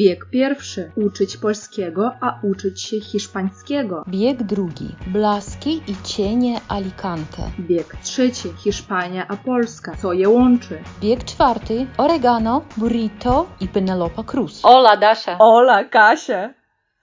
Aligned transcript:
Bieg 0.00 0.26
pierwszy. 0.30 0.92
Uczyć 0.96 1.36
polskiego, 1.36 2.12
a 2.20 2.38
uczyć 2.42 2.82
się 2.82 3.00
hiszpańskiego. 3.00 4.04
Bieg 4.08 4.42
drugi. 4.42 4.88
Blaski 5.06 5.82
i 5.86 5.94
cienie 6.04 6.60
Alicante. 6.68 7.42
Bieg 7.58 7.96
trzeci. 8.02 8.48
Hiszpania 8.64 9.28
a 9.28 9.36
Polska. 9.36 9.92
Co 10.02 10.12
je 10.12 10.28
łączy? 10.28 10.78
Bieg 11.00 11.24
czwarty. 11.24 11.86
Oregano, 11.98 12.62
burrito 12.76 13.46
i 13.60 13.68
Penelopa 13.68 14.22
Cruz. 14.22 14.60
Ola, 14.62 14.96
Dasza. 14.96 15.36
Ola, 15.38 15.84
Kasia. 15.84 16.59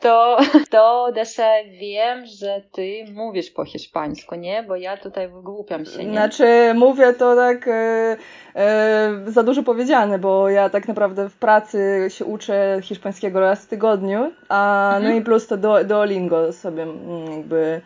to, 0.00 0.38
to 0.70 1.08
Dasza, 1.14 1.50
wiem, 1.80 2.26
że 2.26 2.62
ty 2.72 3.04
mówisz 3.12 3.50
po 3.50 3.64
hiszpańsku, 3.64 4.34
nie? 4.34 4.62
Bo 4.62 4.76
ja 4.76 4.96
tutaj 4.96 5.28
wygłupiam 5.28 5.84
się, 5.84 6.04
nie? 6.04 6.12
Znaczy, 6.12 6.72
mówię 6.74 7.12
to 7.12 7.36
tak 7.36 7.68
e, 7.68 8.16
e, 8.56 9.10
za 9.26 9.42
dużo 9.42 9.62
powiedziane, 9.62 10.18
bo 10.18 10.48
ja 10.48 10.70
tak 10.70 10.88
naprawdę 10.88 11.28
w 11.28 11.36
pracy 11.36 12.06
się 12.08 12.24
uczę 12.24 12.78
hiszpańskiego 12.82 13.40
raz 13.40 13.64
w 13.64 13.68
tygodniu, 13.68 14.32
a 14.48 14.88
no 14.92 14.98
Mhm. 15.06 15.16
i 15.16 15.22
plus 15.24 15.46
to 15.46 15.56
do, 15.56 15.84
Duolingo 15.84 16.52
sobie 16.52 16.82
mm, 16.82 17.32
jakby 17.36 17.80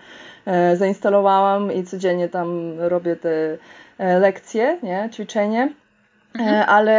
e, 0.46 0.76
zainstalowałam 0.76 1.72
i 1.72 1.84
codziennie 1.84 2.28
tam 2.28 2.74
robię 2.78 3.16
te 3.16 3.58
e, 3.98 4.18
lekcje, 4.18 4.78
nie, 4.82 5.08
ćwiczenie. 5.12 5.72
E, 6.40 6.66
Ale 6.66 6.94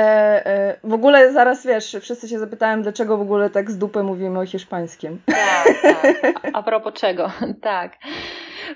e, 0.45 0.79
w 0.83 0.93
ogóle 0.93 1.33
zaraz 1.33 1.65
wiesz, 1.65 1.97
wszyscy 2.01 2.27
się 2.27 2.39
zapytałem, 2.39 2.81
dlaczego 2.81 3.17
w 3.17 3.21
ogóle 3.21 3.49
tak 3.49 3.71
z 3.71 3.77
dupy 3.77 4.03
mówimy 4.03 4.39
o 4.39 4.45
hiszpańskim. 4.45 5.21
Tak, 5.25 5.67
tak. 5.81 6.49
A, 6.53 6.63
propos 6.63 6.93
czego? 6.93 7.31
Tak. 7.61 7.97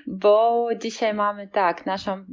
Bo 0.08 0.68
dzisiaj 0.82 1.14
mamy 1.14 1.48
tak, 1.48 1.86
naszą 1.86 2.26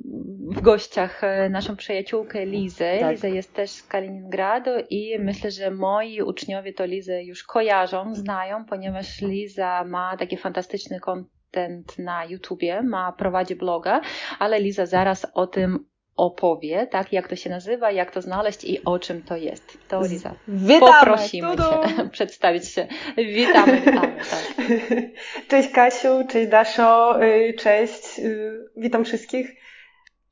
w 0.51 0.61
gościach 0.61 1.25
e, 1.25 1.49
naszą 1.49 1.77
przyjaciółkę 1.77 2.47
Lizę. 2.47 2.99
Tak. 3.01 3.11
Liza 3.11 3.29
jest 3.29 3.55
też 3.55 3.71
z 3.71 3.83
Kaliningradu 3.83 4.71
i 4.91 5.19
myślę, 5.19 5.51
że 5.51 5.71
moi 5.71 6.23
uczniowie 6.23 6.73
to 6.73 6.85
Lizę 6.85 7.25
już 7.25 7.45
kojarzą, 7.45 8.15
znają, 8.15 8.65
ponieważ 8.65 9.21
Liza 9.21 9.85
ma 9.85 10.17
taki 10.17 10.37
fantastyczny 10.37 11.01
content 11.01 11.99
na 11.99 12.25
YouTubie, 12.25 12.83
ma, 12.83 13.13
prowadzi 13.13 13.57
bloga, 13.57 14.01
ale 14.39 14.61
Liza 14.61 14.87
zaraz 14.87 15.27
o 15.35 15.47
tym 15.47 15.90
opowie, 16.21 16.87
tak, 16.87 17.13
jak 17.13 17.29
to 17.29 17.37
się 17.37 17.51
nazywa, 17.51 17.91
jak 17.91 18.11
to 18.11 18.23
znaleźć 18.23 18.65
i 18.65 18.85
o 18.85 18.99
czym 18.99 19.23
to 19.23 19.37
jest. 19.37 19.79
To 19.89 20.03
Liza. 20.03 20.35
Witamy! 20.49 20.93
Poprosimy 20.93 21.51
Tudu! 21.51 21.63
Cię 21.63 22.09
przedstawić 22.13 22.69
się. 22.69 22.87
Witamy, 23.17 23.81
witamy. 23.81 24.17
Tak. 24.31 24.67
Cześć 25.49 25.69
Kasiu, 25.73 26.09
cześć 26.31 26.51
Daszo, 26.51 27.23
y, 27.23 27.55
cześć, 27.59 28.19
y, 28.19 28.53
witam 28.77 29.05
wszystkich. 29.05 29.51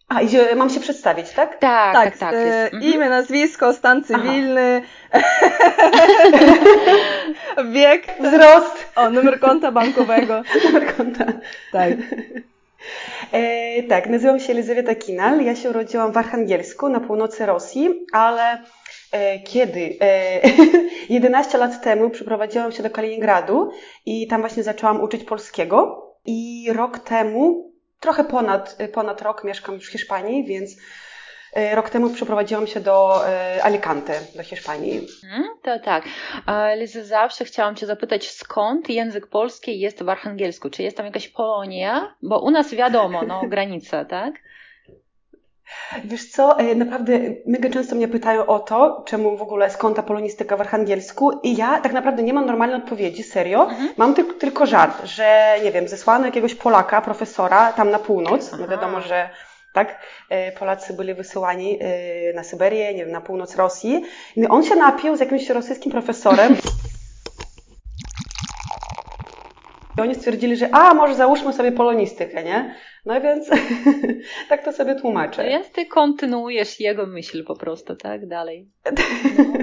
A, 0.08 0.20
i 0.22 0.28
że 0.28 0.54
mam 0.54 0.70
się 0.70 0.80
przedstawić, 0.80 1.30
tak? 1.30 1.58
Tak, 1.58 1.94
tak, 1.94 2.04
Tak, 2.04 2.18
tak. 2.18 2.34
e, 2.34 2.46
jest. 2.46 2.74
Mhm. 2.74 2.92
imię, 2.94 3.08
nazwisko, 3.08 3.72
stan 3.72 4.04
cywilny, 4.04 4.82
wiek, 7.72 8.06
Wzrost, 8.20 8.92
o, 8.96 9.10
numer 9.10 9.40
konta 9.40 9.72
bankowego. 9.72 10.42
numer 10.64 10.96
konta. 10.96 11.24
Tak. 11.72 11.90
E, 13.32 13.82
tak, 13.82 14.08
nazywam 14.08 14.40
się 14.40 14.52
Elizaweta 14.52 14.94
Kinal, 14.94 15.44
ja 15.44 15.56
się 15.56 15.70
urodziłam 15.70 16.12
w 16.12 16.16
Archangelsku 16.16 16.88
na 16.88 17.00
północy 17.00 17.46
Rosji, 17.46 18.06
ale 18.12 18.64
e, 19.12 19.38
kiedy? 19.38 19.96
E, 20.00 20.40
11 21.08 21.58
lat 21.58 21.82
temu 21.82 22.10
przeprowadziłam 22.10 22.72
się 22.72 22.82
do 22.82 22.90
Kaliningradu 22.90 23.70
i 24.06 24.26
tam 24.26 24.40
właśnie 24.40 24.62
zaczęłam 24.62 25.00
uczyć 25.00 25.24
polskiego 25.24 26.06
i 26.26 26.68
rok 26.72 26.98
temu, 26.98 27.72
trochę 28.00 28.24
ponad, 28.24 28.78
ponad 28.92 29.22
rok 29.22 29.44
mieszkam 29.44 29.74
już 29.74 29.88
w 29.88 29.92
Hiszpanii, 29.92 30.44
więc 30.44 30.76
rok 31.74 31.90
temu 31.90 32.10
przeprowadziłam 32.10 32.66
się 32.66 32.80
do 32.80 33.26
e, 33.28 33.64
Alicante, 33.64 34.20
do 34.36 34.42
Hiszpanii. 34.42 35.06
Mhm, 35.24 35.44
To 35.62 35.78
tak. 35.78 36.04
A, 36.46 36.74
Liza, 36.74 37.04
zawsze 37.04 37.44
chciałam 37.44 37.74
Cię 37.76 37.86
zapytać, 37.86 38.30
skąd 38.30 38.88
język 38.88 39.26
polski 39.26 39.80
jest 39.80 40.02
w 40.02 40.08
Archangelsku? 40.08 40.70
Czy 40.70 40.82
jest 40.82 40.96
tam 40.96 41.06
jakaś 41.06 41.28
Polonia? 41.28 42.14
Bo 42.22 42.40
u 42.40 42.50
nas 42.50 42.74
wiadomo, 42.74 43.22
no, 43.22 43.42
granica, 43.48 44.04
tak? 44.04 44.34
Wiesz 46.04 46.30
co, 46.30 46.58
e, 46.58 46.74
naprawdę 46.74 47.12
mega 47.46 47.70
często 47.70 47.94
mnie 47.96 48.08
pytają 48.08 48.46
o 48.46 48.58
to, 48.58 49.02
czemu 49.06 49.36
w 49.36 49.42
ogóle 49.42 49.70
skąd 49.70 49.96
ta 49.96 50.02
polonistyka 50.02 50.56
w 50.56 50.60
Archangelsku 50.60 51.40
i 51.42 51.56
ja 51.56 51.80
tak 51.80 51.92
naprawdę 51.92 52.22
nie 52.22 52.32
mam 52.34 52.46
normalnej 52.46 52.76
odpowiedzi, 52.76 53.22
serio. 53.22 53.62
Mhm. 53.70 53.88
Mam 53.96 54.14
ty- 54.14 54.24
tylko 54.24 54.66
żart, 54.66 55.04
że 55.04 55.54
nie 55.64 55.72
wiem, 55.72 55.88
zesłano 55.88 56.26
jakiegoś 56.26 56.54
Polaka, 56.54 57.00
profesora 57.00 57.72
tam 57.72 57.90
na 57.90 57.98
północ, 57.98 58.52
no 58.58 58.68
wiadomo, 58.68 59.00
że 59.00 59.30
tak, 59.72 60.00
e, 60.30 60.52
Polacy 60.52 60.92
byli 60.92 61.14
wysyłani 61.14 61.78
e, 61.80 62.32
na 62.32 62.44
Syberię, 62.44 62.94
nie 62.94 63.04
wiem, 63.04 63.12
na 63.12 63.20
północ 63.20 63.56
Rosji. 63.56 64.02
I 64.36 64.46
on 64.46 64.64
się 64.64 64.76
napił 64.76 65.16
z 65.16 65.20
jakimś 65.20 65.48
rosyjskim 65.48 65.92
profesorem. 65.92 66.56
I 69.98 70.00
oni 70.00 70.14
stwierdzili, 70.14 70.56
że 70.56 70.68
a, 70.72 70.94
może 70.94 71.14
załóżmy 71.14 71.52
sobie 71.52 71.72
polonistykę, 71.72 72.44
nie? 72.44 72.74
No 73.06 73.20
więc 73.20 73.50
tak 74.48 74.64
to 74.64 74.72
sobie 74.72 74.94
tłumaczę. 74.94 75.44
Więc 75.44 75.70
Ty 75.70 75.86
kontynuujesz 75.86 76.80
jego 76.80 77.06
myśl 77.06 77.44
po 77.44 77.56
prostu, 77.56 77.96
tak? 77.96 78.26
Dalej. 78.28 78.68
No, 78.84 78.92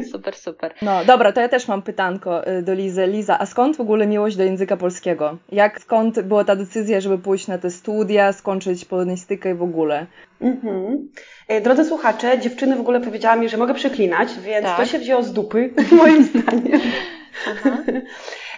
super, 0.12 0.36
super. 0.36 0.74
No 0.82 1.06
dobra, 1.06 1.32
to 1.32 1.42
ja 1.42 1.50
też 1.50 1.68
mam 1.68 1.82
pytanko 1.82 2.48
y, 2.48 2.62
do 2.62 2.74
Lizy. 2.74 3.08
Liza, 3.08 3.40
a 3.40 3.46
skąd 3.46 3.78
w 3.78 3.82
ogóle 3.82 4.08
miłość 4.08 4.36
do 4.36 4.44
języka 4.44 4.78
polskiego? 4.78 5.38
Jak, 5.52 5.82
skąd 5.82 6.22
była 6.22 6.44
ta 6.44 6.56
decyzja, 6.56 7.02
żeby 7.02 7.18
pójść 7.18 7.48
na 7.48 7.58
te 7.58 7.72
studia, 7.72 8.34
skończyć 8.34 8.86
polonistykę 8.86 9.52
i 9.52 9.54
w 9.54 9.64
ogóle? 9.64 10.06
Mhm. 10.42 11.10
E, 11.48 11.62
Drodzy 11.62 11.86
słuchacze, 11.86 12.40
dziewczyny 12.40 12.76
w 12.76 12.80
ogóle 12.80 13.02
powiedziała 13.02 13.36
mi, 13.36 13.50
że 13.50 13.58
mogę 13.58 13.74
przeklinać, 13.74 14.30
więc 14.40 14.66
Tak. 14.66 14.78
to 14.78 14.86
się 14.86 15.00
wzięło 15.00 15.24
z 15.24 15.34
dupy, 15.34 15.74
moim 15.98 16.24
zdaniem. 16.24 16.82
Aha. 17.52 17.78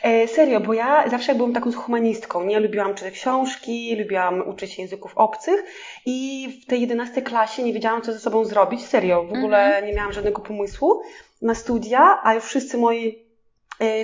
E, 0.04 0.28
serio, 0.28 0.60
bo 0.60 0.74
ja 0.74 1.10
zawsze 1.10 1.36
byłam 1.36 1.54
taką 1.54 1.72
humanistką, 1.72 2.44
nie? 2.44 2.60
Lubiłam 2.60 2.96
czytać 2.96 3.14
książki, 3.14 3.96
lubiłam 3.96 4.50
uczyć 4.50 4.74
się 4.74 4.82
języków 4.82 5.12
obcych 5.16 5.64
i 6.06 6.48
w 6.64 6.66
tej 6.66 6.82
11 6.82 7.22
klasie 7.22 7.64
nie 7.64 7.74
wiedziałam, 7.74 8.02
co 8.02 8.14
ze 8.14 8.20
sobą 8.20 8.46
zrobić. 8.46 8.86
Serio, 8.86 9.24
w 9.24 9.34
ogóle 9.34 9.66
Mhm. 9.66 9.86
nie 9.86 9.94
miałam 9.94 10.14
żadnego 10.14 10.42
pomysłu 10.42 11.02
na 11.42 11.56
studia, 11.56 12.20
a 12.24 12.34
już 12.34 12.44
wszyscy 12.44 12.78
moi 12.78 13.27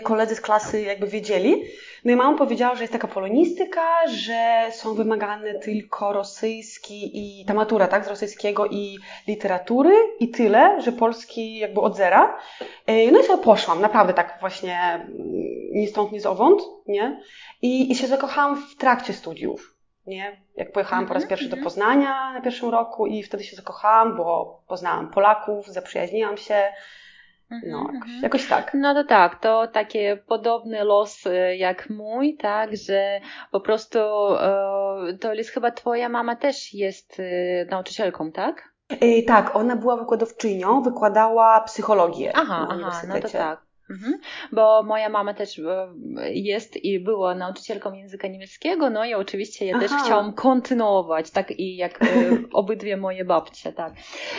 koledzy 0.04 0.36
z 0.36 0.42
klasy 0.42 0.82
jakby 0.82 1.08
wiedzieli. 1.08 1.64
No 2.06 2.12
i 2.12 2.16
mama 2.16 2.38
powiedziała, 2.38 2.76
że 2.76 2.84
jest 2.84 2.94
taka 2.94 3.08
polonistyka, 3.08 4.08
że 4.08 4.68
są 4.72 4.94
wymagane 4.94 5.60
tylko 5.60 6.14
rosyjski 6.14 7.12
i 7.14 7.46
ta 7.46 7.54
matura, 7.54 7.88
tak, 7.88 8.06
z 8.06 8.08
rosyjskiego 8.08 8.66
i 8.66 9.00
literatury 9.28 9.94
i 10.20 10.30
tyle, 10.30 10.82
że 10.82 10.92
polski 10.92 11.58
jakby 11.58 11.82
od 11.82 11.96
zera. 11.96 12.38
E, 12.88 13.12
No 13.12 13.20
i 13.20 13.24
sobie 13.24 13.44
poszłam, 13.44 13.82
naprawdę 13.82 14.14
tak 14.14 14.38
właśnie 14.40 14.80
mm, 14.94 15.10
ni 15.74 15.88
stąd, 15.88 16.12
ni 16.12 16.20
zowąd, 16.20 16.62
nie? 16.88 17.22
I, 17.62 17.92
i 17.92 17.96
się 17.96 18.08
zakochałam 18.08 18.62
w 18.62 18.76
trakcie 18.76 19.14
studiów, 19.14 19.76
nie? 20.08 20.42
Jak 20.56 20.72
pojechałam 20.72 21.06
po 21.08 21.14
raz 21.14 21.24
Mhm, 21.24 21.30
pierwszy 21.30 21.50
do 21.50 21.56
mhm. 21.56 21.64
Poznania 21.64 22.34
na 22.34 22.42
pierwszym 22.42 22.70
roku 22.70 23.08
i 23.08 23.24
wtedy 23.24 23.44
się 23.44 23.56
zakochałam, 23.56 24.18
bo 24.18 24.60
poznałam 24.68 25.12
Polaków, 25.12 25.68
zaprzyjaźniłam 25.68 26.38
się, 26.38 26.64
no 27.50 27.58
Mhm, 27.58 27.94
jakoś, 27.94 28.10
mhm. 28.10 28.24
jakoś 28.24 28.48
tak. 28.48 28.72
No 28.74 28.94
to 28.94 29.04
tak, 29.04 29.40
to 29.40 29.68
taki 29.68 29.98
podobny 30.28 30.84
los 30.84 31.24
jak 31.58 31.90
mój, 31.90 32.38
tak, 32.38 32.78
że 32.78 33.22
po 33.52 33.62
prostu 33.62 34.00
e, 34.00 35.18
to 35.22 35.34
jest 35.34 35.50
chyba 35.50 35.72
twoja 35.72 36.10
mama 36.10 36.36
też 36.36 36.74
jest 36.74 37.20
e, 37.20 37.66
nauczycielką, 37.66 38.32
tak? 38.32 38.74
Tak, 39.28 39.56
ona 39.56 39.76
była 39.76 39.98
wykładowczynią, 39.98 40.82
wykładała 40.82 41.62
psychologię 41.62 42.32
Aha, 42.36 42.68
na 42.80 42.88
aha, 42.88 43.02
no 43.08 43.20
to 43.20 43.30
tak. 43.30 43.73
Mhm. 43.90 44.20
Bo 44.52 44.84
moja 44.84 45.10
mama 45.10 45.34
też 45.34 45.60
e, 45.60 45.88
jest 46.34 46.84
i 46.84 47.00
była 47.00 47.36
nauczycielką 47.36 47.94
języka 47.94 48.28
niemieckiego, 48.28 48.90
no 48.90 49.06
i 49.06 49.14
oczywiście 49.14 49.66
ja 49.66 49.80
też 49.80 49.92
Aha. 49.92 50.04
chciałam 50.06 50.34
kontynuować, 50.34 51.32
tak 51.32 51.60
i 51.60 51.76
jak 51.76 52.04
e, 52.04 52.08
obydwie 52.54 52.98
moje 52.98 53.26
babcie, 53.26 53.74
tak. 53.74 53.94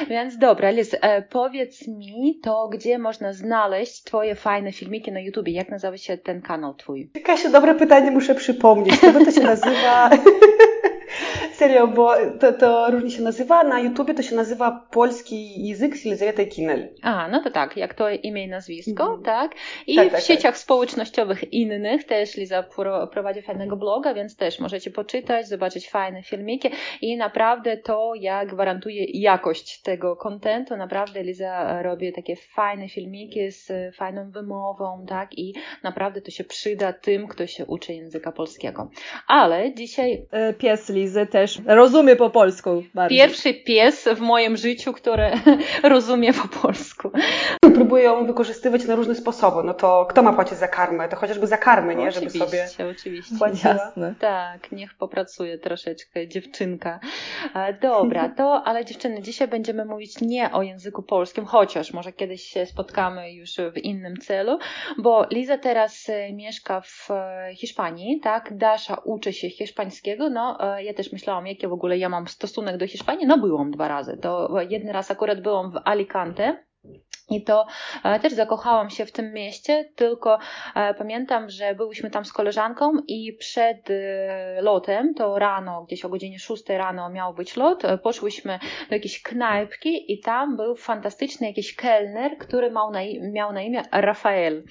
Więc 0.09 0.38
dobra, 0.38 0.71
Liz, 0.71 0.97
e, 1.00 1.22
powiedz 1.22 1.88
mi 1.88 2.41
to, 2.43 2.69
gdzie 2.72 2.99
można 2.99 3.32
znaleźć 3.32 4.02
twoje 4.02 4.35
fajne 4.35 4.73
filmiki 4.73 5.12
na 5.12 5.20
YouTubie, 5.20 5.52
jak 5.52 5.69
nazywa 5.69 5.97
się 5.97 6.19
ten 6.19 6.43
kanał 6.43 6.75
twój? 6.75 7.11
Kasiu, 7.25 7.50
dobre 7.52 7.75
pytanie, 7.75 8.11
muszę 8.11 8.35
przypomnieć. 8.35 9.00
Tego 9.00 9.25
to 9.25 9.31
się 9.31 9.40
nazywa... 9.55 10.11
Serio, 11.55 11.87
bo 11.89 12.12
to, 12.41 12.53
to 12.53 12.91
różnie 12.91 13.11
się 13.11 13.23
nazywa. 13.23 13.65
Na 13.65 13.81
YouTubie 13.81 14.15
to 14.15 14.23
się 14.23 14.37
nazywa 14.37 14.87
Polski 14.91 15.67
Język 15.69 15.97
z 15.97 16.06
Elizawetą 16.06 16.47
Kinel. 16.47 16.89
A, 17.03 17.29
no 17.29 17.43
to 17.43 17.51
tak, 17.51 17.77
jak 17.77 17.95
to 17.95 18.11
imię 18.11 18.45
i 18.45 18.49
nazwisko, 18.49 19.03
Mhm. 19.05 19.23
tak? 19.23 19.55
I 19.87 19.97
Tak, 19.97 20.09
w 20.09 20.12
tak, 20.12 20.21
sieciach 20.21 20.59
społecznościowych 20.59 21.53
innych 21.53 22.05
też 22.05 22.37
Liza 22.37 22.62
pro, 22.62 23.06
prowadzi 23.06 23.43
fajnego 23.43 23.77
bloga, 23.77 24.15
więc 24.15 24.37
też 24.37 24.61
możecie 24.61 24.91
poczytać, 24.91 25.49
zobaczyć 25.49 25.91
fajne 25.91 26.23
filmiki 26.23 26.69
i 27.01 27.17
naprawdę 27.17 27.77
to 27.77 28.12
ja 28.21 28.47
gwarantuję 28.47 29.05
jakość 29.12 29.83
tego 29.83 30.17
kontentu. 30.17 30.77
Naprawdę 30.77 31.23
Liza 31.23 31.83
robi 31.83 32.12
takie 32.12 32.37
fajne 32.37 32.89
filmiki 32.89 33.50
z 33.50 33.73
fajną 33.97 34.31
wymową, 34.31 35.07
tak? 35.09 35.39
I 35.39 35.55
naprawdę 35.83 36.21
to 36.21 36.31
się 36.31 36.45
przyda 36.45 36.93
tym, 36.93 37.29
kto 37.29 37.47
się 37.47 37.67
uczy 37.67 37.93
języka 37.95 38.33
polskiego. 38.33 38.91
Ale 39.27 39.75
dzisiaj 39.75 40.27
E, 40.31 40.53
Pies 40.55 40.89
Lizy 40.89 41.27
też 41.27 41.44
też 41.44 41.61
rozumie 41.67 42.17
po 42.17 42.31
polsku 42.31 42.85
bardziej. 42.94 43.19
Pierwszy 43.19 43.55
pies 43.55 44.08
w 44.17 44.20
moim 44.20 44.56
życiu, 44.56 44.93
który 44.93 45.31
rozumie 45.82 46.32
po 46.32 46.49
polsku. 46.49 47.11
Próbuję 47.75 48.05
ją 48.05 48.26
wykorzystywać 48.26 48.85
na 48.85 48.94
różne 48.94 49.14
sposoby. 49.14 49.62
No 49.64 49.75
to 49.75 50.06
kto 50.11 50.23
ma 50.23 50.32
płacić 50.32 50.58
za 50.58 50.69
karmę? 50.69 51.08
To 51.08 51.17
chociażby 51.17 51.46
za 51.46 51.56
karmę, 51.56 51.94
nie? 51.94 52.12
Żeby 52.12 52.31
sobie 52.31 52.44
Oczywiście, 52.44 52.87
oczywiście. 52.87 53.37
płaciła. 53.38 53.75
Jasne. 53.75 54.14
Tak, 54.20 54.73
niech 54.73 54.94
popracuje 54.94 55.58
troszeczkę 55.58 56.29
dziewczynka. 56.29 57.00
E, 57.55 57.73
Dobra, 57.73 58.29
to 58.29 58.62
ale 58.64 58.85
dziewczyny, 58.85 59.23
dzisiaj 59.23 59.49
będziemy 59.49 59.85
mówić 59.85 60.20
nie 60.20 60.52
o 60.52 60.62
języku 60.62 61.02
polskim, 61.02 61.44
chociaż 61.44 61.93
może 61.93 62.12
kiedyś 62.12 62.43
się 62.43 62.67
spotkamy 62.67 63.32
już 63.32 63.50
w 63.75 63.79
innym 63.79 64.17
celu, 64.17 64.58
bo 64.99 65.26
Liza 65.31 65.58
teraz 65.58 66.08
e, 66.08 66.32
mieszka 66.32 66.81
w 66.81 67.11
e, 67.11 67.49
Hiszpanii, 67.55 68.20
tak? 68.20 68.56
Dasza 68.56 68.97
uczy 69.05 69.32
się 69.32 69.50
hiszpańskiego, 69.50 70.31
no 70.31 70.58
ja 70.79 70.94
też 70.94 71.12
myślałam, 71.12 71.34
jaki 71.47 71.69
w 71.69 71.73
ogóle 71.73 71.99
ja 71.99 72.09
mam 72.09 72.29
stosunek 72.29 72.77
do 72.77 72.87
Hiszpanii, 72.87 73.27
no 73.27 73.39
byłam 73.39 73.71
dwa 73.71 73.89
razy, 73.89 74.17
to 74.17 74.61
jeden 74.69 74.91
raz 74.91 75.11
akurat 75.11 75.41
byłam 75.41 75.71
w 75.71 75.81
Alicante, 75.85 76.65
i 77.31 77.44
to 77.44 77.67
e, 78.05 78.21
też 78.21 78.32
zakochałam 78.32 78.91
się 78.91 79.06
w 79.06 79.12
tym 79.12 79.32
mieście, 79.32 79.91
tylko 79.97 80.38
e, 80.75 80.94
pamiętam, 80.94 81.50
że 81.50 81.75
byłyśmy 81.75 82.11
tam 82.11 82.25
z 82.25 82.32
koleżanką 82.32 82.93
i 83.09 83.32
przed 83.32 83.91
e, 83.91 84.62
lotem, 84.62 85.15
to 85.15 85.38
rano, 85.38 85.85
gdzieś 85.85 86.05
o 86.05 86.09
godzinie 86.09 86.38
6 86.38 86.69
rano 86.69 87.11
miał 87.11 87.35
być 87.35 87.56
lot, 87.56 87.82
poszłyśmy 88.03 88.59
do 88.88 88.94
jakiejś 88.94 89.23
knajpki 89.23 90.12
i 90.12 90.21
tam 90.21 90.56
był 90.56 90.76
fantastyczny 90.76 91.47
jakiś 91.47 91.76
kelner, 91.76 92.38
który 92.38 92.71
miał 92.71 92.91
na, 92.91 93.00
miał 93.32 93.53
na 93.53 93.62
imię 93.62 93.82
Rafael. 93.93 94.65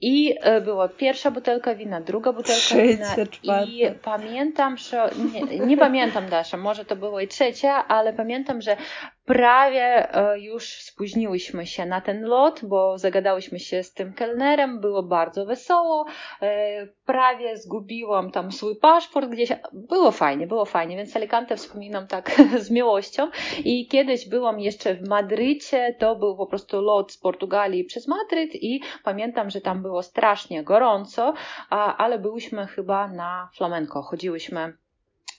I 0.00 0.34
była 0.64 0.88
pierwsza 0.88 1.30
butelka 1.30 1.74
wina, 1.74 2.00
druga 2.00 2.32
butelka 2.32 2.60
Trzecia, 2.60 3.14
wina 3.14 3.26
czwarta. 3.26 3.64
i 3.64 3.94
pamiętam, 4.02 4.76
że 4.76 5.10
nie, 5.32 5.58
nie 5.66 5.76
pamiętam 5.76 6.28
Dasza, 6.28 6.56
może 6.56 6.84
to 6.84 6.96
było 6.96 7.20
i 7.20 7.28
trzecia, 7.28 7.88
ale 7.88 8.12
pamiętam, 8.12 8.60
że 8.60 8.76
prawie 9.24 10.08
już 10.36 10.64
spóźniłyśmy 10.64 11.66
się 11.68 11.86
na 11.86 12.00
ten 12.00 12.22
lot, 12.22 12.60
bo 12.64 12.98
zagadałyśmy 12.98 13.60
się 13.60 13.82
z 13.82 13.92
tym 13.92 14.12
kelnerem, 14.12 14.80
było 14.80 15.02
bardzo 15.02 15.46
wesoło, 15.46 16.06
e, 16.42 16.86
prawie 17.06 17.56
zgubiłam 17.56 18.30
tam 18.30 18.52
swój 18.52 18.76
paszport 18.76 19.28
gdzieś, 19.28 19.52
było 19.72 20.10
fajnie, 20.10 20.46
było 20.46 20.64
fajnie, 20.64 20.96
więc 20.96 21.16
Alicante 21.16 21.56
wspominam 21.56 22.06
tak 22.06 22.30
z 22.64 22.70
miłością. 22.70 23.30
I 23.64 23.86
kiedyś 23.88 24.28
byłam 24.28 24.60
jeszcze 24.60 24.94
w 24.94 25.08
Madrycie, 25.08 25.94
to 25.98 26.16
był 26.16 26.36
po 26.36 26.46
prostu 26.46 26.80
lot 26.80 27.12
z 27.12 27.18
Portugalii 27.18 27.84
przez 27.84 28.08
Madryt 28.08 28.54
i 28.54 28.82
pamiętam, 29.04 29.50
że 29.50 29.60
tam 29.60 29.82
było 29.82 30.02
strasznie 30.02 30.64
gorąco, 30.64 31.34
ale 31.70 32.18
byłyśmy 32.18 32.66
chyba 32.66 33.08
na 33.08 33.48
flamenco, 33.54 34.02
chodziłyśmy 34.02 34.72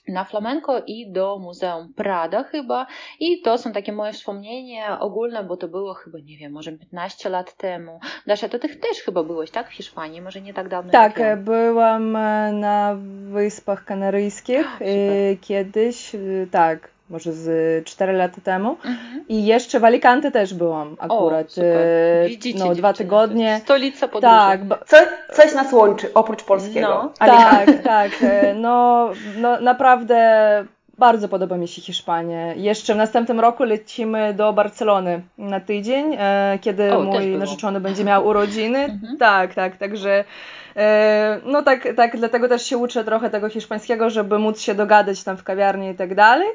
na 0.08 0.24
flamenco 0.24 0.82
i 0.86 1.12
do 1.12 1.38
Muzeum 1.38 1.92
Prada 1.94 2.44
chyba 2.44 2.86
i 3.20 3.40
to 3.42 3.58
są 3.58 3.72
takie 3.72 3.92
moje 3.92 4.12
wspomnienia 4.12 5.00
ogólne, 5.00 5.44
bo 5.44 5.56
to 5.56 5.68
było 5.68 5.94
chyba, 5.94 6.18
nie 6.18 6.36
wiem, 6.38 6.52
może 6.52 6.72
15 6.72 7.28
lat 7.28 7.56
temu. 7.56 8.00
Dasza, 8.26 8.48
to 8.48 8.58
ty 8.58 8.68
też 8.68 8.98
chyba 9.04 9.22
byłeś, 9.22 9.50
tak? 9.50 9.68
W 9.68 9.72
Hiszpanii, 9.72 10.20
może 10.20 10.40
nie 10.40 10.54
tak 10.54 10.68
dawno 10.68 10.92
Tak, 10.92 11.18
ja. 11.18 11.36
byłam 11.36 12.16
e, 12.16 12.52
na 12.52 12.96
Wyspach 13.32 13.84
Kanaryjskich 13.84 14.66
e, 14.80 15.36
kiedyś, 15.36 16.14
e, 16.14 16.18
tak, 16.50 16.90
może 17.10 17.32
z 17.32 17.84
4 17.86 18.12
lata 18.12 18.40
temu. 18.44 18.70
Mhm. 18.70 19.24
I 19.28 19.46
jeszcze 19.46 19.80
w 19.80 19.84
Alicante 19.84 20.30
też 20.30 20.54
byłam 20.54 20.96
akurat. 20.98 21.52
super. 21.52 21.76
e, 22.24 22.28
Widzicie, 22.28 22.58
no, 22.58 22.74
dwa 22.74 22.92
tygodnie. 22.92 23.60
Stolica 23.64 24.08
podróży. 24.08 24.36
Tak, 24.36 24.60
Co, 24.86 24.96
coś 25.34 25.54
nas 25.54 25.72
łączy 25.72 26.14
oprócz 26.14 26.42
polskiego. 26.44 26.88
No. 26.88 27.12
tak, 27.18 27.68
tak. 27.84 28.10
e, 28.22 28.54
No, 28.54 29.08
no 29.38 29.60
naprawdę 29.60 30.20
bardzo 30.98 31.28
podoba 31.28 31.56
mi 31.56 31.68
się 31.68 31.82
Hiszpania. 31.82 32.54
Jeszcze 32.54 32.94
w 32.94 32.96
następnym 32.96 33.40
roku 33.40 33.64
lecimy 33.64 34.34
do 34.34 34.52
Barcelony 34.52 35.22
na 35.38 35.60
tydzień, 35.60 36.16
e, 36.18 36.58
kiedy 36.60 36.94
O, 36.94 37.02
mój 37.02 37.26
narzeczony 37.26 37.80
będzie 37.80 38.04
miał 38.04 38.26
urodziny. 38.26 38.78
Mhm. 39.00 39.18
Tak, 39.18 39.54
tak, 39.54 39.76
także 39.76 40.24
e, 40.76 41.40
no 41.44 41.62
tak, 41.62 41.88
tak, 41.96 42.16
dlatego 42.16 42.48
też 42.48 42.66
się 42.66 42.78
uczę 42.78 43.04
trochę 43.04 43.30
tego 43.30 43.48
hiszpańskiego, 43.48 44.10
żeby 44.10 44.38
móc 44.38 44.60
się 44.60 44.74
dogadać 44.74 45.24
tam 45.24 45.36
w 45.36 45.44
kawiarni 45.44 45.88
i 45.90 45.94
tak 45.94 46.14
dalej. 46.14 46.48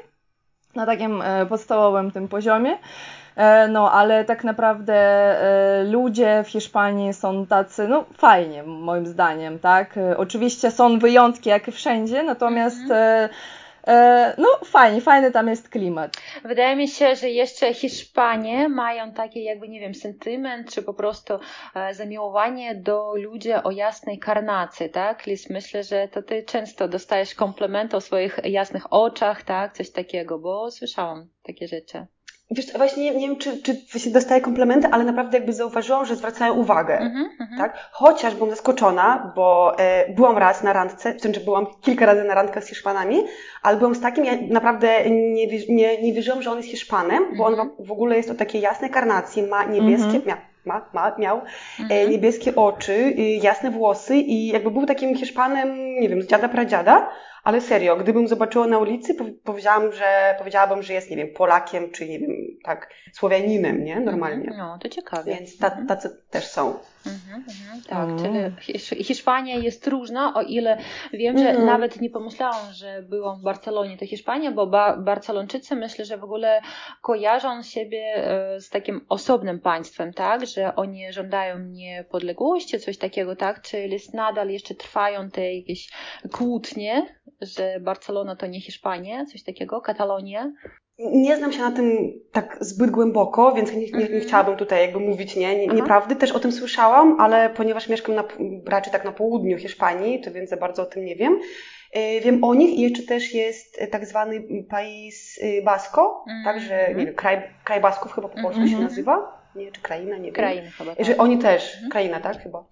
Na 0.76 0.86
takim 0.86 1.22
e, 1.22 1.46
podstawowym 1.46 2.10
tym 2.10 2.28
poziomie. 2.28 2.78
E, 3.36 3.68
No, 3.68 3.92
ale 3.92 4.24
tak 4.24 4.44
naprawdę 4.44 4.94
e, 4.94 5.84
ludzie 5.84 6.42
w 6.44 6.48
Hiszpanii 6.48 7.14
są 7.14 7.46
tacy, 7.46 7.88
no 7.88 8.04
fajnie, 8.16 8.62
moim 8.62 9.06
zdaniem, 9.06 9.58
tak? 9.58 9.98
Oczywiście 10.16 10.70
są 10.70 10.98
wyjątki, 10.98 11.48
jak 11.48 11.68
i 11.68 11.72
wszędzie, 11.72 12.22
natomiast 12.22 12.90
e, 12.90 12.94
e, 12.94 13.28
no 14.38 14.48
fajnie, 14.64 15.00
fajny 15.00 15.30
tam 15.30 15.48
jest 15.48 15.68
klimat. 15.68 16.16
Wydaje 16.44 16.76
mi 16.76 16.88
się, 16.88 17.16
że 17.16 17.30
jeszcze 17.30 17.74
Hiszpanie 17.74 18.68
mają 18.68 19.12
taki 19.12 19.44
jakby, 19.44 19.68
nie 19.68 19.80
wiem, 19.80 19.94
sentyment, 19.94 20.74
czy 20.74 20.82
po 20.82 20.94
prostu 20.94 21.34
e, 21.74 21.94
zamiłowanie 21.94 22.74
do 22.74 23.12
ludzi 23.16 23.52
o 23.52 23.70
jasnej 23.70 24.18
karnacji, 24.18 24.90
tak? 24.90 25.26
Liz, 25.26 25.50
myślę, 25.50 25.82
że 25.82 26.08
to 26.08 26.22
ty 26.22 26.42
często 26.42 26.88
dostajesz 26.88 27.34
komplementy 27.34 27.96
o 27.96 28.00
swoich 28.00 28.40
jasnych 28.44 28.92
oczach, 28.92 29.42
tak? 29.42 29.76
Coś 29.76 29.90
takiego, 29.90 30.38
bo 30.38 30.70
słyszałam 30.70 31.28
takie 31.42 31.68
rzeczy. 31.68 32.06
Wiesz, 32.50 32.72
właśnie 32.76 33.04
nie, 33.04 33.14
nie 33.18 33.26
wiem, 33.28 33.36
czy, 33.36 33.62
czy 33.62 33.76
właśnie 33.92 34.12
dostaję 34.12 34.40
komplementy, 34.40 34.88
ale 34.90 35.04
naprawdę 35.04 35.38
jakby 35.38 35.52
zauważyłam, 35.52 36.06
że 36.06 36.16
zwracają 36.16 36.54
uwagę. 36.54 36.98
Mhm, 36.98 37.28
mhm. 37.40 37.58
Tak? 37.58 37.78
Chociaż 37.92 38.34
byłam 38.34 38.50
zaskoczona, 38.50 39.32
bo 39.36 39.78
e, 39.78 40.12
byłam 40.14 40.38
raz 40.38 40.62
na 40.62 40.72
randce, 40.72 41.18
znaczy 41.18 41.40
byłam 41.40 41.66
kilka 41.80 42.06
razy 42.06 42.24
na 42.24 42.34
randkach 42.34 42.64
z 42.64 42.68
Hiszpanami, 42.68 43.22
ale 43.62 43.76
byłam 43.76 43.94
z 43.94 44.00
takim, 44.00 44.24
ja 44.24 44.32
naprawdę 44.50 45.10
nie, 45.10 45.46
nie, 45.68 46.02
nie 46.02 46.12
wierzyłam, 46.12 46.42
że 46.42 46.50
on 46.50 46.56
jest 46.56 46.68
Hiszpanem, 46.68 47.24
bo 47.36 47.44
on 47.44 47.52
Mhm. 47.52 47.70
w- 47.78 47.92
ogóle 47.92 48.16
jest 48.16 48.30
o 48.30 48.34
takiej 48.34 48.60
jasnej 48.60 48.90
karnacji, 48.90 49.42
ma 49.42 49.64
niebieskie, 49.64 50.04
Mhm. 50.06 50.22
mia, 50.26 50.36
ma, 50.64 50.86
ma, 50.92 51.16
miał 51.18 51.36
e, 51.38 51.42
Mhm. 51.82 52.10
niebieskie 52.10 52.54
oczy, 52.56 52.92
y, 52.92 53.22
jasne 53.42 53.70
włosy 53.70 54.16
i 54.16 54.46
jakby 54.46 54.70
był 54.70 54.86
takim 54.86 55.16
Hiszpanem, 55.16 55.94
nie 56.00 56.08
wiem, 56.08 56.22
z 56.22 56.26
dziada 56.26 56.48
pradziada, 56.48 57.08
ale 57.46 57.60
serio, 57.60 57.96
gdybym 57.96 58.28
zobaczyła 58.28 58.66
na 58.66 58.78
ulicy, 58.78 59.14
pow- 59.14 59.32
powiedziałam, 59.44 59.92
że, 59.92 60.34
powiedziałabym, 60.38 60.82
że 60.82 60.92
jest, 60.92 61.10
nie 61.10 61.16
wiem, 61.16 61.28
Polakiem, 61.36 61.90
czy 61.92 62.08
nie 62.08 62.18
wiem, 62.18 62.30
tak, 62.64 62.90
Słowianinem, 63.12 63.84
nie? 63.84 64.00
Normalnie. 64.00 64.54
No, 64.58 64.78
to 64.82 64.88
ciekawie. 64.88 65.34
Więc 65.34 65.58
ta, 65.58 65.70
tacy 65.88 66.22
też 66.30 66.46
są. 66.46 66.78
Mhm, 67.06 67.44
mhm, 67.48 67.82
tak, 67.88 68.08
Mm. 68.08 68.18
czyli 68.18 68.78
Hisz- 68.78 69.04
Hiszpania 69.04 69.54
jest 69.56 69.86
różna, 69.86 70.34
o 70.34 70.42
ile 70.42 70.78
wiem, 71.12 71.38
że 71.38 71.48
Mhm. 71.48 71.66
nawet 71.66 72.00
nie 72.00 72.10
pomyślałam, 72.10 72.72
że 72.72 73.02
byłam 73.02 73.38
w 73.40 73.42
Barcelonie, 73.42 73.96
to 73.98 74.06
Hiszpania, 74.06 74.52
bo 74.52 74.66
ba- 74.66 74.96
Barcelończycy 74.96 75.76
myślę, 75.76 76.04
że 76.04 76.16
w 76.18 76.24
ogóle 76.24 76.60
kojarzą 77.02 77.62
siebie 77.62 78.04
e, 78.16 78.60
z 78.60 78.70
takim 78.70 79.00
osobnym 79.08 79.60
państwem, 79.60 80.12
tak, 80.12 80.46
że 80.46 80.76
oni 80.76 81.12
żądają 81.12 81.58
niepodległości, 81.58 82.80
coś 82.80 82.98
takiego, 82.98 83.36
tak, 83.36 83.62
czyli 83.62 83.96
nadal 84.14 84.48
jeszcze 84.48 84.74
trwają 84.74 85.30
te 85.30 85.54
jakieś 85.54 85.88
kłótnie, 86.32 87.06
że 87.40 87.80
Barcelona 87.80 88.36
to 88.36 88.46
nie 88.46 88.60
Hiszpania, 88.60 89.24
coś 89.26 89.42
takiego, 89.42 89.80
Katalonia. 89.80 90.52
Nie 90.98 91.36
znam 91.36 91.52
się 91.52 91.60
na 91.60 91.72
tym 91.72 92.12
tak 92.32 92.56
zbyt 92.60 92.90
głęboko, 92.90 93.52
więc 93.52 93.72
nie, 93.72 93.78
nie, 93.78 93.86
nie 93.90 93.98
Mhm. 94.02 94.20
chciałabym 94.22 94.56
tutaj 94.56 94.80
jakby 94.82 95.00
mówić 95.00 95.36
nie, 95.36 95.56
nie, 95.58 95.66
nieprawdy. 95.66 96.16
Też 96.16 96.32
o 96.32 96.40
tym 96.40 96.52
słyszałam, 96.52 97.20
ale 97.20 97.50
ponieważ 97.50 97.88
mieszkam 97.88 98.14
na, 98.14 98.24
raczej 98.66 98.92
tak 98.92 99.04
na 99.04 99.12
południu 99.12 99.58
Hiszpanii, 99.58 100.20
to 100.20 100.32
więc 100.32 100.50
za 100.50 100.56
bardzo 100.56 100.82
o 100.82 100.86
tym 100.86 101.04
nie 101.04 101.16
wiem. 101.16 101.40
E, 101.92 102.20
Wiem 102.20 102.44
o 102.44 102.54
nich 102.54 102.78
i 102.78 102.80
jeszcze 102.80 103.02
też 103.02 103.34
jest 103.34 103.80
tak 103.90 104.06
zwany 104.06 104.44
Pais 104.70 105.38
e, 105.42 105.62
Basco, 105.62 106.24
Mhm. 106.28 106.44
także 106.44 106.94
nie 106.94 107.06
wiem, 107.06 107.14
kraj, 107.14 107.42
kraj 107.64 107.80
Basków 107.80 108.12
chyba 108.12 108.28
po 108.28 108.42
polsku 108.42 108.60
się 108.66 108.66
Mhm. 108.76 108.82
nazywa, 108.84 109.45
nie, 109.56 109.72
czy 109.72 109.80
kraina, 109.80 110.16
nie 110.16 110.24
wiem. 110.24 110.34
Krainy 110.34 110.70
chyba. 110.70 110.94
tak. 110.94 111.06
Że 111.06 111.16
oni 111.16 111.38
też, 111.38 111.74
Mhm. 111.74 111.90
kraina, 111.90 112.20
tak 112.20 112.42
chyba. 112.42 112.64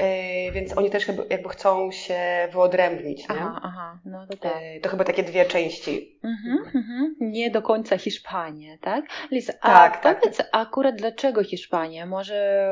E, 0.00 0.52
Więc 0.52 0.78
oni 0.78 0.90
też 0.90 1.04
chyba 1.04 1.22
jakby 1.30 1.48
chcą 1.48 1.90
się 1.90 2.18
wyodrębnić, 2.52 3.28
nie? 3.28 3.34
Aha, 3.38 3.60
aha, 3.62 3.98
no 4.04 4.26
to 4.26 4.36
tak. 4.36 4.52
E, 4.62 4.80
To 4.80 4.88
chyba 4.88 5.04
takie 5.04 5.22
dwie 5.22 5.44
części. 5.44 6.18
Mhm, 6.24 6.58
mhm. 6.74 7.14
Nie 7.20 7.50
do 7.50 7.62
końca 7.62 7.98
Hiszpania, 7.98 8.76
tak? 8.80 9.04
Liz, 9.30 9.50
a 9.60 9.68
Tak, 9.68 10.00
tak. 10.02 10.20
powiedz 10.20 10.42
akurat 10.52 10.94
dlaczego 10.96 11.44
Hiszpania? 11.44 12.06
Może 12.06 12.68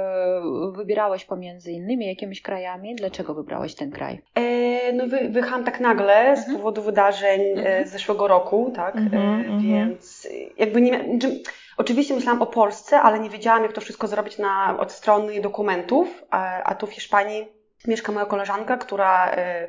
wybrałaś 0.72 1.24
pomiędzy 1.24 1.72
innymi 1.72 2.06
jakimiś 2.06 2.42
krajami? 2.42 2.94
Dlaczego 2.94 3.34
wybrałaś 3.34 3.74
ten 3.74 3.90
kraj? 3.90 4.22
E, 4.34 4.92
no 4.92 5.06
wy, 5.06 5.28
wyjechałam 5.28 5.64
tak 5.64 5.80
nagle 5.80 6.36
z 6.36 6.38
Mhm. 6.40 6.56
powodu 6.56 6.82
wydarzeń 6.82 7.40
e, 7.40 7.52
Mhm. 7.52 7.86
z 7.88 7.90
zeszłego 7.90 8.28
roku, 8.28 8.72
tak? 8.76 8.96
Mhm, 8.96 9.40
e, 9.58 9.62
więc 9.62 10.26
e, 10.30 10.34
jakby 10.58 10.80
nie 10.80 10.92
mia- 10.92 11.20
czy- 11.20 11.40
Oczywiście 11.80 12.14
myślałam 12.14 12.42
o 12.42 12.46
Polsce, 12.46 13.00
ale 13.00 13.20
nie 13.20 13.30
wiedziałam, 13.30 13.62
jak 13.62 13.72
to 13.72 13.80
wszystko 13.80 14.06
zrobić 14.06 14.38
na, 14.38 14.76
od 14.80 14.92
strony 14.92 15.40
dokumentów, 15.40 16.24
a, 16.30 16.62
a 16.62 16.74
tu 16.74 16.86
w 16.86 16.92
Hiszpanii 16.92 17.48
mieszka 17.86 18.12
moja 18.12 18.26
koleżanka, 18.26 18.76
która 18.76 19.30
e, 19.30 19.68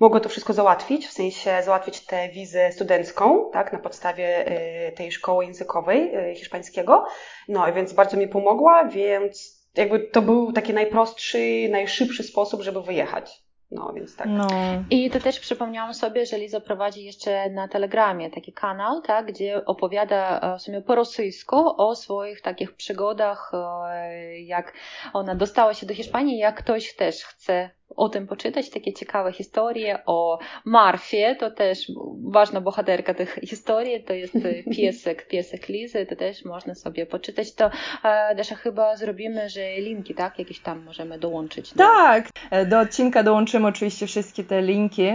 mogła 0.00 0.20
to 0.20 0.28
wszystko 0.28 0.52
załatwić, 0.52 1.06
w 1.06 1.12
sensie 1.12 1.62
załatwić 1.64 2.06
tę 2.06 2.28
wizę 2.28 2.72
studencką, 2.72 3.50
tak, 3.52 3.72
na 3.72 3.78
podstawie 3.78 4.46
e, 4.46 4.92
tej 4.92 5.12
szkoły 5.12 5.44
językowej 5.44 6.14
e, 6.14 6.34
hiszpańskiego. 6.34 7.06
No, 7.48 7.72
więc 7.72 7.92
bardzo 7.92 8.16
mi 8.16 8.28
pomogła, 8.28 8.84
więc 8.84 9.66
jakby 9.76 10.00
to 10.00 10.22
był 10.22 10.52
taki 10.52 10.74
najprostszy, 10.74 11.68
najszybszy 11.70 12.22
sposób, 12.22 12.62
żeby 12.62 12.82
wyjechać. 12.82 13.47
No, 13.70 13.92
więc 13.92 14.16
tak. 14.16 14.26
No. 14.30 14.48
I 14.90 15.10
to 15.10 15.20
też 15.20 15.40
przypomniałam 15.40 15.94
sobie, 15.94 16.26
że 16.26 16.38
Liza 16.38 16.60
prowadzi 16.60 17.04
jeszcze 17.04 17.50
na 17.50 17.68
Telegramie 17.68 18.30
taki 18.30 18.52
kanał, 18.52 19.00
tak, 19.00 19.26
gdzie 19.26 19.64
opowiada 19.64 20.40
e, 20.40 20.58
w 20.58 20.62
sumie 20.62 20.82
po 20.82 20.94
rosyjsku 20.94 21.82
o 21.82 21.96
swoich 21.96 22.40
takich 22.40 22.72
przygodach, 22.72 23.52
e, 23.54 24.40
jak 24.40 24.72
ona 25.12 25.34
dostała 25.34 25.74
się 25.74 25.86
do 25.86 25.94
Hiszpanii, 25.94 26.38
jak 26.38 26.58
ktoś 26.58 26.96
też 26.96 27.24
chce 27.24 27.70
o 27.96 28.08
tym 28.08 28.26
poczytać, 28.26 28.70
takie 28.70 28.92
ciekawe 28.92 29.32
historie 29.32 29.98
o 30.06 30.38
Marfie, 30.64 31.36
to 31.38 31.50
też 31.50 31.92
ważna 32.22 32.60
bohaterka 32.60 33.14
tych 33.14 33.38
historii, 33.44 34.04
to 34.04 34.12
jest 34.12 34.34
piesek, 34.76 35.28
piesek 35.28 35.68
Lizy, 35.68 36.06
to 36.06 36.16
też 36.16 36.44
można 36.44 36.74
sobie 36.74 37.06
poczytać. 37.06 37.54
To 37.54 37.70
e, 38.04 38.34
Dasza 38.34 38.54
chyba 38.54 38.96
zrobimy, 38.96 39.48
że 39.48 39.80
linki, 39.80 40.14
tak, 40.14 40.38
jakieś 40.38 40.60
tam 40.60 40.84
możemy 40.84 41.18
dołączyć. 41.18 41.74
No. 41.74 41.84
Tak, 41.84 42.28
do 42.66 42.80
odcinka 42.80 43.22
dołączymy 43.22 43.68
oczywiście 43.68 44.06
wszystkie 44.06 44.44
te 44.44 44.62
linki. 44.62 45.08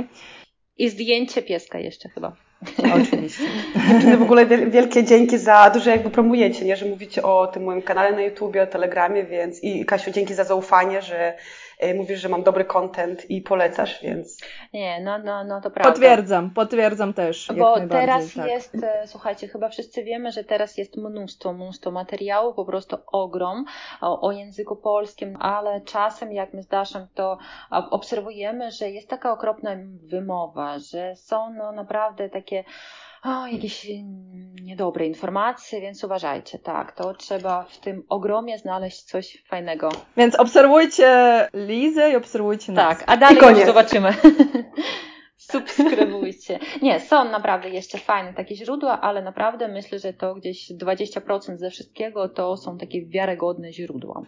I 0.77 0.89
zdjęcie 0.89 1.41
pieska 1.41 1.79
jeszcze 1.79 2.09
chyba. 2.09 2.35
Oczywiście. 3.03 3.43
Dziewczyny, 3.89 4.17
w 4.17 4.21
ogóle 4.21 4.45
wielkie 4.45 5.03
dzięki 5.03 5.37
za 5.37 5.69
dużo 5.69 5.89
jakby 5.89 6.09
promujecie, 6.09 6.65
nie? 6.65 6.75
że 6.75 6.85
mówicie 6.85 7.23
o 7.23 7.47
tym 7.47 7.63
moim 7.63 7.81
kanale 7.81 8.11
na 8.11 8.21
YouTubie, 8.21 8.63
o 8.63 8.67
Telegramie, 8.67 9.23
więc 9.23 9.63
i 9.63 9.85
Kasiu, 9.85 10.11
dzięki 10.11 10.33
za 10.33 10.43
zaufanie, 10.43 11.01
że 11.01 11.33
mówisz, 11.95 12.19
że 12.19 12.29
mam 12.29 12.43
dobry 12.43 12.65
content 12.65 13.29
i 13.29 13.41
polecasz, 13.41 14.01
więc... 14.01 14.37
Nie, 14.73 15.01
no, 15.01 15.17
no, 15.17 15.43
no 15.43 15.61
to 15.61 15.71
prawda. 15.71 15.91
Potwierdzam, 15.91 16.51
potwierdzam 16.51 17.13
też. 17.13 17.51
Bo 17.57 17.87
teraz 17.87 18.33
tak. 18.33 18.47
jest, 18.47 18.75
e, 18.83 19.07
słuchajcie, 19.07 19.47
chyba 19.47 19.69
wszyscy 19.69 20.03
wiemy, 20.03 20.31
że 20.31 20.43
teraz 20.43 20.77
jest 20.77 20.97
mnóstwo, 20.97 21.53
mnóstwo 21.53 21.91
materiału, 21.91 22.53
po 22.53 22.65
prostu 22.65 22.97
ogrom 23.07 23.65
o, 24.01 24.21
o 24.21 24.31
języku 24.31 24.75
polskim, 24.75 25.37
ale 25.39 25.81
czasem 25.81 26.31
jak 26.31 26.53
my 26.53 26.63
z 26.63 26.67
Daszem 26.67 27.07
to 27.13 27.37
obserwujemy, 27.69 28.71
że 28.71 28.89
jest 28.89 29.09
taka 29.09 29.31
okropna 29.31 29.71
wymowa, 30.03 30.79
że 30.79 31.15
są 31.15 31.53
no, 31.53 31.71
naprawdę 31.71 32.29
takie 32.29 32.63
o, 33.23 33.47
jakieś 33.47 33.87
niedobre 34.61 35.05
informacje, 35.05 35.81
więc 35.81 36.03
uważajcie, 36.03 36.59
tak, 36.59 36.91
to 36.91 37.13
trzeba 37.13 37.63
w 37.63 37.77
tym 37.77 38.03
ogromie 38.09 38.57
znaleźć 38.57 39.03
coś 39.03 39.43
fajnego. 39.47 39.89
Więc 40.17 40.35
obserwujcie 40.35 41.47
Lizę 41.53 42.11
i 42.11 42.15
obserwujcie 42.15 42.71
nas. 42.71 42.97
Tak, 42.97 43.03
a 43.07 43.17
dalej 43.17 43.55
już 43.55 43.65
zobaczymy. 43.65 44.13
subskrybujcie. 45.51 46.59
Nie, 46.81 46.99
są 46.99 47.25
naprawdę 47.25 47.69
jeszcze 47.69 47.97
fajne 47.97 48.33
takie 48.33 48.55
źródła, 48.55 49.01
ale 49.01 49.21
naprawdę 49.21 49.67
myślę, 49.67 49.99
że 49.99 50.13
to 50.13 50.35
gdzieś 50.35 50.71
20% 50.71 51.57
ze 51.57 51.69
wszystkiego 51.69 52.29
to 52.29 52.57
są 52.57 52.77
takie 52.77 53.05
wiarygodne 53.05 53.73
źródła. 53.73 54.21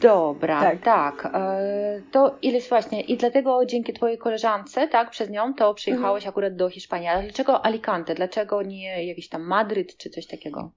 Dobra, 0.00 0.60
tak. 0.60 0.82
tak. 0.82 1.34
E, 1.34 2.02
to 2.12 2.36
Ilis 2.42 2.68
właśnie 2.68 3.00
i 3.00 3.16
dlatego 3.16 3.66
dzięki 3.66 3.92
Twojej 3.92 4.18
koleżance, 4.18 4.88
tak, 4.88 5.10
przez 5.10 5.30
nią 5.30 5.54
to 5.54 5.74
przyjechałeś 5.74 6.22
mhm. 6.22 6.32
akurat 6.32 6.56
do 6.56 6.70
Hiszpanii. 6.70 7.08
Ale 7.08 7.22
dlaczego 7.22 7.66
Alicante? 7.66 8.14
Dlaczego 8.14 8.62
nie 8.62 9.06
jakiś 9.06 9.28
tam 9.28 9.42
Madryt 9.42 9.96
czy 9.96 10.10
coś 10.10 10.26
takiego? 10.26 10.70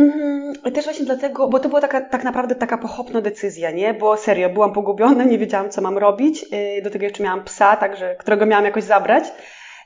Mhm. 0.00 0.72
Też 0.74 0.84
właśnie 0.84 1.04
dlatego, 1.04 1.48
bo 1.48 1.58
to 1.58 1.68
była 1.68 1.80
taka, 1.80 2.00
tak 2.00 2.24
naprawdę 2.24 2.54
taka 2.54 2.78
pochopna 2.78 3.20
decyzja, 3.20 3.70
nie? 3.70 3.94
Bo 3.94 4.16
serio, 4.16 4.50
byłam 4.50 4.72
pogubiona, 4.72 5.24
nie 5.24 5.38
wiedziałam, 5.38 5.70
co 5.70 5.80
mam 5.80 5.98
robić. 5.98 6.44
Y, 6.78 6.82
do 6.82 6.90
tego 6.90 7.04
jeszcze 7.04 7.22
miałam 7.22 7.44
psa, 7.44 7.76
także, 7.76 8.16
którego 8.18 8.46
miałam 8.46 8.64
jakoś 8.64 8.84
zabrać. 8.84 9.24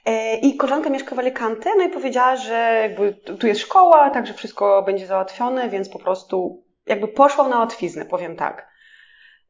Y, 0.09 0.37
I 0.43 0.57
koleżanka 0.57 0.91
mieszka 0.91 1.15
w 1.15 1.19
Alicante, 1.19 1.71
no 1.79 1.85
i 1.85 1.89
powiedziała, 1.89 2.37
że 2.37 2.79
jakby 2.83 3.13
tu 3.13 3.47
jest 3.47 3.61
szkoła, 3.61 4.11
także 4.11 4.35
wszystko 4.35 4.83
będzie 4.83 5.07
załatwione, 5.07 5.69
więc 5.69 5.89
po 5.89 5.99
prostu 5.99 6.65
jakby 6.87 7.09
poszłam 7.09 7.51
na 7.51 7.59
łatwiznę, 7.59 8.05
powiem 8.05 8.37
tak. 8.37 8.69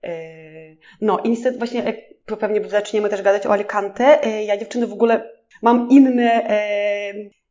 Y, 0.04 0.76
no 1.00 1.18
i 1.18 1.30
niestety 1.30 1.58
właśnie, 1.58 1.82
jak 1.82 1.96
pewnie 2.40 2.68
zaczniemy 2.68 3.08
też 3.08 3.22
gadać 3.22 3.46
o 3.46 3.52
Alicante, 3.52 4.18
ja 4.46 4.56
dziewczyny 4.56 4.86
w 4.86 4.92
ogóle 4.92 5.30
mam 5.62 5.88
inne 5.90 6.48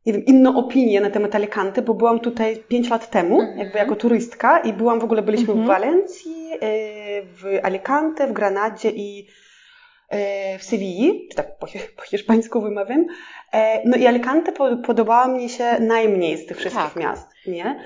nie 0.06 0.12
wiem, 0.12 0.24
inną 0.24 0.56
opinię 0.56 1.00
na 1.00 1.10
temat 1.10 1.34
Alicante, 1.34 1.82
bo 1.82 1.94
byłam 1.94 2.20
tutaj 2.20 2.56
5 2.56 2.90
lat 2.90 3.10
temu, 3.10 3.40
mm 3.40 3.54
-hmm. 3.54 3.58
jakby 3.58 3.78
jako 3.78 3.96
turystka 3.96 4.58
i 4.58 4.72
byłam 4.72 5.00
w 5.00 5.04
ogóle, 5.04 5.22
byliśmy 5.22 5.52
mm 5.52 5.64
-hmm. 5.64 5.66
w 5.66 5.70
mhm. 5.70 5.82
Walencji, 5.82 6.50
e, 6.52 6.58
w 7.22 7.60
Alicante, 7.62 8.26
w 8.26 8.32
Granadzie 8.32 8.90
i 8.90 9.28
e, 10.08 10.58
w 10.58 10.64
Sewilli, 10.64 11.28
czy 11.30 11.36
tak 11.36 11.58
po, 11.58 11.66
po 11.96 12.02
hiszpańsku 12.02 12.60
wymawiam. 12.60 13.06
E, 13.52 13.88
no 13.88 13.96
i 13.96 14.06
Alicante 14.06 14.52
podobała 14.86 15.28
mi 15.28 15.48
się 15.48 15.64
najmniej 15.80 16.38
z 16.38 16.46
tych 16.46 16.56
wszystkich 16.56 16.84
tak. 16.84 16.96
miast, 16.96 17.28
nie? 17.46 17.76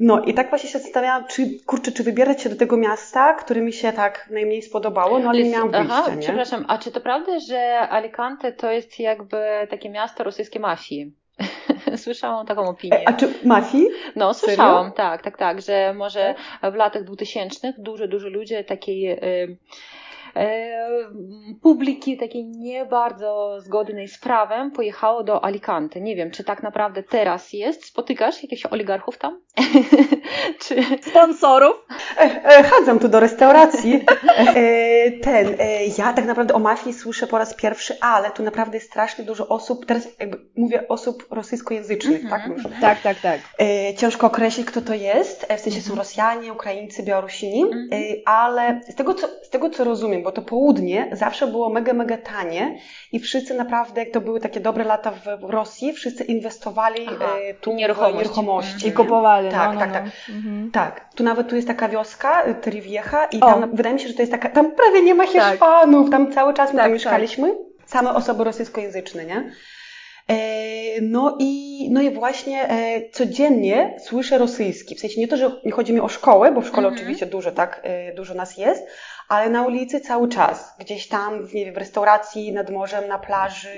No 0.00 0.22
i 0.22 0.34
tak 0.34 0.48
właśnie 0.48 0.70
się 0.70 0.78
zastanawiałam, 0.78 1.26
czy, 1.26 1.60
kurczę, 1.66 1.92
czy 1.92 2.02
wybierać 2.02 2.42
się 2.42 2.48
do 2.48 2.56
tego 2.56 2.76
miasta, 2.76 3.34
które 3.34 3.60
mi 3.60 3.72
się 3.72 3.92
tak 3.92 4.28
najmniej 4.30 4.62
spodobało, 4.62 5.18
no 5.18 5.28
ale 5.28 5.42
nie 5.42 5.50
miałam 5.50 5.70
wyjścia, 5.70 5.94
Aha, 5.94 6.14
nie? 6.14 6.22
przepraszam, 6.22 6.64
a 6.68 6.78
czy 6.78 6.92
to 6.92 7.00
prawda, 7.00 7.38
że 7.48 7.78
Alicante 7.78 8.52
to 8.52 8.70
jest 8.70 9.00
jakby 9.00 9.36
takie 9.70 9.90
miasto 9.90 10.24
rosyjskiej 10.24 10.60
mafii? 10.60 11.25
Słyszałam 11.96 12.46
taką 12.46 12.68
opinię. 12.68 13.08
A 13.08 13.12
czy 13.12 13.34
mafii? 13.44 13.86
No, 14.16 14.34
słyszałam, 14.34 14.84
Serio? 14.84 14.96
tak, 14.96 15.22
tak, 15.22 15.38
tak, 15.38 15.62
że 15.62 15.94
może 15.94 16.34
tak? 16.60 16.72
w 16.72 16.76
latach 16.76 17.04
2000 17.04 17.74
dużo, 17.78 18.08
dużo 18.08 18.28
ludzi 18.28 18.54
takiej. 18.66 19.10
Y, 19.10 19.58
publiki 21.62 22.16
takiej 22.16 22.44
nie 22.44 22.86
bardzo 22.86 23.60
zgodnej 23.60 24.08
z 24.08 24.18
prawem 24.18 24.70
pojechało 24.70 25.24
do 25.24 25.44
Alicante. 25.44 26.00
Nie 26.00 26.16
wiem, 26.16 26.30
czy 26.30 26.44
tak 26.44 26.62
naprawdę 26.62 27.02
teraz 27.02 27.52
jest. 27.52 27.84
Spotykasz 27.84 28.42
jakichś 28.42 28.66
oligarchów 28.66 29.18
tam? 29.18 29.40
czy... 30.62 30.82
Sponsorów? 31.10 31.85
E, 32.18 32.44
e, 32.44 32.62
chadzam 32.62 32.98
tu 32.98 33.08
do 33.08 33.20
restauracji. 33.20 34.04
E, 34.36 35.10
ten, 35.10 35.56
ja 35.98 36.12
tak 36.12 36.24
naprawdę 36.24 36.54
o 36.54 36.58
mafii 36.58 36.94
słyszę 36.94 37.26
po 37.26 37.38
raz 37.38 37.54
pierwszy, 37.54 37.96
ale 38.00 38.30
tu 38.30 38.42
naprawdę 38.42 38.76
jest 38.76 38.90
strasznie 38.90 39.24
dużo 39.24 39.48
osób, 39.48 39.86
teraz 39.86 40.08
jakby 40.20 40.38
mówię 40.56 40.88
osób 40.88 41.26
rosyjskojęzycznych, 41.30 42.24
mm 42.24 42.26
-hmm. 42.26 42.30
tak? 42.30 42.46
Muszę. 42.46 42.68
Tak, 42.80 43.00
tak, 43.00 43.20
tak. 43.20 43.40
E, 43.60 43.94
ciężko 43.94 44.26
określić, 44.26 44.66
kto 44.66 44.80
to 44.80 44.94
jest. 44.94 45.46
W 45.56 45.60
sensie 45.60 45.80
-hmm. 45.80 45.82
są 45.82 45.90
mhm. 45.90 45.98
Rosjanie, 45.98 46.52
Ukraińcy, 46.52 47.02
Białorusini, 47.02 47.64
-hmm. 47.64 48.14
ale 48.24 48.80
z 48.88 48.94
tego, 48.94 49.14
co, 49.14 49.26
z 49.42 49.50
tego, 49.50 49.70
co 49.70 49.84
rozumiem, 49.84 50.22
bo 50.22 50.32
to 50.32 50.42
południe 50.42 51.08
zawsze 51.12 51.46
było 51.46 51.68
mega, 51.68 51.92
mega 51.92 52.18
tanie 52.18 52.78
i 53.12 53.20
wszyscy 53.20 53.54
naprawdę, 53.54 54.00
jak 54.00 54.10
to 54.12 54.20
były 54.20 54.40
takie 54.40 54.60
dobre 54.60 54.84
lata 54.84 55.10
w 55.10 55.50
Rosji, 55.50 55.92
wszyscy 55.92 56.24
inwestowali 56.24 57.06
Aha, 57.08 57.34
tu 57.60 57.72
nieruchomości. 57.72 58.14
w 58.14 58.18
nieruchomości. 58.18 58.88
I 58.88 58.92
kupowali. 58.92 59.50
Tak, 59.50 59.72
no, 59.72 59.80
tak, 59.80 59.88
no, 59.88 59.94
tak. 59.94 60.04
Mhm. 60.28 60.70
Tak. 60.70 61.14
Tu 61.14 61.24
nawet 61.24 61.48
tu 61.48 61.56
jest 61.56 61.68
taka 61.68 61.88
wioska, 61.88 62.05
e, 62.44 62.54
Trivieja 62.54 63.28
i 63.32 63.40
tam 63.40 63.64
o. 63.64 63.66
wydaje 63.66 63.94
mi 63.94 64.00
się, 64.00 64.08
że 64.08 64.14
to 64.14 64.22
jest 64.22 64.32
taka, 64.32 64.48
tam 64.48 64.72
prawie 64.72 65.02
nie 65.02 65.14
ma 65.14 65.26
tak. 65.26 65.50
Hiszpanów, 65.50 66.10
tam 66.10 66.32
cały 66.32 66.54
czas 66.54 66.70
my 66.70 66.76
tak, 66.76 66.84
tam 66.84 66.92
mieszkaliśmy. 66.92 67.48
Tak. 67.48 67.90
Same 67.90 68.14
osoby 68.14 68.44
rosyjskojęzyczne, 68.44 69.24
nie? 69.24 69.52
E, 70.28 71.00
no 71.00 71.36
i, 71.40 71.88
no 71.90 72.02
i 72.02 72.10
właśnie 72.10 72.68
e, 72.68 73.10
codziennie 73.10 73.96
słyszę 74.04 74.38
rosyjski. 74.38 74.94
W 74.94 75.00
sensie 75.00 75.20
nie 75.20 75.28
to, 75.28 75.36
że 75.36 75.50
nie 75.64 75.72
chodzi 75.72 75.92
mi 75.92 76.00
o 76.00 76.08
szkołę, 76.08 76.52
bo 76.52 76.60
w 76.60 76.66
szkole 76.66 76.88
mhm. 76.88 76.94
oczywiście 76.94 77.26
dużo, 77.26 77.52
tak, 77.52 77.80
e, 77.82 78.14
dużo 78.14 78.34
nas 78.34 78.56
jest, 78.56 78.86
ale 79.28 79.50
na 79.50 79.66
ulicy 79.66 80.00
cały 80.00 80.28
czas. 80.28 80.76
Gdzieś 80.78 81.08
tam, 81.08 81.42
nie 81.54 81.64
wiem, 81.64 81.74
w 81.74 81.78
restauracji, 81.78 82.52
nad 82.52 82.70
morzem, 82.70 83.08
na 83.08 83.18
plaży 83.18 83.68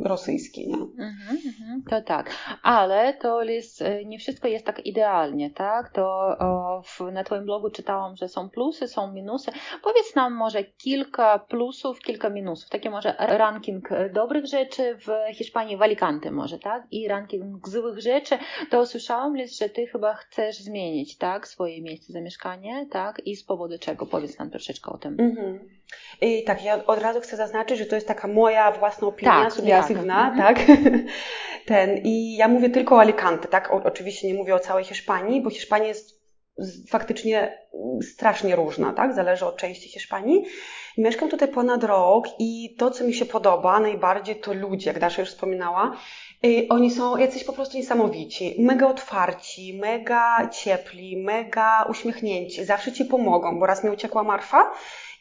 rosyjskiej, 0.00 0.68
nie? 0.68 0.74
Mhm, 0.74 1.38
mhm, 1.46 1.82
to 1.90 2.02
tak. 2.02 2.30
Ale 2.62 3.14
to 3.14 3.42
jest, 3.42 3.84
nie 4.06 4.18
wszystko 4.18 4.48
jest 4.48 4.66
tak 4.66 4.86
idealnie, 4.86 5.50
tak? 5.50 5.92
To 5.92 6.36
w, 6.84 7.12
na 7.12 7.24
Twoim 7.24 7.44
blogu 7.44 7.70
czytałam, 7.70 8.16
że 8.16 8.28
są 8.28 8.50
plusy, 8.50 8.88
są 8.88 9.12
minusy. 9.12 9.50
Powiedz 9.82 10.14
nam 10.14 10.34
może 10.34 10.64
kilka 10.64 11.38
plusów, 11.38 12.00
kilka 12.00 12.30
minusów. 12.30 12.70
Taki 12.70 12.90
może 12.90 13.14
ranking 13.18 13.88
dobrych 14.12 14.46
rzeczy 14.46 14.96
w 14.96 15.34
Hiszpanii 15.34 15.76
w 15.76 15.82
Alicante 15.82 16.30
może, 16.30 16.58
tak? 16.58 16.86
I 16.90 17.08
ranking 17.08 17.68
złych 17.68 18.00
rzeczy, 18.00 18.38
to 18.70 18.86
słyszałam, 18.86 19.36
Liz, 19.36 19.58
że 19.58 19.68
ty 19.68 19.86
chyba 19.86 20.14
chcesz 20.14 20.58
zmienić, 20.58 21.18
tak? 21.18 21.48
Swoje 21.48 21.82
miejsce 21.82 22.12
zamieszkania, 22.12 22.84
tak? 22.90 23.22
I 23.26 23.36
z 23.36 23.44
powodu 23.44 23.78
czego? 23.78 24.06
Powiedz 24.06 24.38
nam 24.38 24.50
troszeczkę 24.64 24.90
o 24.90 24.98
tym. 24.98 25.16
Mhm. 25.20 25.68
I 26.20 26.44
tak, 26.44 26.64
ja 26.64 26.86
od 26.86 27.02
razu 27.02 27.20
chcę 27.20 27.36
zaznaczyć, 27.36 27.78
że 27.78 27.86
to 27.86 27.94
jest 27.94 28.08
taka 28.08 28.28
moja 28.28 28.72
własna 28.72 29.08
opinia, 29.08 29.32
tak, 29.32 29.52
subiektywna, 29.52 30.34
tak? 30.36 30.58
tak? 30.58 30.78
Ten, 31.66 31.98
I 32.04 32.36
ja 32.36 32.48
mówię 32.48 32.70
tylko 32.70 32.94
o 32.94 33.00
Alicante, 33.00 33.48
tak? 33.48 33.72
O, 33.72 33.82
oczywiście 33.84 34.28
nie 34.28 34.34
mówię 34.34 34.54
o 34.54 34.58
całej 34.58 34.84
Hiszpanii, 34.84 35.42
bo 35.42 35.50
Hiszpania 35.50 35.86
jest 35.86 36.24
faktycznie 36.88 37.58
strasznie 38.02 38.56
różna, 38.56 38.92
tak? 38.92 39.14
Zależy 39.14 39.46
od 39.46 39.56
części 39.56 39.88
Hiszpanii. 39.88 40.44
Mieszkam 40.98 41.28
tutaj 41.28 41.48
ponad 41.48 41.84
rok 41.84 42.24
i 42.38 42.74
to, 42.78 42.90
co 42.90 43.04
mi 43.04 43.14
się 43.14 43.26
podoba 43.26 43.80
najbardziej, 43.80 44.36
to 44.36 44.52
ludzie, 44.54 44.90
jak 44.90 44.98
Dasza 44.98 45.22
już 45.22 45.30
wspominała. 45.30 45.96
Y, 46.44 46.66
oni 46.68 46.90
są 46.90 47.16
jacyś 47.16 47.44
po 47.44 47.52
prostu 47.52 47.76
niesamowici, 47.76 48.56
mega 48.58 48.88
otwarci, 48.88 49.78
mega 49.78 50.48
ciepli, 50.48 51.16
mega 51.16 51.86
uśmiechnięci, 51.90 52.64
zawsze 52.64 52.92
ci 52.92 53.04
pomogą, 53.04 53.58
bo 53.58 53.66
raz 53.66 53.84
mi 53.84 53.90
uciekła 53.90 54.22
Marfa 54.22 54.72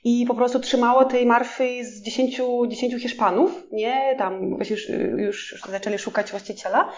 i 0.03 0.25
po 0.25 0.34
prostu 0.34 0.60
trzymało 0.60 1.06
tej 1.06 1.25
Marfy 1.25 1.86
z 1.86 2.01
dziesięciu, 2.01 2.68
dziesięciu 2.68 3.00
Hiszpanów, 3.00 3.63
nie? 3.72 4.15
Tam 4.18 4.58
już, 4.70 4.89
już 5.18 5.62
zaczęli 5.70 5.98
szukać 5.98 6.32
właściciela. 6.32 6.92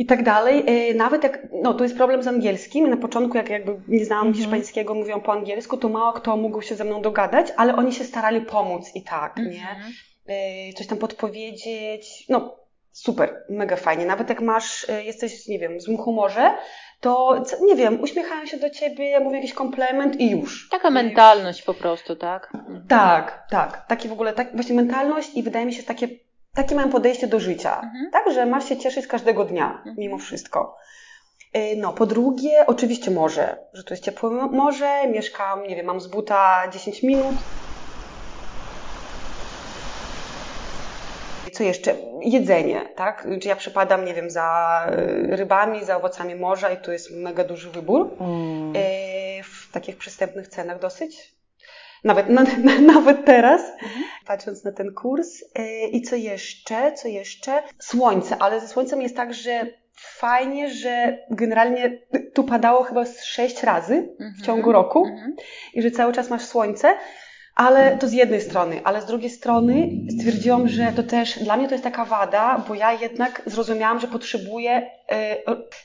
I 0.00 0.06
tak 0.06 0.22
dalej. 0.22 0.64
E, 0.66 0.94
nawet 0.94 1.22
jak, 1.22 1.46
no 1.62 1.74
to 1.74 1.84
jest 1.84 1.96
problem 1.96 2.22
z 2.22 2.26
angielskim. 2.26 2.90
Na 2.90 2.96
początku, 2.96 3.36
jak 3.36 3.50
jakby 3.50 3.80
nie 3.88 4.04
znałam 4.04 4.32
-hmm. 4.32 4.36
hiszpańskiego, 4.36 4.94
mówiłam 4.94 5.20
po 5.20 5.32
angielsku, 5.32 5.76
to 5.76 5.88
mało 5.88 6.12
kto 6.12 6.36
mógł 6.36 6.62
się 6.62 6.74
ze 6.74 6.84
mną 6.84 7.02
dogadać, 7.02 7.46
ale 7.56 7.76
oni 7.76 7.92
się 7.92 8.04
starali 8.04 8.40
pomóc 8.40 8.90
i 8.94 9.02
tak, 9.02 9.36
nie? 9.36 9.44
Mhm. 9.70 9.92
E, 10.26 10.72
coś 10.72 10.86
tam 10.86 10.98
podpowiedzieć. 10.98 12.24
No, 12.28 12.56
super, 12.92 13.44
mega 13.48 13.76
fajnie. 13.76 14.06
Nawet 14.06 14.28
jak 14.28 14.40
masz, 14.40 14.88
e, 14.88 15.04
jesteś, 15.04 15.48
nie 15.48 15.58
wiem, 15.58 15.78
w 15.78 15.82
złym 15.82 15.96
humorze, 15.96 16.54
to 17.00 17.42
nie 17.62 17.76
wiem, 17.76 18.00
uśmiechają 18.00 18.46
się 18.46 18.56
do 18.56 18.70
ciebie, 18.70 19.20
mówią 19.20 19.36
jakiś 19.36 19.54
komplement 19.54 20.20
i 20.20 20.30
już. 20.30 20.68
Taka 20.70 20.90
mentalność 20.90 21.62
po 21.62 21.74
prostu, 21.74 22.16
tak? 22.16 22.50
Mhm. 22.54 22.86
Tak, 22.88 23.46
tak. 23.50 23.86
Takie 23.86 24.08
w 24.08 24.12
ogóle, 24.12 24.32
tak, 24.32 24.54
właśnie 24.54 24.74
mentalność 24.74 25.30
i 25.34 25.42
wydaje 25.42 25.66
mi 25.66 25.72
się 25.72 25.82
takie, 25.82 26.08
takie 26.54 26.74
mam 26.74 26.90
podejście 26.90 27.26
do 27.26 27.40
życia. 27.40 27.80
Mhm. 27.80 28.10
Tak, 28.12 28.32
że 28.34 28.46
masz 28.46 28.68
się 28.68 28.76
cieszyć 28.76 29.06
każdego 29.06 29.44
dnia, 29.44 29.74
mhm. 29.76 29.96
mimo 29.98 30.18
wszystko. 30.18 30.76
E, 31.52 31.76
no, 31.76 31.92
po 31.92 32.06
drugie, 32.06 32.66
oczywiście 32.66 33.10
morze, 33.10 33.56
że 33.72 33.84
to 33.84 33.94
jest 33.94 34.04
ciepłe 34.04 34.30
morze, 34.30 35.08
mieszkam, 35.08 35.62
nie 35.62 35.76
wiem, 35.76 35.86
mam 35.86 36.00
z 36.00 36.06
buta 36.06 36.68
10 36.72 37.02
minut, 37.02 37.34
Co 41.52 41.64
jeszcze? 41.64 41.94
Jedzenie, 42.20 42.88
tak? 42.96 43.28
Czy 43.42 43.48
ja 43.48 43.56
przepadam, 43.56 44.04
nie 44.04 44.14
wiem, 44.14 44.30
za 44.30 44.80
e, 44.86 45.36
rybami, 45.36 45.84
za 45.84 45.96
owocami 45.96 46.34
morza 46.34 46.70
i 46.70 46.76
tu 46.76 46.92
jest 46.92 47.10
mega 47.10 47.44
duży 47.44 47.70
wybór. 47.70 48.10
Mm. 48.20 48.72
E, 48.76 49.42
w 49.42 49.72
takich 49.72 49.96
przystępnych 49.96 50.48
cenach 50.48 50.78
dosyć. 50.78 51.34
Nawet, 52.04 52.28
na, 52.28 52.42
na, 52.42 52.80
nawet 52.94 53.24
teraz, 53.24 53.60
mhm. 53.60 54.04
patrząc 54.26 54.64
na 54.64 54.72
ten 54.72 54.94
kurs. 54.94 55.44
E, 55.54 55.86
I 55.86 56.02
co 56.02 56.16
jeszcze? 56.16 56.92
Co 56.92 57.08
jeszcze? 57.08 57.62
Słońce, 57.78 58.36
ale 58.38 58.60
ze 58.60 58.68
słońcem 58.68 59.02
jest 59.02 59.16
tak, 59.16 59.34
że 59.34 59.66
fajnie, 59.96 60.70
że 60.70 61.18
generalnie 61.30 61.98
tu 62.34 62.44
padało 62.44 62.82
chyba 62.82 63.04
sześć 63.22 63.62
razy 63.62 64.08
w 64.18 64.22
mhm. 64.22 64.44
ciągu 64.44 64.72
roku 64.72 65.06
mhm. 65.06 65.36
i 65.74 65.82
że 65.82 65.90
cały 65.90 66.12
czas 66.12 66.30
masz 66.30 66.42
słońce. 66.42 66.94
Ale 67.54 67.98
to 67.98 68.08
z 68.08 68.12
jednej 68.12 68.40
strony, 68.40 68.80
ale 68.84 69.02
z 69.02 69.06
drugiej 69.06 69.30
strony 69.30 69.88
stwierdziłam, 70.18 70.68
że 70.68 70.92
to 70.96 71.02
też 71.02 71.38
dla 71.38 71.56
mnie 71.56 71.68
to 71.68 71.74
jest 71.74 71.84
taka 71.84 72.04
wada, 72.04 72.64
bo 72.68 72.74
ja 72.74 72.92
jednak 72.92 73.42
zrozumiałam, 73.46 74.00
że 74.00 74.06
potrzebuję, 74.06 74.90
e, 75.10 75.36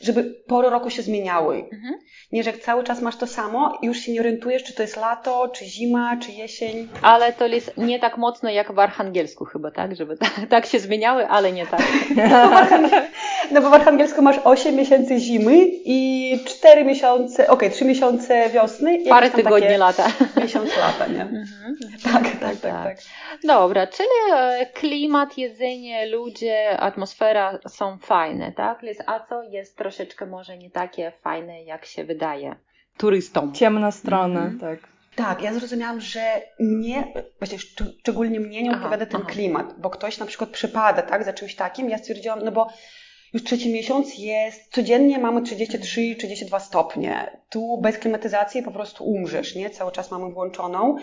żeby 0.01 0.23
pory 0.47 0.69
roku 0.69 0.89
się 0.89 1.01
zmieniały. 1.01 1.55
Mhm. 1.57 1.93
Nie, 2.31 2.43
że 2.43 2.53
cały 2.53 2.83
czas 2.83 3.01
masz 3.01 3.17
to 3.17 3.27
samo 3.27 3.79
i 3.81 3.85
już 3.85 3.97
się 3.97 4.11
nie 4.11 4.19
orientujesz, 4.19 4.63
czy 4.63 4.73
to 4.73 4.81
jest 4.81 4.97
lato, 4.97 5.49
czy 5.49 5.65
zima, 5.65 6.17
czy 6.17 6.31
jesień. 6.31 6.87
Ale 7.01 7.33
to 7.33 7.47
jest 7.47 7.77
nie 7.77 7.99
tak 7.99 8.17
mocno 8.17 8.49
jak 8.49 8.71
w 8.71 8.79
archangelsku 8.79 9.45
chyba, 9.45 9.71
tak? 9.71 9.95
Żeby 9.95 10.17
tak, 10.17 10.31
tak 10.49 10.65
się 10.65 10.79
zmieniały, 10.79 11.27
ale 11.27 11.51
nie 11.51 11.67
tak. 11.67 11.81
No 13.51 13.61
bo 13.61 13.69
w 13.69 13.73
archangelsku 13.73 14.21
masz 14.21 14.39
8 14.43 14.75
miesięcy 14.75 15.19
zimy 15.19 15.55
i 15.85 16.39
4 16.45 16.85
miesiące, 16.85 17.43
okej, 17.43 17.67
okay, 17.67 17.69
3 17.69 17.85
miesiące 17.85 18.49
wiosny. 18.49 18.97
I 18.97 19.09
Parę 19.09 19.29
tygodni 19.29 19.77
lata. 19.77 20.07
Miesiąc 20.41 20.69
lata, 20.77 21.11
nie? 21.13 21.21
Mhm. 21.21 21.64
Tak, 22.03 22.21
tak, 22.23 22.39
tak, 22.39 22.57
tak, 22.57 22.83
tak. 22.83 22.97
Dobra, 23.43 23.87
czyli 23.87 24.07
e, 24.33 24.65
klimat, 24.73 25.37
jedzenie, 25.37 26.05
ludzie, 26.05 26.79
atmosfera 26.79 27.59
są 27.67 27.97
fajne, 27.97 28.51
tak? 28.51 28.81
A 29.05 29.19
co 29.19 29.43
jest 29.43 29.77
troszeczkę 29.77 30.25
może 30.25 30.57
nie 30.57 30.71
takie 30.71 31.11
fajne, 31.21 31.63
jak 31.63 31.85
się 31.85 32.03
wydaje 32.03 32.55
turystom? 32.97 33.53
Ciemna 33.53 33.91
strona, 33.91 34.41
mhm. 34.41 34.59
tak. 34.59 34.89
Tak, 35.15 35.41
ja 35.41 35.53
zrozumiałam, 35.53 36.01
że 36.01 36.41
mnie, 36.59 37.13
właśnie 37.39 37.59
szczególnie 37.99 38.39
mnie 38.39 38.63
nie 38.63 38.71
odpowiada 38.71 39.05
ten 39.05 39.21
aha. 39.21 39.29
klimat, 39.31 39.79
bo 39.79 39.89
ktoś 39.89 40.17
na 40.17 40.25
przykład 40.25 40.49
przypada, 40.49 41.01
tak, 41.01 41.23
za 41.23 41.33
czymś 41.33 41.55
takim. 41.55 41.89
Ja 41.89 41.97
stwierdziłam, 41.97 42.39
no 42.43 42.51
bo 42.51 42.67
już 43.35 43.43
trzeci 43.43 43.69
miesiąc 43.69 44.17
jest, 44.17 44.71
codziennie 44.71 45.19
mamy 45.19 45.41
33-32 45.41 46.59
stopnie. 46.59 47.37
Tu 47.49 47.77
bez 47.81 47.97
klimatyzacji 47.97 48.63
po 48.63 48.71
prostu 48.71 49.03
umrzesz, 49.03 49.55
nie? 49.55 49.69
Cały 49.69 49.91
czas 49.91 50.11
mamy 50.11 50.33
włączoną. 50.33 50.95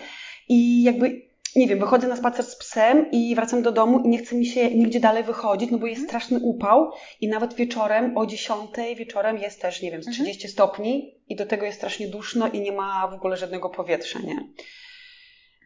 I 0.49 0.83
jakby, 0.83 1.21
nie 1.55 1.67
wiem, 1.67 1.79
wychodzę 1.79 2.07
na 2.07 2.15
spacer 2.15 2.45
z 2.45 2.55
psem 2.55 3.11
i 3.11 3.35
wracam 3.35 3.61
do 3.61 3.71
domu 3.71 3.99
i 3.99 4.07
nie 4.07 4.17
chce 4.17 4.35
mi 4.35 4.45
się 4.45 4.75
nigdzie 4.75 4.99
dalej 4.99 5.23
wychodzić, 5.23 5.71
no 5.71 5.77
bo 5.77 5.87
jest 5.87 6.01
mhm. 6.01 6.09
straszny 6.09 6.39
upał 6.47 6.91
i 7.21 7.27
nawet 7.27 7.53
wieczorem 7.53 8.17
o 8.17 8.25
10 8.25 8.59
wieczorem 8.97 9.37
jest 9.37 9.61
też, 9.61 9.81
nie 9.81 9.91
wiem, 9.91 10.03
z 10.03 10.05
30 10.05 10.31
mhm. 10.31 10.51
stopni 10.51 11.15
i 11.29 11.35
do 11.35 11.45
tego 11.45 11.65
jest 11.65 11.77
strasznie 11.77 12.07
duszno 12.07 12.47
i 12.47 12.61
nie 12.61 12.71
ma 12.71 13.07
w 13.07 13.13
ogóle 13.13 13.37
żadnego 13.37 13.69
powietrza, 13.69 14.19
nie? 14.19 14.35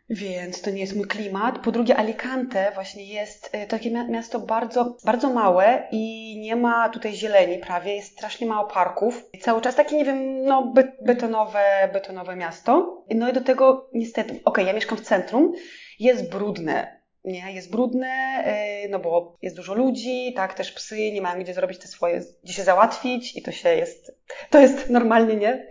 Więc 0.09 0.61
to 0.61 0.69
nie 0.69 0.81
jest 0.81 0.95
mój 0.95 1.05
klimat. 1.05 1.59
Po 1.59 1.71
drugie, 1.71 1.97
Alicante 1.97 2.71
właśnie 2.75 3.05
jest 3.05 3.55
y, 3.55 3.67
takie 3.67 3.91
miasto 3.91 4.39
bardzo, 4.39 4.97
bardzo 5.05 5.29
małe 5.29 5.87
i 5.91 6.35
nie 6.39 6.55
ma 6.55 6.89
tutaj 6.89 7.15
zieleni 7.15 7.57
prawie, 7.57 7.95
jest 7.95 8.11
strasznie 8.11 8.47
mało 8.47 8.67
parków. 8.67 9.29
Cały 9.41 9.61
czas 9.61 9.75
takie, 9.75 9.95
nie 9.95 10.05
wiem, 10.05 10.43
no 10.43 10.73
betonowe, 11.01 11.89
betonowe 11.93 12.35
miasto. 12.35 13.03
No 13.15 13.29
i 13.29 13.33
do 13.33 13.41
tego 13.41 13.89
niestety, 13.93 14.29
okej, 14.29 14.43
okay, 14.45 14.63
ja 14.63 14.73
mieszkam 14.73 14.97
w 14.97 15.01
centrum, 15.01 15.53
jest 15.99 16.31
brudne, 16.31 17.01
nie, 17.23 17.53
jest 17.53 17.71
brudne, 17.71 18.43
y, 18.85 18.89
no 18.89 18.99
bo 18.99 19.35
jest 19.41 19.55
dużo 19.55 19.73
ludzi, 19.73 20.33
tak, 20.35 20.53
też 20.53 20.71
psy 20.71 21.11
nie 21.11 21.21
mają 21.21 21.39
gdzie 21.43 21.53
zrobić 21.53 21.79
te 21.79 21.87
swoje, 21.87 22.21
gdzie 22.43 22.53
się 22.53 22.63
załatwić 22.63 23.37
i 23.37 23.41
to 23.41 23.51
się 23.51 23.69
jest, 23.69 24.11
to 24.49 24.59
jest 24.59 24.89
normalnie, 24.89 25.35
nie, 25.35 25.67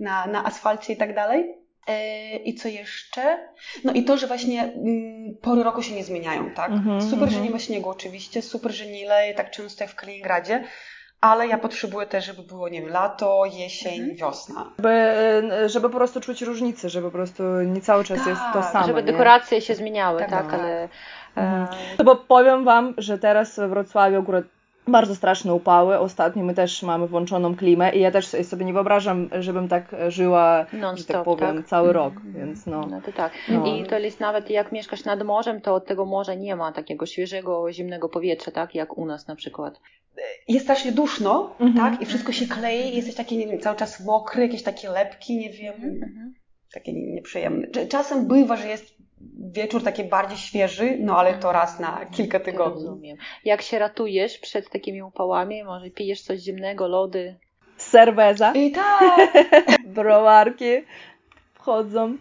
na, 0.00 0.26
na 0.26 0.44
asfalcie 0.44 0.92
i 0.92 0.96
tak 0.96 1.14
dalej. 1.14 1.59
E, 1.90 2.36
I 2.36 2.54
co 2.54 2.68
jeszcze? 2.68 3.38
No 3.84 3.92
i 3.92 4.04
to, 4.04 4.16
że 4.16 4.26
właśnie 4.26 4.62
mm, 4.62 5.34
pory 5.42 5.62
roku 5.62 5.82
się 5.82 5.94
nie 5.94 6.04
zmieniają, 6.04 6.50
tak? 6.50 6.70
Mm-hmm, 6.70 7.10
super, 7.10 7.28
mm-hmm. 7.28 7.32
że 7.32 7.40
nie 7.40 7.50
ma 7.50 7.58
śniegu 7.58 7.90
oczywiście, 7.90 8.42
super, 8.42 8.72
że 8.72 8.86
nie 8.86 9.08
leje 9.08 9.34
tak 9.34 9.50
często 9.50 9.84
jak 9.84 9.90
w 9.90 9.94
Kaliningradzie, 9.94 10.64
ale 11.20 11.46
ja 11.46 11.58
potrzebuję 11.58 12.06
też, 12.06 12.26
żeby 12.26 12.42
było, 12.42 12.68
nie 12.68 12.80
wiem, 12.80 12.90
lato, 12.90 13.42
jesień, 13.44 14.00
mhm. 14.00 14.16
wiosna. 14.16 14.72
Żeby, 14.78 14.88
e, 14.88 15.68
żeby 15.68 15.90
po 15.90 15.96
prostu 15.96 16.20
czuć 16.20 16.42
różnicę, 16.42 16.88
że 16.88 17.02
po 17.02 17.10
prostu 17.10 17.42
nie 17.60 17.80
cały 17.80 18.04
czas 18.04 18.18
tak, 18.18 18.26
jest 18.26 18.40
to 18.52 18.60
tak, 18.60 18.72
samo. 18.72 18.86
Żeby 18.86 19.02
dekoracje 19.02 19.60
się 19.60 19.74
zmieniały, 19.74 20.20
tak, 20.20 20.30
tak, 20.30 20.50
tak. 20.50 20.60
ale... 20.60 20.88
Mhm. 21.36 21.68
E... 21.98 22.04
Bo 22.04 22.16
powiem 22.16 22.64
Wam, 22.64 22.94
że 22.98 23.18
teraz 23.18 23.56
we 23.56 23.68
Wrocławiu 23.68 24.20
akurat 24.20 24.44
bardzo 24.90 25.14
straszne 25.14 25.54
upały. 25.54 25.98
Ostatnio 25.98 26.44
my 26.44 26.54
też 26.54 26.82
mamy 26.82 27.06
włączoną 27.06 27.56
klimę 27.56 27.92
i 27.92 28.00
ja 28.00 28.10
też 28.10 28.26
sobie 28.26 28.64
nie 28.64 28.72
wyobrażam, 28.72 29.28
żebym 29.40 29.68
tak 29.68 29.96
żyła, 30.08 30.66
że 30.94 31.04
tak 31.04 31.24
powiem, 31.24 31.56
tak? 31.56 31.66
cały 31.66 31.92
rok, 31.92 32.14
mm. 32.16 32.32
więc 32.32 32.66
no. 32.66 32.86
No 32.86 33.00
to 33.00 33.12
tak. 33.12 33.32
No. 33.48 33.66
I 33.66 33.86
to 33.86 33.98
jest 33.98 34.20
nawet 34.20 34.50
jak 34.50 34.72
mieszkasz 34.72 35.04
nad 35.04 35.22
morzem, 35.22 35.60
to 35.60 35.74
od 35.74 35.86
tego 35.86 36.04
morza 36.04 36.34
nie 36.34 36.56
ma 36.56 36.72
takiego 36.72 37.06
świeżego, 37.06 37.72
zimnego 37.72 38.08
powietrza, 38.08 38.50
tak, 38.50 38.74
jak 38.74 38.98
u 38.98 39.06
nas 39.06 39.26
na 39.26 39.36
przykład. 39.36 39.80
Jest 40.48 40.64
strasznie 40.64 40.92
duszno, 40.92 41.56
mm 41.60 41.72
-hmm. 41.72 41.76
tak, 41.76 42.02
i 42.02 42.06
wszystko 42.06 42.32
się 42.32 42.46
klei, 42.46 42.96
jesteś 42.96 43.14
taki, 43.14 43.36
nie 43.36 43.46
wiem, 43.46 43.60
cały 43.60 43.76
czas 43.76 44.04
mokry, 44.04 44.42
jakieś 44.42 44.62
takie 44.62 44.90
lepki, 44.90 45.36
nie 45.36 45.50
wiem, 45.50 45.74
mm 45.82 46.00
-hmm. 46.00 46.39
Takie 46.74 46.92
nieprzyjemne. 46.92 47.66
Czasem 47.88 48.28
bywa, 48.28 48.56
że 48.56 48.68
jest 48.68 48.94
wieczór 49.52 49.84
taki 49.84 50.04
bardziej 50.04 50.38
świeży, 50.38 50.96
no 51.00 51.18
ale 51.18 51.34
to 51.34 51.52
raz 51.52 51.80
na 51.80 52.06
kilka 52.06 52.40
tygodni. 52.40 52.86
Rozumiem. 52.86 53.16
Jak 53.44 53.62
się 53.62 53.78
ratujesz 53.78 54.38
przed 54.38 54.70
takimi 54.70 55.02
upałami? 55.02 55.64
Może 55.64 55.90
pijesz 55.90 56.22
coś 56.22 56.40
zimnego, 56.40 56.88
lody? 56.88 57.36
Cerveza. 57.76 58.52
I 58.52 58.72
tak! 58.72 59.32
Browarki 59.94 60.82
wchodzą. 61.60 62.16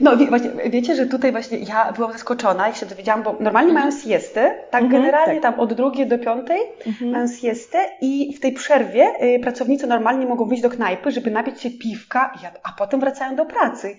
No 0.00 0.16
wie, 0.16 0.26
właśnie, 0.26 0.50
wiecie, 0.70 0.96
że 0.96 1.06
tutaj 1.06 1.32
właśnie 1.32 1.58
ja 1.58 1.92
byłam 1.92 2.12
zaskoczona, 2.12 2.66
jak 2.66 2.76
się 2.76 2.86
dowiedziałam, 2.86 3.22
bo 3.22 3.36
normalnie 3.40 3.72
mają 3.72 3.90
siestę, 3.90 4.54
tak 4.70 4.82
mhm, 4.82 5.02
generalnie 5.02 5.40
tak. 5.40 5.42
tam 5.42 5.60
od 5.60 5.74
drugiej 5.74 6.06
do 6.06 6.18
piątej 6.18 6.60
mhm. 6.86 7.10
mają 7.10 7.28
siestę 7.28 7.78
i 8.00 8.34
w 8.36 8.40
tej 8.40 8.52
przerwie 8.52 9.12
y, 9.22 9.40
pracownicy 9.40 9.86
normalnie 9.86 10.26
mogą 10.26 10.44
wyjść 10.44 10.62
do 10.62 10.70
knajpy, 10.70 11.10
żeby 11.10 11.30
napić 11.30 11.60
się 11.60 11.70
piwka, 11.70 12.32
a 12.62 12.72
potem 12.72 13.00
wracają 13.00 13.36
do 13.36 13.46
pracy. 13.46 13.96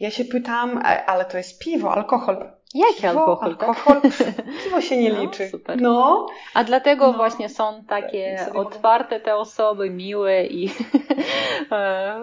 Ja 0.00 0.10
się 0.10 0.24
pytam, 0.24 0.78
e, 0.78 1.06
ale 1.06 1.24
to 1.24 1.38
jest 1.38 1.58
piwo, 1.58 1.94
alkohol. 1.94 2.57
Jaki 2.74 3.02
piwo, 3.02 3.08
alkohol? 3.08 3.56
Tak? 3.56 3.68
Alkohol, 3.68 4.00
piwo 4.64 4.80
się 4.80 4.96
nie 4.96 5.12
no, 5.12 5.20
liczy. 5.20 5.48
Super. 5.48 5.80
No. 5.80 6.26
A 6.54 6.64
dlatego 6.64 7.06
no. 7.06 7.12
właśnie 7.12 7.48
są 7.48 7.84
takie 7.88 8.46
otwarte 8.54 9.20
te 9.20 9.36
osoby, 9.36 9.90
miłe 9.90 10.46
i... 10.46 10.70
E, 11.72 12.14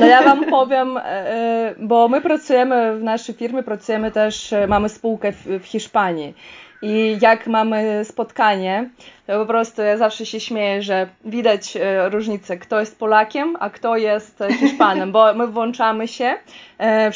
no 0.00 0.06
ja 0.06 0.22
Wam 0.22 0.44
powiem, 0.44 0.98
e, 1.04 1.74
bo 1.78 2.08
my 2.08 2.20
pracujemy 2.20 2.98
w 2.98 3.02
naszej 3.02 3.34
firmie, 3.34 3.62
pracujemy 3.62 4.10
też, 4.10 4.54
mamy 4.68 4.88
spółkę 4.88 5.32
w 5.32 5.64
Hiszpanii. 5.64 6.34
I 6.84 7.18
jak 7.20 7.46
mamy 7.46 8.04
spotkanie, 8.04 8.90
to 9.26 9.40
po 9.40 9.46
prostu 9.46 9.82
ja 9.82 9.96
zawsze 9.96 10.26
się 10.26 10.40
śmieję, 10.40 10.82
że 10.82 11.08
widać 11.24 11.76
e, 11.76 12.08
różnicę, 12.08 12.56
kto 12.56 12.80
jest 12.80 12.98
Polakiem, 12.98 13.56
a 13.60 13.70
kto 13.70 13.96
jest 13.96 14.42
Hiszpanem, 14.60 15.12
bo 15.12 15.34
my 15.34 15.46
włączamy 15.46 16.08
się, 16.08 16.34
e, 16.78 17.10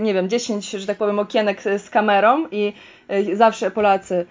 nie 0.00 0.14
wiem, 0.14 0.28
10, 0.28 0.70
że 0.70 0.86
tak 0.86 0.98
powiem, 0.98 1.18
okienek 1.18 1.62
z 1.62 1.90
kamerą 1.90 2.48
i 2.50 2.72
e, 3.08 3.36
zawsze 3.36 3.70
Polacy 3.70 4.26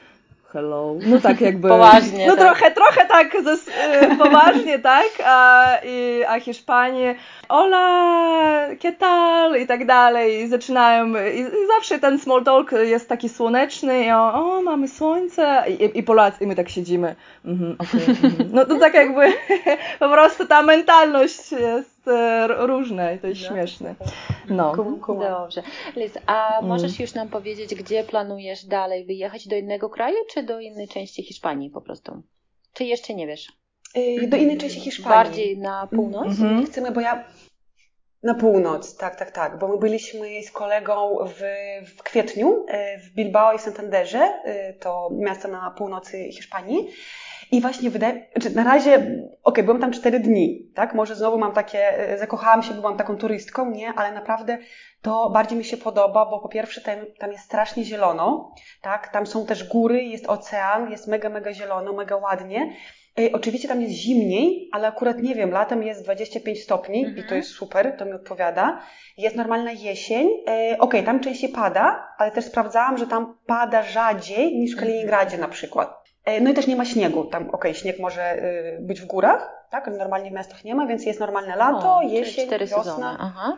hello. 0.54 0.96
No 1.06 1.20
tak 1.22 1.42
jakby. 1.42 1.68
Poważnie, 1.68 2.28
No 2.28 2.36
tak. 2.36 2.46
trochę, 2.46 2.72
trochę 2.72 3.06
tak 3.06 3.36
e, 3.36 4.16
poważnie, 4.16 4.80
tak? 4.94 5.10
A, 5.26 5.68
i, 5.86 6.24
a 6.28 6.40
Hiszpanie 6.40 7.16
hola, 7.52 8.76
¿qué 8.80 8.92
tal? 8.92 9.58
I 9.58 9.68
tak 9.68 9.86
dalej. 9.86 10.42
I 10.42 10.48
zaczynają, 10.48 11.08
i, 11.08 11.40
i 11.40 11.68
zawsze 11.68 12.00
ten 12.00 12.20
small 12.20 12.44
talk 12.44 12.72
jest 12.72 13.10
taki 13.10 13.30
słoneczny 13.30 14.06
i 14.06 14.12
o, 14.12 14.34
o 14.34 14.62
mamy 14.62 14.88
słońce. 14.88 15.64
I, 15.68 16.00
i 16.00 16.04
Polacy, 16.04 16.44
i 16.44 16.48
my 16.48 16.56
tak 16.56 16.70
siedzimy. 16.70 17.16
Mhm, 17.46 17.76
okej, 17.80 18.02
mhm. 18.10 18.50
No 18.54 18.66
to 18.66 18.80
tak 18.80 18.94
jakby 18.94 19.34
po 20.00 20.10
prostu 20.10 20.46
ta 20.48 20.62
mentalność 20.62 21.52
jest 21.52 22.01
e, 22.08 22.48
różna 22.48 23.12
i 23.12 23.20
to 23.20 23.28
jest 23.28 23.42
śmieszne. 23.42 23.96
No. 24.50 24.76
Kum, 24.76 25.00
kumam. 25.00 25.28
Dobrze. 25.30 25.64
Liz, 25.96 26.18
a 26.26 26.58
Mm. 26.58 26.70
możesz 26.70 27.00
już 27.00 27.14
nam 27.14 27.30
powiedzieć, 27.30 27.76
gdzie 27.76 28.04
planujesz 28.04 28.66
dalej 28.66 29.06
wyjechać? 29.06 29.48
Do 29.48 29.56
innego 29.56 29.90
kraju, 29.90 30.18
czy 30.34 30.44
do 30.44 30.60
innej 30.60 30.88
części 30.88 31.24
Hiszpanii 31.24 31.70
po 31.70 31.82
prostu? 31.82 32.24
Czy 32.74 32.84
jeszcze 32.84 33.14
nie 33.14 33.28
wiesz? 33.28 33.48
Do 34.28 34.38
innej 34.38 34.58
części 34.58 34.80
Hiszpanii. 34.80 35.10
Bardziej 35.24 35.58
na 35.58 35.88
północ? 35.88 36.28
Mhm. 36.28 36.66
Chcemy, 36.66 36.92
bo 36.92 37.02
ja 37.02 37.24
na 38.24 38.34
północ, 38.34 38.98
tak, 38.98 39.16
tak, 39.16 39.32
tak, 39.32 39.60
bo 39.60 39.68
my 39.68 39.78
byliśmy 39.78 40.44
z 40.44 40.52
kolegą 40.52 41.18
w, 41.28 41.42
w 41.98 42.04
kwietniu 42.04 42.66
e, 42.68 43.00
w 43.00 43.14
Bilbao 43.14 43.54
i 43.54 43.60
Santanderze, 43.60 44.20
e, 44.44 44.74
to 44.74 45.10
miasto 45.14 45.48
na 45.48 45.72
północy 45.72 46.30
Hiszpanii. 46.32 46.88
I 47.52 47.62
właśnie 47.62 47.90
wydaje, 47.90 48.26
znaczy 48.36 48.56
na 48.56 48.64
razie, 48.64 49.22
okej, 49.44 49.64
byłam 49.64 49.82
tam 49.82 49.92
cztery 49.92 50.20
dni, 50.20 50.72
tak, 50.76 50.94
może 50.96 51.16
znowu 51.16 51.38
mam 51.38 51.54
takie, 51.54 52.00
e, 52.10 52.18
zakochałam 52.18 52.64
się, 52.64 52.74
byłam 52.74 52.98
taką 52.98 53.18
turystką, 53.18 53.72
nie, 53.72 53.94
ale 53.94 54.12
naprawdę 54.12 54.58
to 55.02 55.30
bardziej 55.30 55.58
mi 55.58 55.64
się 55.64 55.78
podoba, 55.78 56.26
bo 56.26 56.40
po 56.40 56.50
pierwsze 56.50 56.82
tam, 56.82 56.96
tam 57.20 57.32
jest 57.32 57.44
strasznie 57.44 57.84
zielono, 57.84 58.56
tak, 58.82 59.08
tam 59.08 59.28
są 59.28 59.46
też 59.46 59.68
góry, 59.68 60.04
jest 60.04 60.26
ocean, 60.30 60.92
jest 60.92 61.08
mega, 61.08 61.30
mega 61.30 61.54
zielono, 61.54 61.94
mega 61.94 62.16
ładnie. 62.18 62.74
E, 63.20 63.32
Oczywiście 63.34 63.68
tam 63.68 63.82
jest 63.82 63.94
zimniej, 63.94 64.70
ale 64.72 64.88
akurat 64.88 65.18
nie 65.18 65.36
wiem, 65.36 65.52
latem 65.52 65.84
jest 65.84 66.04
25 66.04 66.64
stopni 66.64 67.02
i 67.02 67.06
Mhm. 67.06 67.28
to 67.28 67.36
jest 67.36 67.50
super, 67.50 67.96
to 67.98 68.06
mi 68.06 68.14
odpowiada. 68.14 68.82
Jest 69.18 69.36
normalna 69.36 69.72
jesień. 69.72 70.30
E, 70.48 70.78
Okej, 70.80 71.04
tam 71.04 71.20
częściej 71.20 71.50
pada, 71.50 72.08
ale 72.18 72.32
też 72.32 72.46
sprawdzałam, 72.46 72.98
że 72.98 73.08
tam 73.08 73.38
pada 73.46 73.84
rzadziej 73.84 74.58
niż 74.58 74.76
w 74.76 74.80
Kaliningradzie 74.80 75.38
na 75.38 75.48
przykład. 75.48 76.01
E, 76.26 76.42
No 76.42 76.50
i 76.50 76.54
też 76.54 76.68
nie 76.68 76.76
ma 76.76 76.86
śniegu. 76.86 77.24
Tam, 77.26 77.50
okej, 77.50 77.76
śnieg 77.76 78.00
może 78.00 78.22
e, 78.24 78.80
być 78.80 79.02
w 79.02 79.06
górach, 79.06 79.66
tak? 79.70 79.88
Normalnie 79.98 80.30
w 80.30 80.34
miastach 80.34 80.64
nie 80.64 80.76
ma, 80.76 80.86
więc 80.86 81.06
jest 81.06 81.20
normalne 81.20 81.56
lato, 81.56 81.96
O, 81.98 82.02
jesień, 82.02 82.46
cztery 82.48 82.66
wiosna. 82.66 82.84
sezony. 82.84 83.18
Aha. 83.20 83.58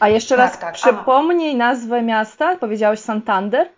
A 0.00 0.08
jeszcze 0.08 0.36
Tak, 0.36 0.44
raz 0.44 0.58
tak. 0.58 0.74
przypomnij 0.74 1.56
nazwę 1.56 2.02
miasta. 2.02 2.56
Powiedziałeś 2.56 3.00
Santander? 3.00 3.68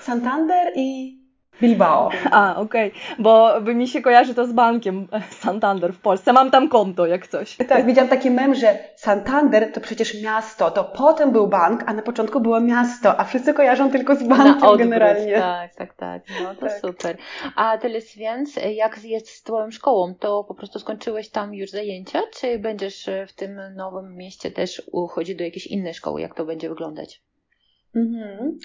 Santander 0.00 0.72
i 0.76 1.18
Bilbao. 1.60 2.08
A, 2.30 2.56
okej, 2.56 2.92
bo 3.18 3.60
by 3.60 3.74
mi 3.74 3.88
się 3.88 4.02
kojarzy 4.02 4.34
to 4.34 4.46
z 4.46 4.52
bankiem 4.52 5.08
Santander 5.42 5.92
w 5.92 6.00
Polsce. 6.00 6.32
Mam 6.32 6.50
tam 6.50 6.68
konto, 6.68 7.06
jak 7.06 7.26
coś. 7.26 7.56
Tak, 7.68 7.86
widziałam 7.86 8.08
taki 8.10 8.30
mem, 8.30 8.54
że 8.54 8.78
Santander 8.96 9.72
to 9.72 9.80
przecież 9.80 10.22
miasto, 10.22 10.70
to 10.70 10.84
potem 10.84 11.30
był 11.32 11.46
bank, 11.48 11.84
a 11.86 11.92
na 11.94 12.02
początku 12.02 12.40
było 12.40 12.60
miasto, 12.60 13.20
a 13.20 13.24
wszyscy 13.24 13.54
kojarzą 13.54 13.90
tylko 13.90 14.14
z 14.14 14.22
bankiem 14.22 14.46
Na 14.60 14.68
odwrót. 14.68 14.78
generalnie. 14.78 15.38
Tak, 15.38 15.74
tak, 15.74 15.94
tak. 15.94 16.22
No 16.42 16.54
to 16.54 16.60
Tak. 16.66 16.80
super. 16.80 17.16
A 17.56 17.78
teraz 17.78 18.04
więc, 18.16 18.56
jak 18.74 19.04
jest 19.04 19.28
z 19.28 19.42
Twoją 19.42 19.70
szkołą? 19.70 20.14
To 20.14 20.44
po 20.44 20.54
prostu 20.54 20.78
skończyłeś 20.78 21.28
tam 21.30 21.54
już 21.54 21.70
zajęcia, 21.70 22.20
czy 22.40 22.58
będziesz 22.58 23.10
w 23.28 23.32
tym 23.32 23.60
nowym 23.76 24.16
mieście 24.16 24.50
też 24.50 24.82
uchodzić 24.92 25.36
do 25.38 25.44
jakiejś 25.44 25.66
innej 25.66 25.94
szkoły? 25.94 26.20
Jak 26.20 26.34
to 26.34 26.44
będzie 26.44 26.68
wyglądać? 26.68 27.22
Mhm. 27.96 28.58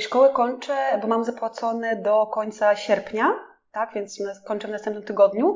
Szkołę 0.00 0.30
kończę, 0.32 0.98
bo 1.02 1.08
mam 1.08 1.24
zapłacone 1.24 1.96
do 1.96 2.26
końca 2.26 2.76
sierpnia, 2.76 3.34
tak, 3.72 3.94
więc 3.94 4.22
kończę 4.44 4.68
w 4.68 4.70
następnym 4.70 5.04
tygodniu. 5.04 5.54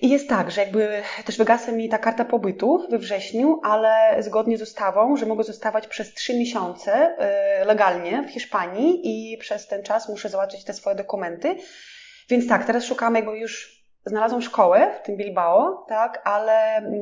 I 0.00 0.08
jest 0.08 0.28
tak, 0.28 0.50
że 0.50 0.60
jakby 0.60 1.02
też 1.24 1.38
wygasa 1.38 1.72
mi 1.72 1.88
ta 1.88 1.98
karta 1.98 2.24
pobytu 2.24 2.86
we 2.90 2.98
wrześniu, 2.98 3.60
ale 3.62 4.22
zgodnie 4.22 4.58
z 4.58 4.62
ustawą, 4.62 5.16
że 5.16 5.26
mogę 5.26 5.44
zostawać 5.44 5.86
przez 5.86 6.14
trzy 6.14 6.38
miesiące 6.38 7.16
y, 7.62 7.64
legalnie 7.64 8.22
w 8.22 8.30
Hiszpanii 8.30 9.00
i 9.04 9.38
przez 9.38 9.66
ten 9.66 9.82
czas 9.82 10.08
muszę 10.08 10.28
załatwić 10.28 10.64
te 10.64 10.72
swoje 10.72 10.96
dokumenty. 10.96 11.56
Więc 12.28 12.48
tak, 12.48 12.64
teraz 12.64 12.84
szukamy, 12.84 13.18
jakby 13.18 13.38
już 13.38 13.84
znalazłam 14.06 14.42
szkołę 14.42 14.98
w 15.02 15.06
tym 15.06 15.16
Bilbao, 15.16 15.84
tak, 15.88 16.22
ale 16.24 16.76
mm, 16.76 16.92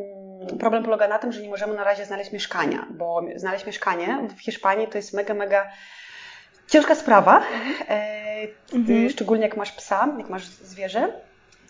problem 0.61 0.83
polega 0.85 1.09
na 1.09 1.19
tym, 1.19 1.33
że 1.33 1.43
nie 1.43 1.49
możemy 1.49 1.75
na 1.75 1.85
razie 1.85 2.05
znaleźć 2.05 2.33
mieszkania, 2.33 2.87
bo 2.91 3.23
znaleźć 3.37 3.67
mieszkanie 3.67 4.19
w 4.37 4.41
Hiszpanii 4.41 4.89
to 4.89 4.99
jest 4.99 5.13
mega, 5.15 5.35
mega 5.35 5.71
ciężka 6.69 6.95
sprawa, 6.95 7.43
e, 7.89 8.13
Mhm. 8.75 9.11
szczególnie 9.11 9.43
jak 9.45 9.57
masz 9.57 9.73
psa, 9.73 10.09
jak 10.19 10.29
masz 10.29 10.45
zwierzę. 10.45 11.13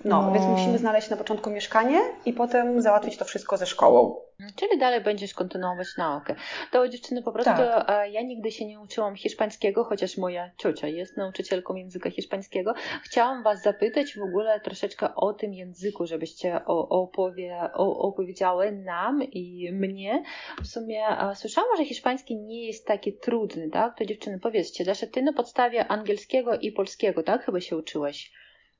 No, 0.05 0.23
No. 0.23 0.33
więc 0.33 0.47
musimy 0.47 0.79
znaleźć 0.79 1.11
na 1.11 1.17
początku 1.17 1.51
mieszkanie 1.51 2.01
i 2.25 2.33
potem 2.33 2.83
załatwić 2.83 3.17
to 3.17 3.25
wszystko 3.25 3.57
ze 3.57 3.67
szkołą. 3.67 4.17
Czyli 4.57 4.79
dalej 4.79 5.01
będziesz 5.01 5.35
kontynuować 5.35 5.87
naukę. 5.99 6.35
To 6.71 6.89
dziewczyny 6.89 7.23
po 7.23 7.33
prostu, 7.33 7.51
Tak. 7.57 8.11
ja 8.11 8.23
nigdy 8.23 8.51
się 8.51 8.67
nie 8.67 8.81
uczyłam 8.81 9.17
hiszpańskiego, 9.17 9.85
chociaż 9.85 10.17
moja 10.17 10.51
ciocia 10.57 10.89
jest 10.89 11.17
nauczycielką 11.17 11.75
języka 11.75 12.11
hiszpańskiego. 12.11 12.75
Chciałam 13.03 13.43
Was 13.43 13.63
zapytać 13.63 14.15
w 14.19 14.23
ogóle 14.23 14.61
troszeczkę 14.61 15.15
o 15.15 15.33
tym 15.33 15.55
języku, 15.55 16.07
żebyście 16.07 16.65
opowie, 16.67 17.61
opowiedziały 17.75 18.73
nam 18.73 19.23
i 19.23 19.73
mnie. 19.73 20.23
W 20.63 20.67
sumie 20.67 21.05
słyszałam, 21.35 21.77
że 21.77 21.85
hiszpański 21.85 22.37
nie 22.37 22.67
jest 22.67 22.87
taki 22.87 23.13
trudny, 23.13 23.71
tak? 23.71 23.99
To 23.99 24.05
dziewczyny, 24.05 24.39
powiedzcie, 24.41 24.85
Dasza, 24.85 25.07
Ty 25.07 25.23
na 25.23 25.33
podstawie 25.33 25.89
angielskiego 25.89 26.59
i 26.59 26.73
polskiego, 26.73 27.23
tak? 27.23 27.45
Chyba 27.45 27.61
się 27.61 27.77
uczyłeś 27.77 28.33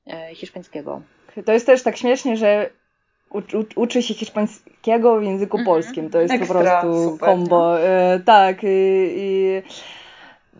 e, 0.07 0.35
hiszpańskiego. 0.35 1.01
To 1.45 1.53
jest 1.53 1.65
też 1.65 1.83
tak 1.83 1.97
śmiesznie, 1.97 2.37
że 2.37 2.69
u, 3.33 3.37
u, 3.37 3.63
uczy 3.75 4.01
się 4.03 4.13
hiszpańskiego 4.13 5.19
w 5.19 5.23
języku 5.23 5.57
Mhm. 5.57 5.65
polskim. 5.75 6.09
To 6.09 6.21
jest 6.21 6.33
Ekstra, 6.33 6.53
po 6.59 6.63
prostu 6.65 7.09
super. 7.09 7.29
combo. 7.29 7.79
E, 7.81 8.19
tak, 8.25 8.63
i, 8.63 8.67
i 9.17 9.61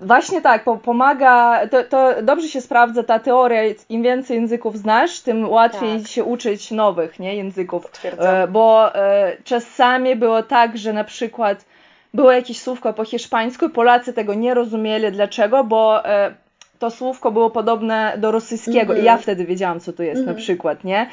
właśnie 0.02 0.42
tak, 0.42 0.64
po, 0.64 0.78
pomaga, 0.78 1.60
to, 1.68 1.84
to 1.84 2.10
dobrze 2.24 2.48
się 2.48 2.62
sprawdza 2.62 3.04
ta 3.04 3.20
teoria, 3.20 3.62
im 3.90 4.04
więcej 4.04 4.38
języków 4.38 4.78
znasz, 4.78 5.20
tym 5.22 5.50
łatwiej 5.50 6.00
Tak. 6.00 6.08
się 6.08 6.24
uczyć 6.24 6.72
nowych 6.72 7.20
nie, 7.20 7.36
języków. 7.36 7.84
Potwierdzam. 7.84 8.36
E, 8.36 8.48
bo 8.48 8.96
e, 8.96 9.38
czasami 9.44 10.16
było 10.16 10.44
tak, 10.44 10.78
że 10.78 10.94
na 10.94 11.04
przykład 11.04 11.66
było 12.14 12.32
jakieś 12.32 12.62
słówko 12.62 12.94
po 12.94 13.06
hiszpańsku 13.06 13.66
i 13.66 13.70
Polacy 13.70 14.14
tego 14.14 14.34
nie 14.34 14.54
rozumieli. 14.54 15.12
Dlaczego? 15.12 15.64
Bo 15.64 16.06
e, 16.06 16.34
to 16.80 16.90
słówko 16.92 17.32
było 17.32 17.50
podobne 17.50 18.14
do 18.18 18.32
rosyjskiego 18.32 18.94
i 18.94 18.98
Mhm. 18.98 19.06
ja 19.06 19.18
wtedy 19.18 19.46
wiedziałam, 19.46 19.80
co 19.80 19.94
to 19.94 20.04
jest 20.04 20.20
Mhm. 20.20 20.38
na 20.38 20.42
przykład, 20.44 20.84
nie? 20.84 21.10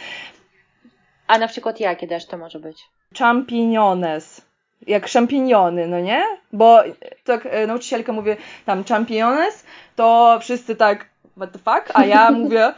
A 1.30 1.38
na 1.38 1.48
przykład 1.48 1.80
jakie 1.80 2.08
też 2.08 2.26
to 2.26 2.38
może 2.38 2.60
być? 2.60 2.88
Champiniones. 3.18 4.40
Jak 4.86 5.08
szampiniony, 5.08 5.86
no 5.86 6.00
nie? 6.00 6.24
Bo 6.52 6.82
tak 7.24 7.46
e, 7.50 7.66
nauczycielka 7.66 8.12
mówi 8.12 8.30
tam 8.66 8.84
championes, 8.84 9.64
to 9.96 10.38
wszyscy 10.40 10.76
tak 10.76 11.06
what 11.36 11.52
the 11.52 11.58
fuck, 11.58 11.90
a 11.94 12.04
ja 12.04 12.30
mówię 12.40 12.72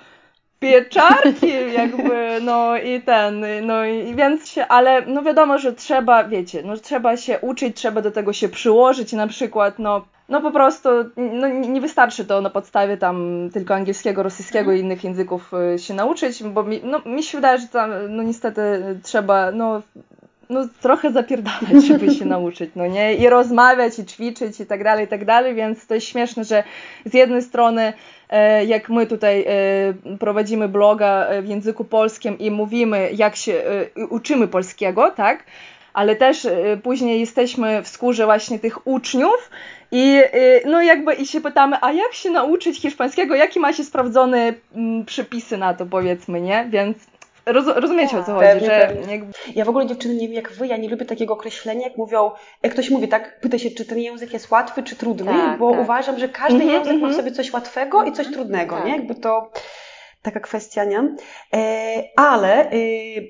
pieczarki 0.62 1.72
jakby, 1.74 2.38
no 2.42 2.76
i 2.76 3.00
ten, 3.00 3.44
no 3.66 3.84
i 3.84 4.14
więc 4.14 4.48
się, 4.48 4.66
ale 4.66 5.06
no 5.06 5.22
wiadomo, 5.22 5.58
że 5.58 5.72
trzeba, 5.72 6.24
wiecie, 6.24 6.62
no 6.62 6.76
trzeba 6.76 7.16
się 7.16 7.38
uczyć, 7.38 7.76
trzeba 7.76 8.02
do 8.02 8.10
tego 8.10 8.32
się 8.32 8.48
przyłożyć, 8.48 9.12
na 9.12 9.26
przykład, 9.26 9.78
no 9.78 10.04
no 10.28 10.40
po 10.40 10.50
prostu 10.50 10.88
no, 11.16 11.48
nie 11.48 11.80
wystarczy 11.80 12.24
to 12.24 12.40
na 12.40 12.50
podstawie 12.50 12.96
tam 12.96 13.48
tylko 13.52 13.74
angielskiego, 13.74 14.22
rosyjskiego 14.22 14.72
i 14.72 14.80
innych 14.80 15.04
języków 15.04 15.50
y, 15.74 15.78
się 15.78 15.94
nauczyć, 15.94 16.42
bo 16.42 16.62
mi, 16.62 16.80
no, 16.84 17.00
mi 17.06 17.22
się 17.22 17.38
wydaje, 17.38 17.58
że 17.58 17.68
tam 17.68 17.90
no 18.08 18.22
niestety 18.22 18.62
trzeba 19.02 19.50
no, 19.50 19.82
no 20.50 20.68
trochę 20.80 21.12
zapierdalać, 21.12 21.84
żeby 21.88 22.14
się 22.14 22.24
nauczyć, 22.24 22.70
no 22.76 22.86
nie? 22.86 23.14
I 23.14 23.28
rozmawiać, 23.28 23.98
i 23.98 24.04
ćwiczyć, 24.04 24.60
i 24.60 24.66
tak 24.66 24.84
dalej, 24.84 25.04
i 25.04 25.08
tak 25.08 25.24
dalej, 25.24 25.54
więc 25.54 25.86
to 25.86 25.94
jest 25.94 26.06
śmieszne, 26.06 26.44
że 26.44 26.64
z 27.04 27.14
jednej 27.14 27.42
strony 27.42 27.92
jak 28.66 28.88
my 28.88 29.06
tutaj 29.06 29.44
e, 29.48 30.16
prowadzimy 30.18 30.68
bloga 30.68 31.26
e, 31.26 31.42
w 31.42 31.48
języku 31.48 31.84
polskim 31.84 32.38
i 32.38 32.50
mówimy, 32.50 33.10
jak 33.14 33.36
się 33.36 33.52
e, 33.96 34.06
uczymy 34.06 34.48
polskiego, 34.48 35.10
tak? 35.10 35.44
Ale 35.94 36.16
też 36.16 36.44
e, 36.44 36.76
później 36.82 37.20
jesteśmy 37.20 37.82
w 37.82 37.88
skórze 37.88 38.24
właśnie 38.24 38.58
tych 38.58 38.86
uczniów 38.86 39.50
i 39.92 40.20
e, 40.32 40.68
no 40.68 40.82
jakby 40.82 41.14
i 41.14 41.26
się 41.26 41.40
pytamy, 41.40 41.76
a 41.80 41.92
jak 41.92 42.14
się 42.14 42.30
nauczyć 42.30 42.80
hiszpańskiego, 42.80 43.34
jakie 43.34 43.60
macie 43.60 43.84
sprawdzone 43.84 44.54
mm, 44.74 45.04
przepisy 45.04 45.58
na 45.58 45.74
to, 45.74 45.86
powiedzmy, 45.86 46.40
nie? 46.40 46.66
Więc 46.70 46.96
roz, 47.46 47.66
rozumiecie 47.76 48.18
o 48.18 48.24
co 48.24 48.34
chodzi, 48.34 48.46
Pewnie, 48.46 48.66
że 48.66 48.88
pewnie. 48.88 49.12
jakby 49.12 49.32
Ja 49.54 49.64
w 49.64 49.68
ogóle 49.68 49.86
dziewczyny 49.86 50.14
nie 50.14 50.26
wiem 50.28 50.34
jak 50.36 50.52
wy, 50.52 50.66
ja 50.66 50.76
nie 50.76 50.88
lubię 50.88 51.04
takiego 51.06 51.34
określenia, 51.34 51.82
jak 51.88 51.96
mówią, 51.96 52.30
jak 52.62 52.72
ktoś 52.72 52.90
mówi, 52.90 53.08
tak, 53.08 53.40
pyta 53.40 53.58
się, 53.58 53.70
czy 53.70 53.84
ten 53.84 53.98
język 53.98 54.32
jest 54.32 54.50
łatwy, 54.50 54.82
czy 54.82 54.96
trudny, 54.96 55.32
Tak, 55.32 55.58
bo 55.58 55.70
tak. 55.70 55.80
uważam, 55.80 56.18
że 56.18 56.28
każdy 56.28 56.62
Mhm, 56.62 56.70
język 56.72 56.92
ma 56.92 56.98
w 57.08 57.10
mhm. 57.10 57.14
sobie 57.14 57.32
coś 57.32 57.52
łatwego 57.52 58.04
i 58.04 58.12
coś 58.12 58.26
trudnego, 58.32 58.76
tak. 58.76 58.84
nie? 58.84 58.92
Jakby 58.92 59.14
to 59.14 59.50
taka 60.22 60.40
kwestia, 60.40 60.84
nie? 60.84 61.14
E, 61.54 62.02
ale 62.16 62.70
e, 62.70 62.70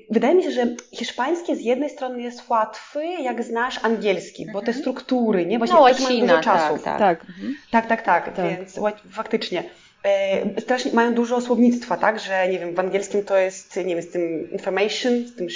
wydaje 0.09 0.35
mi 0.35 0.43
się, 0.43 0.51
że 0.51 0.65
hiszpański 0.91 1.55
z 1.55 1.59
jednej 1.61 1.89
strony 1.89 2.21
jest 2.21 2.49
łatwy, 2.49 3.05
jak 3.05 3.43
znasz 3.43 3.79
angielski, 3.85 4.45
bo 4.53 4.61
te 4.61 4.73
struktury, 4.73 5.45
nie? 5.45 5.57
Właśnie 5.57 5.75
No 5.75 5.87
też 5.87 5.99
mają 5.99 6.09
łacina, 6.09 6.27
dużo 6.37 6.43
czasów. 6.43 6.83
tak, 6.83 6.99
tak. 6.99 7.19
tak. 7.19 7.29
Mhm. 7.29 7.55
Tak, 7.71 7.87
tak, 7.87 8.01
tak, 8.01 8.35
Tak. 8.35 8.45
więc 8.57 8.79
faktycznie. 9.11 9.63
E, 10.03 10.61
strasznie 10.61 10.91
mają 10.91 11.13
dużo 11.13 11.41
słownictwa, 11.41 11.97
tak, 11.97 12.19
że 12.19 12.47
nie 12.47 12.59
wiem, 12.59 12.75
w 12.75 12.79
angielskim 12.79 13.23
to 13.23 13.37
jest, 13.37 13.75
nie 13.77 13.95
wiem, 13.95 14.01
z 14.01 14.11
tym 14.11 14.51
information, 14.51 15.27
z 15.27 15.35
tym, 15.35 15.47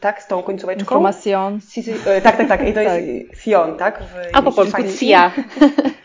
tak, 0.00 0.22
z 0.22 0.26
tą 0.26 0.42
końcóweczką. 0.42 0.82
Information. 0.82 1.60
E, 2.06 2.20
tak, 2.20 2.36
tak, 2.36 2.48
tak, 2.48 2.68
i 2.68 2.72
to 2.72 2.80
jest 2.80 2.96
sion, 3.42 3.76
tak? 3.76 4.02
W, 4.02 4.36
A 4.36 4.42
po 4.42 4.52
polsku 4.52 4.82
cia. 4.98 5.32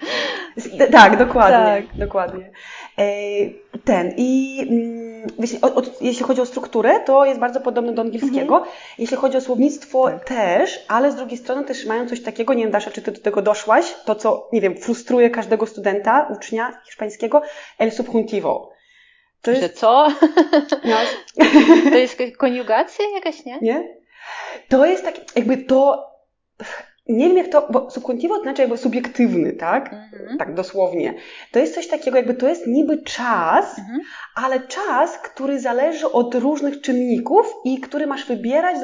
tak, 0.92 1.18
dokładnie, 1.18 1.88
tak. 1.88 1.98
dokładnie. 1.98 2.52
E, 2.98 3.04
ten 3.84 4.14
i 4.18 4.58
jeśli, 5.40 5.62
o, 5.62 5.76
o, 5.76 5.82
jeśli 6.02 6.24
chodzi 6.26 6.42
o 6.42 6.46
strukturę, 6.46 7.00
to 7.00 7.26
jest 7.26 7.40
bardzo 7.40 7.62
podobne 7.62 7.94
do 7.94 8.02
angielskiego. 8.02 8.58
Mhm. 8.58 8.76
Jeśli 8.98 9.18
chodzi 9.18 9.38
o 9.38 9.42
słownictwo 9.42 10.06
tak. 10.06 10.26
też, 10.26 10.86
ale 10.88 11.12
z 11.12 11.16
drugiej 11.16 11.38
strony 11.38 11.64
też 11.64 11.86
mają 11.86 12.08
coś 12.08 12.22
takiego, 12.22 12.54
nie 12.54 12.64
wiem 12.64 12.72
Dasza, 12.72 12.92
czy 12.92 13.02
ty 13.02 13.12
do 13.12 13.22
tego 13.22 13.42
doszłaś, 13.42 13.96
to 14.06 14.16
co, 14.16 14.50
nie 14.54 14.62
wiem, 14.62 14.78
frustruje 14.78 15.30
każdego 15.30 15.66
studenta, 15.66 16.28
ucznia 16.38 16.82
hiszpańskiego, 16.86 17.42
el 17.80 17.92
subjuntivo. 17.92 18.72
To 19.42 19.52
jest... 19.52 19.64
Że 19.64 19.70
co? 19.70 20.08
No. 20.86 20.98
to 21.92 21.98
jest 21.98 22.18
koniugacja 22.38 23.06
jakaś, 23.16 23.46
nie? 23.46 23.60
Nie? 23.62 23.98
To 24.70 24.86
jest 24.86 25.04
tak, 25.04 25.36
jakby 25.36 25.58
to 25.58 26.08
nie 27.12 27.28
wiem 27.28 27.38
jak 27.38 27.48
to, 27.48 27.68
bo 27.70 27.92
subjuntivo 27.92 28.36
to 28.38 28.44
znaczy 28.44 28.62
jakby 28.62 28.78
subiektywny, 28.78 29.54
tak? 29.54 29.94
Mhm. 29.94 30.38
Tak 30.38 30.54
dosłownie. 30.54 31.14
To 31.52 31.60
jest 31.60 31.76
coś 31.76 31.88
takiego, 31.88 32.18
jakby 32.18 32.34
to 32.34 32.48
jest 32.48 32.68
niby 32.68 32.98
czas, 32.98 33.80
mhm. 33.80 34.00
ale 34.36 34.60
czas, 34.60 35.18
który 35.18 35.60
zależy 35.60 36.12
od 36.12 36.36
różnych 36.36 36.82
czynników 36.82 37.56
i 37.66 37.80
który 37.80 38.08
masz 38.08 38.26
wybierać 38.26 38.76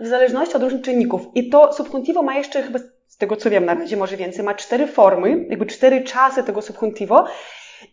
w 0.00 0.06
zależności 0.06 0.54
od 0.54 0.62
różnych 0.62 0.82
czynników. 0.82 1.22
I 1.34 1.50
to 1.50 1.72
subjuntivo 1.72 2.22
ma 2.22 2.34
jeszcze 2.34 2.62
chyba, 2.62 2.78
z 3.08 3.16
tego 3.16 3.36
co 3.36 3.50
wiem 3.50 3.64
na 3.64 3.74
razie, 3.74 3.96
może 3.96 4.16
więcej, 4.16 4.44
ma 4.44 4.54
cztery 4.54 4.86
formy, 4.86 5.46
jakby 5.48 5.66
cztery 5.66 6.04
czasy 6.04 6.44
tego 6.44 6.62
subjuntivo 6.62 7.24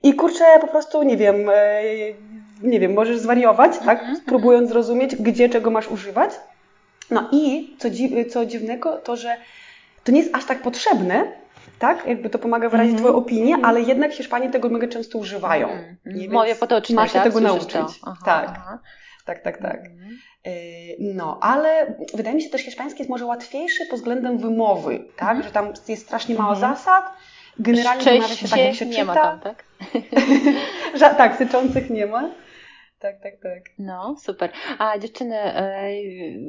i 0.04 0.14
kurczę, 0.14 0.46
po 0.62 0.68
prostu, 0.68 1.04
nie 1.04 1.18
wiem, 1.18 1.50
e, 1.50 1.82
nie 2.64 2.80
wiem, 2.80 2.94
możesz 2.94 3.18
zwariować, 3.18 3.78
tak? 3.78 4.00
Mhm. 4.00 4.22
Próbując 4.26 4.70
zrozumieć, 4.70 5.16
gdzie 5.16 5.50
czego 5.50 5.72
masz 5.72 5.88
używać. 5.88 6.32
No 7.12 7.30
i 7.32 7.76
co, 7.78 7.90
dziw, 7.90 8.34
co 8.34 8.46
dziwnego, 8.46 8.98
to 8.98 9.16
że 9.16 9.38
to 10.08 10.12
nie 10.12 10.20
jest 10.20 10.36
aż 10.36 10.46
tak 10.46 10.62
potrzebne, 10.62 11.32
tak? 11.80 12.08
Jakby 12.08 12.30
to 12.30 12.40
pomaga 12.40 12.70
wyrazić 12.70 12.92
mm 12.92 13.04
-hmm. 13.04 13.08
Twoją 13.08 13.16
opinię, 13.16 13.54
mm 13.54 13.62
-hmm. 13.62 13.68
ale 13.68 13.82
jednak 13.82 14.14
Hiszpanie 14.14 14.50
tego 14.50 14.70
mega 14.70 14.88
często 14.88 15.18
używają. 15.18 15.70
Mm 15.70 15.98
-hmm. 16.06 16.32
Moje 16.32 16.56
potoczne, 16.56 16.96
Masz 16.96 17.10
się 17.10 17.14
tak? 17.14 17.24
tego 17.24 17.40
nauczyć. 17.40 18.00
Aha, 18.04 18.18
tak. 18.26 18.50
Aha. 18.50 18.80
Tak, 19.26 19.40
tak, 19.40 19.62
tak. 19.62 19.80
E, 20.46 20.52
no, 21.00 21.40
ale 21.42 21.96
wydaje 22.14 22.36
mi 22.36 22.42
się 22.42 22.50
też 22.50 22.62
hiszpański 22.62 23.00
jest 23.00 23.10
może 23.10 23.26
łatwiejszy 23.26 23.86
pod 23.86 24.00
względem 24.00 24.38
wymowy, 24.38 25.00
tak? 25.16 25.30
Mhm. 25.30 25.44
Że 25.44 25.52
tam 25.52 25.74
jest 25.88 26.06
strasznie 26.06 26.36
mało 26.36 26.54
mhm. 26.54 26.74
zasad. 26.74 27.14
Generalnie 27.60 28.04
wymawia 28.04 28.36
się 28.36 28.48
tak, 28.48 28.60
jak 28.60 28.76
się 28.76 28.86
nie 28.86 28.92
czyta. 28.92 29.06
ma 29.06 29.14
tam, 29.16 29.40
tak? 29.40 29.64
tak, 31.18 31.38
syczących 31.38 31.90
nie 31.90 32.06
ma. 32.06 32.30
Tak, 33.00 33.16
tak, 33.24 33.34
tak. 33.44 33.64
No, 33.80 34.16
super. 34.20 34.50
A 34.80 34.98
dziewczyny, 34.98 35.36
e, 35.38 35.90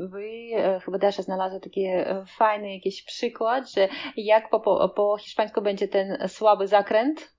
wy 0.08 0.28
e, 0.56 0.80
chyba 0.84 0.98
Dasza 0.98 1.22
znalazła 1.22 1.60
taki 1.60 1.84
e, 1.84 2.24
fajny 2.38 2.74
jakiś 2.74 3.02
przykład, 3.02 3.70
że 3.72 3.88
jak 4.16 4.50
po, 4.50 4.60
po, 4.60 4.88
po 4.88 5.16
hiszpańsku 5.20 5.62
będzie 5.62 5.88
ten 5.88 6.28
słaby 6.28 6.66
zakręt? 6.66 7.38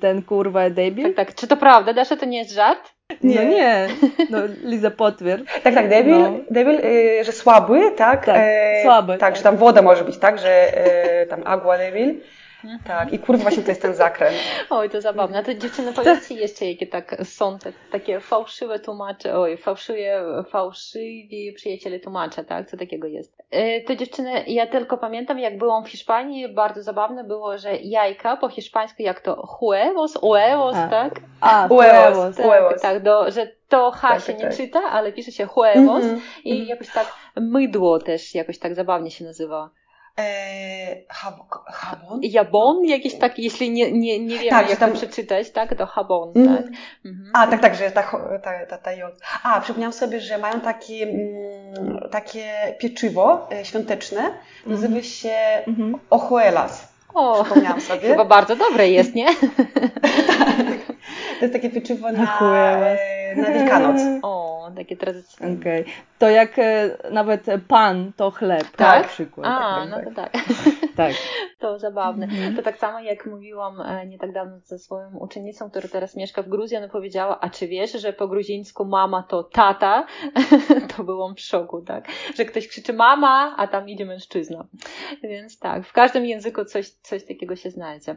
Ten 0.00 0.22
kurwa 0.22 0.70
debil? 0.70 1.14
Tak, 1.14 1.26
tak. 1.26 1.34
Czy 1.34 1.46
to 1.46 1.56
prawda, 1.56 1.92
Dasza, 1.92 2.16
to 2.16 2.26
nie 2.26 2.38
jest 2.38 2.52
żart? 2.52 2.94
Nie, 3.22 3.34
no 3.34 3.42
nie. 3.42 3.88
No, 4.30 4.38
Liza 4.62 4.90
potwierdź. 4.90 5.50
Tak, 5.62 5.74
tak, 5.74 5.88
debil, 5.88 6.18
no. 6.18 6.32
debil 6.50 6.80
że 7.24 7.32
słaby, 7.32 7.92
tak? 7.96 8.26
Tak, 8.26 8.40
słaby. 8.82 9.12
Tak, 9.12 9.20
tak, 9.20 9.36
że 9.36 9.42
tam 9.42 9.56
woda 9.56 9.82
może 9.82 10.04
być, 10.04 10.18
tak? 10.18 10.38
Że 10.38 10.72
tam 11.28 11.42
agua 11.44 11.78
debil. 11.78 12.20
Mhm. 12.66 12.80
Tak, 12.86 13.12
i 13.12 13.18
kurwa 13.18 13.42
właśnie 13.42 13.62
to 13.62 13.68
jest 13.68 13.82
ten 13.82 13.94
zakręt. 13.94 14.36
Oj, 14.70 14.90
to 14.90 15.00
zabawne. 15.00 15.38
A 15.38 15.42
to 15.42 15.54
dziewczyny, 15.54 15.92
powiedzcie 15.92 16.34
jeszcze, 16.34 16.66
jakie 16.66 16.86
tak 16.86 17.16
są 17.24 17.58
te, 17.58 17.72
takie 17.92 18.20
fałszywe 18.20 18.78
tłumacze, 18.78 19.38
oj, 19.38 19.56
fałszuje, 19.56 20.22
fałszywi 20.50 21.52
przyjaciele 21.56 22.00
tłumacze, 22.00 22.44
tak? 22.44 22.70
Co 22.70 22.76
takiego 22.76 23.06
jest? 23.06 23.42
E, 23.50 23.80
to 23.80 23.96
dziewczyny, 23.96 24.44
ja 24.46 24.66
tylko 24.66 24.98
pamiętam, 24.98 25.38
jak 25.38 25.58
byłam 25.58 25.84
w 25.84 25.88
Hiszpanii, 25.88 26.48
bardzo 26.48 26.82
zabawne 26.82 27.24
było, 27.24 27.58
że 27.58 27.76
jajka 27.76 28.36
po 28.36 28.48
hiszpańsku 28.48 29.02
jak 29.02 29.20
to 29.20 29.46
huevos, 29.46 30.14
huevos, 30.14 30.76
a. 30.76 30.88
tak? 30.88 31.20
A, 31.40 31.68
huevos, 31.68 32.36
tak, 32.36 32.46
huevos. 32.46 32.82
Tak, 32.82 33.02
do, 33.02 33.30
że 33.30 33.48
to 33.68 33.90
H 33.90 34.08
tak, 34.08 34.20
się 34.20 34.26
tak, 34.26 34.38
nie 34.38 34.48
tak. 34.48 34.56
czyta, 34.56 34.80
ale 34.80 35.12
pisze 35.12 35.32
się 35.32 35.46
huevos 35.46 36.04
mm 36.04 36.16
-hmm. 36.16 36.20
i 36.44 36.52
mm 36.52 36.64
-hmm. 36.64 36.68
jakoś 36.68 36.92
tak 36.92 37.12
mydło 37.36 37.98
też 37.98 38.34
jakoś 38.34 38.58
tak 38.58 38.74
zabawnie 38.74 39.10
się 39.10 39.24
nazywa. 39.24 39.70
Eee, 40.16 41.04
habon? 41.08 42.20
Jabon, 42.22 42.84
jakiś 42.84 43.14
taki, 43.14 43.42
jeśli 43.42 43.70
nie, 43.70 43.92
nie, 43.92 44.18
nie 44.18 44.38
wiem 44.38 44.50
tak, 44.50 44.70
jak 44.70 44.78
tam 44.78 44.92
przeczytać, 44.92 45.50
tak? 45.50 45.74
To 45.78 45.86
habon, 45.86 46.32
mm. 46.36 46.56
tak? 46.56 46.66
Mhm. 47.04 47.30
A, 47.34 47.46
tak, 47.46 47.60
tak, 47.60 47.74
że 47.74 47.90
ta, 47.90 48.02
ta, 48.42 48.66
ta, 48.66 48.78
ta 48.78 48.92
jod. 48.92 49.14
A, 49.42 49.60
przypomniałam 49.60 49.92
sobie, 49.92 50.20
że 50.20 50.38
mają 50.38 50.60
takie, 50.60 51.02
mm, 51.02 52.08
takie 52.10 52.74
pieczywo 52.78 53.48
e, 53.52 53.64
świąteczne, 53.64 54.20
mm. 54.20 54.36
nazywa 54.66 55.02
się 55.02 55.36
mm. 55.66 55.98
ojuelas. 56.10 56.96
O, 57.14 57.44
przypomniałam 57.44 57.80
sobie. 57.90 58.08
Chyba 58.08 58.24
bardzo 58.24 58.56
dobre 58.56 58.88
jest, 58.88 59.14
nie? 59.14 59.26
tak. 60.28 60.86
To 61.38 61.44
jest 61.44 61.52
takie 61.52 61.70
pieczywo 61.70 62.12
na, 62.12 62.38
e, 62.42 63.25
na 63.42 63.50
Wielkanoc. 63.50 64.00
O, 64.22 64.70
takie 64.76 64.96
tradycyjne. 64.96 65.60
Okay. 65.60 65.84
To 66.18 66.30
jak 66.30 66.58
e, 66.58 66.96
nawet 67.10 67.46
pan 67.68 68.12
to 68.16 68.30
chleb, 68.30 68.62
tak? 68.62 68.76
tak? 68.76 69.02
Na 69.02 69.08
przykład. 69.08 69.46
A, 69.46 69.76
tak, 69.80 69.90
no 69.90 70.10
to 70.10 70.16
tak. 70.16 70.32
tak. 70.96 71.12
To 71.58 71.78
zabawne. 71.78 72.26
Mm-hmm. 72.26 72.56
To 72.56 72.62
tak 72.62 72.78
samo 72.78 73.00
jak 73.00 73.26
mówiłam 73.26 73.80
e, 73.80 74.06
nie 74.06 74.18
tak 74.18 74.32
dawno 74.32 74.58
ze 74.60 74.78
swoją 74.78 75.16
uczennicą, 75.18 75.70
która 75.70 75.88
teraz 75.88 76.16
mieszka 76.16 76.42
w 76.42 76.48
Gruzji, 76.48 76.76
ona 76.76 76.88
powiedziała, 76.88 77.40
a 77.40 77.50
czy 77.50 77.68
wiesz, 77.68 77.92
że 77.92 78.12
po 78.12 78.28
gruzińsku 78.28 78.84
mama 78.84 79.22
to 79.22 79.42
tata? 79.42 80.06
to 80.96 81.04
byłam 81.04 81.34
w 81.34 81.40
szoku, 81.40 81.82
tak? 81.82 82.08
Że 82.34 82.44
ktoś 82.44 82.68
krzyczy 82.68 82.92
mama, 82.92 83.54
a 83.56 83.66
tam 83.66 83.88
idzie 83.88 84.04
mężczyzna. 84.04 84.66
Więc 85.22 85.58
tak, 85.58 85.86
w 85.86 85.92
każdym 85.92 86.26
języku 86.26 86.64
coś, 86.64 86.90
coś 86.90 87.24
takiego 87.24 87.56
się 87.56 87.70
znajdzie. 87.70 88.16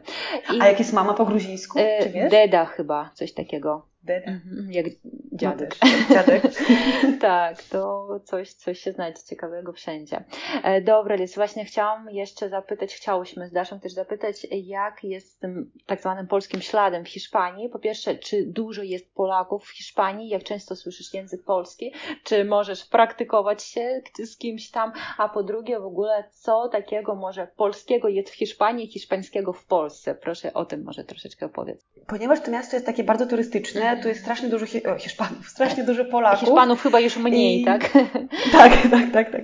I, 0.54 0.60
a 0.60 0.66
jak 0.66 0.78
jest 0.78 0.92
mama 0.92 1.14
po 1.14 1.26
gruzińsku? 1.26 1.78
Czy 2.02 2.08
wiesz? 2.08 2.30
Deda 2.30 2.64
chyba, 2.64 3.10
coś 3.14 3.34
takiego. 3.34 3.89
Deda? 4.02 4.30
Mhm, 4.30 4.72
jak 4.72 4.86
dziadek. 5.32 5.76
Dziadek. 6.10 6.42
tak, 7.20 7.62
to 7.62 8.08
coś, 8.24 8.52
coś 8.52 8.78
się 8.78 8.92
znajdzie 8.92 9.22
ciekawego 9.28 9.72
wszędzie. 9.72 10.24
E, 10.62 10.80
dobra, 10.80 11.14
Liz, 11.16 11.34
właśnie 11.34 11.64
chciałam 11.64 12.10
jeszcze 12.10 12.48
zapytać, 12.48 12.94
chciałyśmy 12.94 13.48
z 13.48 13.52
Daszą 13.52 13.80
też 13.80 13.92
zapytać, 13.92 14.46
jak 14.50 15.04
jest 15.04 15.32
z 15.32 15.38
tym 15.38 15.70
tak 15.86 16.00
zwanym 16.00 16.26
polskim 16.26 16.62
śladem 16.62 17.04
w 17.04 17.08
Hiszpanii. 17.08 17.68
Po 17.68 17.78
pierwsze, 17.78 18.14
czy 18.14 18.46
dużo 18.46 18.82
jest 18.82 19.14
Polaków 19.14 19.64
w 19.64 19.70
Hiszpanii? 19.70 20.28
Jak 20.28 20.42
często 20.42 20.76
słyszysz 20.76 21.14
język 21.14 21.44
polski? 21.44 21.92
Czy 22.24 22.44
możesz 22.44 22.86
praktykować 22.86 23.62
się 23.62 24.02
z 24.18 24.36
kimś 24.36 24.70
tam? 24.70 24.92
A 25.18 25.28
po 25.28 25.42
drugie, 25.42 25.80
w 25.80 25.84
ogóle, 25.84 26.24
co 26.32 26.68
takiego 26.68 27.14
może 27.14 27.46
polskiego 27.56 28.08
jest 28.08 28.30
w 28.30 28.34
Hiszpanii, 28.34 28.86
hiszpańskiego 28.86 29.52
w 29.52 29.64
Polsce? 29.64 30.14
Proszę 30.14 30.54
o 30.54 30.64
tym 30.64 30.84
może 30.84 31.04
troszeczkę 31.04 31.46
opowiedz. 31.46 31.86
Ponieważ 32.06 32.40
to 32.40 32.50
miasto 32.50 32.76
jest 32.76 32.86
takie 32.86 33.04
bardzo 33.04 33.26
turystyczne, 33.26 33.89
tu 33.96 34.08
jest 34.08 34.20
strasznie 34.20 34.48
dużo 34.48 34.66
Hi- 34.66 34.82
Hiszpanów, 34.98 35.48
strasznie 35.48 35.84
dużo 35.84 36.04
Polaków. 36.04 36.40
Hiszpanów 36.40 36.82
chyba 36.82 37.00
już 37.00 37.16
mniej, 37.16 37.62
I... 37.62 37.64
tak? 37.64 37.90
tak, 38.52 38.72
tak, 38.90 39.12
tak, 39.12 39.32
tak. 39.32 39.42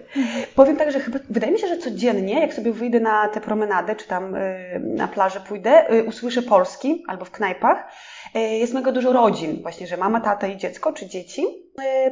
Powiem 0.55 0.77
tak, 0.77 0.93
że 0.93 1.01
chyba, 1.01 1.19
wydaje 1.31 1.53
mi 1.53 1.59
się, 1.59 1.69
że 1.69 1.77
codziennie, 1.79 2.41
jak 2.41 2.55
sobie 2.55 2.73
wyjdę 2.73 3.01
na 3.01 3.29
tę 3.29 3.41
promenadę, 3.41 3.97
czy 3.97 4.09
tam 4.09 4.35
y, 4.35 4.81
na 4.85 5.09
plażę 5.09 5.41
pójdę, 5.41 5.93
y, 5.95 6.05
usłyszę 6.05 6.43
polski 6.43 7.05
albo 7.09 7.25
w 7.25 7.31
knajpach. 7.31 7.93
Y, 8.37 8.39
jest 8.39 8.75
mega 8.75 8.93
dużo 8.93 9.13
rodzin, 9.13 9.63
właśnie, 9.63 9.87
że 9.87 9.97
mama, 9.97 10.21
tata 10.21 10.47
i 10.47 10.57
dziecko, 10.57 10.93
czy 10.93 11.07
dzieci 11.07 11.43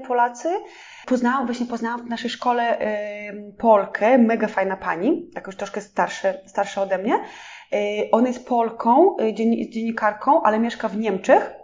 Polacy. 0.06 0.48
Poznałam, 1.06 1.46
właśnie 1.46 1.66
poznałam 1.66 2.06
w 2.06 2.10
naszej 2.10 2.30
szkole 2.30 2.78
Polkę, 3.58 4.18
mega 4.18 4.48
fajna 4.48 4.76
pani, 4.76 5.30
tak 5.34 5.46
już 5.46 5.56
troszkę 5.56 5.80
starsze, 5.80 6.40
starsza 6.46 6.82
ode 6.82 6.98
mnie. 6.98 7.18
Ona 8.12 8.28
jest 8.28 8.48
Polką, 8.48 9.16
dziennikarką, 9.68 10.42
ale 10.42 10.58
mieszka 10.58 10.88
w 10.88 10.96
Niemczech 10.96 11.63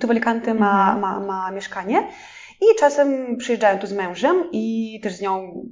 tu 0.00 0.06
w 0.06 0.10
Alicante 0.10 0.54
ma, 0.54 0.94
mhm. 0.94 1.00
ma, 1.00 1.20
ma 1.20 1.50
mieszkanie 1.50 2.08
i 2.60 2.78
czasem 2.78 3.36
przyjeżdżają 3.36 3.78
tu 3.78 3.86
z 3.86 3.92
mężem 3.92 4.48
i 4.52 5.00
też 5.02 5.14
z 5.14 5.20
nią 5.20 5.64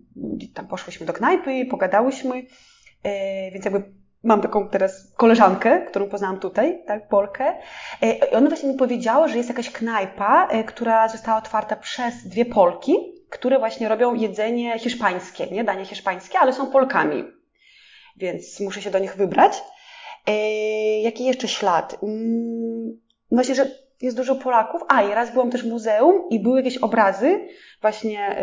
tam 0.54 0.66
poszłyśmy 0.66 1.06
do 1.06 1.12
knajpy, 1.12 1.66
pogadałyśmy, 1.70 2.42
e, 3.02 3.50
więc 3.50 3.64
jakby 3.64 3.82
mam 4.22 4.40
taką 4.40 4.68
teraz 4.68 5.12
koleżankę, 5.16 5.82
którą 5.86 6.08
poznałam 6.08 6.40
tutaj, 6.40 6.84
tak, 6.86 7.08
Polkę. 7.08 7.54
I 8.02 8.34
ona 8.34 8.48
właśnie 8.48 8.68
mi 8.68 8.78
powiedziała, 8.78 9.28
że 9.28 9.36
jest 9.36 9.48
jakaś 9.48 9.70
knajpa, 9.70 10.48
e, 10.50 10.64
która 10.64 11.08
została 11.08 11.38
otwarta 11.38 11.76
przez 11.76 12.28
dwie 12.28 12.44
Polki, 12.44 12.96
które 13.30 13.58
właśnie 13.58 13.88
robią 13.88 14.14
jedzenie 14.14 14.78
hiszpańskie, 14.78 15.46
nie, 15.46 15.64
danie 15.64 15.84
hiszpańskie, 15.84 16.38
ale 16.38 16.52
są 16.52 16.66
Polkami. 16.66 17.24
Więc 18.16 18.60
muszę 18.60 18.82
się 18.82 18.90
do 18.90 18.98
nich 18.98 19.16
wybrać. 19.16 19.62
E, 20.26 20.32
jaki 21.00 21.24
jeszcze 21.24 21.48
ślad? 21.48 21.96
Mm, 22.02 23.00
właśnie, 23.30 23.54
że 23.54 23.87
jest 24.00 24.16
dużo 24.16 24.36
Polaków. 24.36 24.82
A, 24.88 25.02
i 25.02 25.14
raz 25.14 25.32
byłam 25.32 25.50
też 25.50 25.62
w 25.62 25.68
muzeum 25.68 26.28
i 26.30 26.40
były 26.40 26.58
jakieś 26.58 26.78
obrazy 26.78 27.48
właśnie 27.80 28.42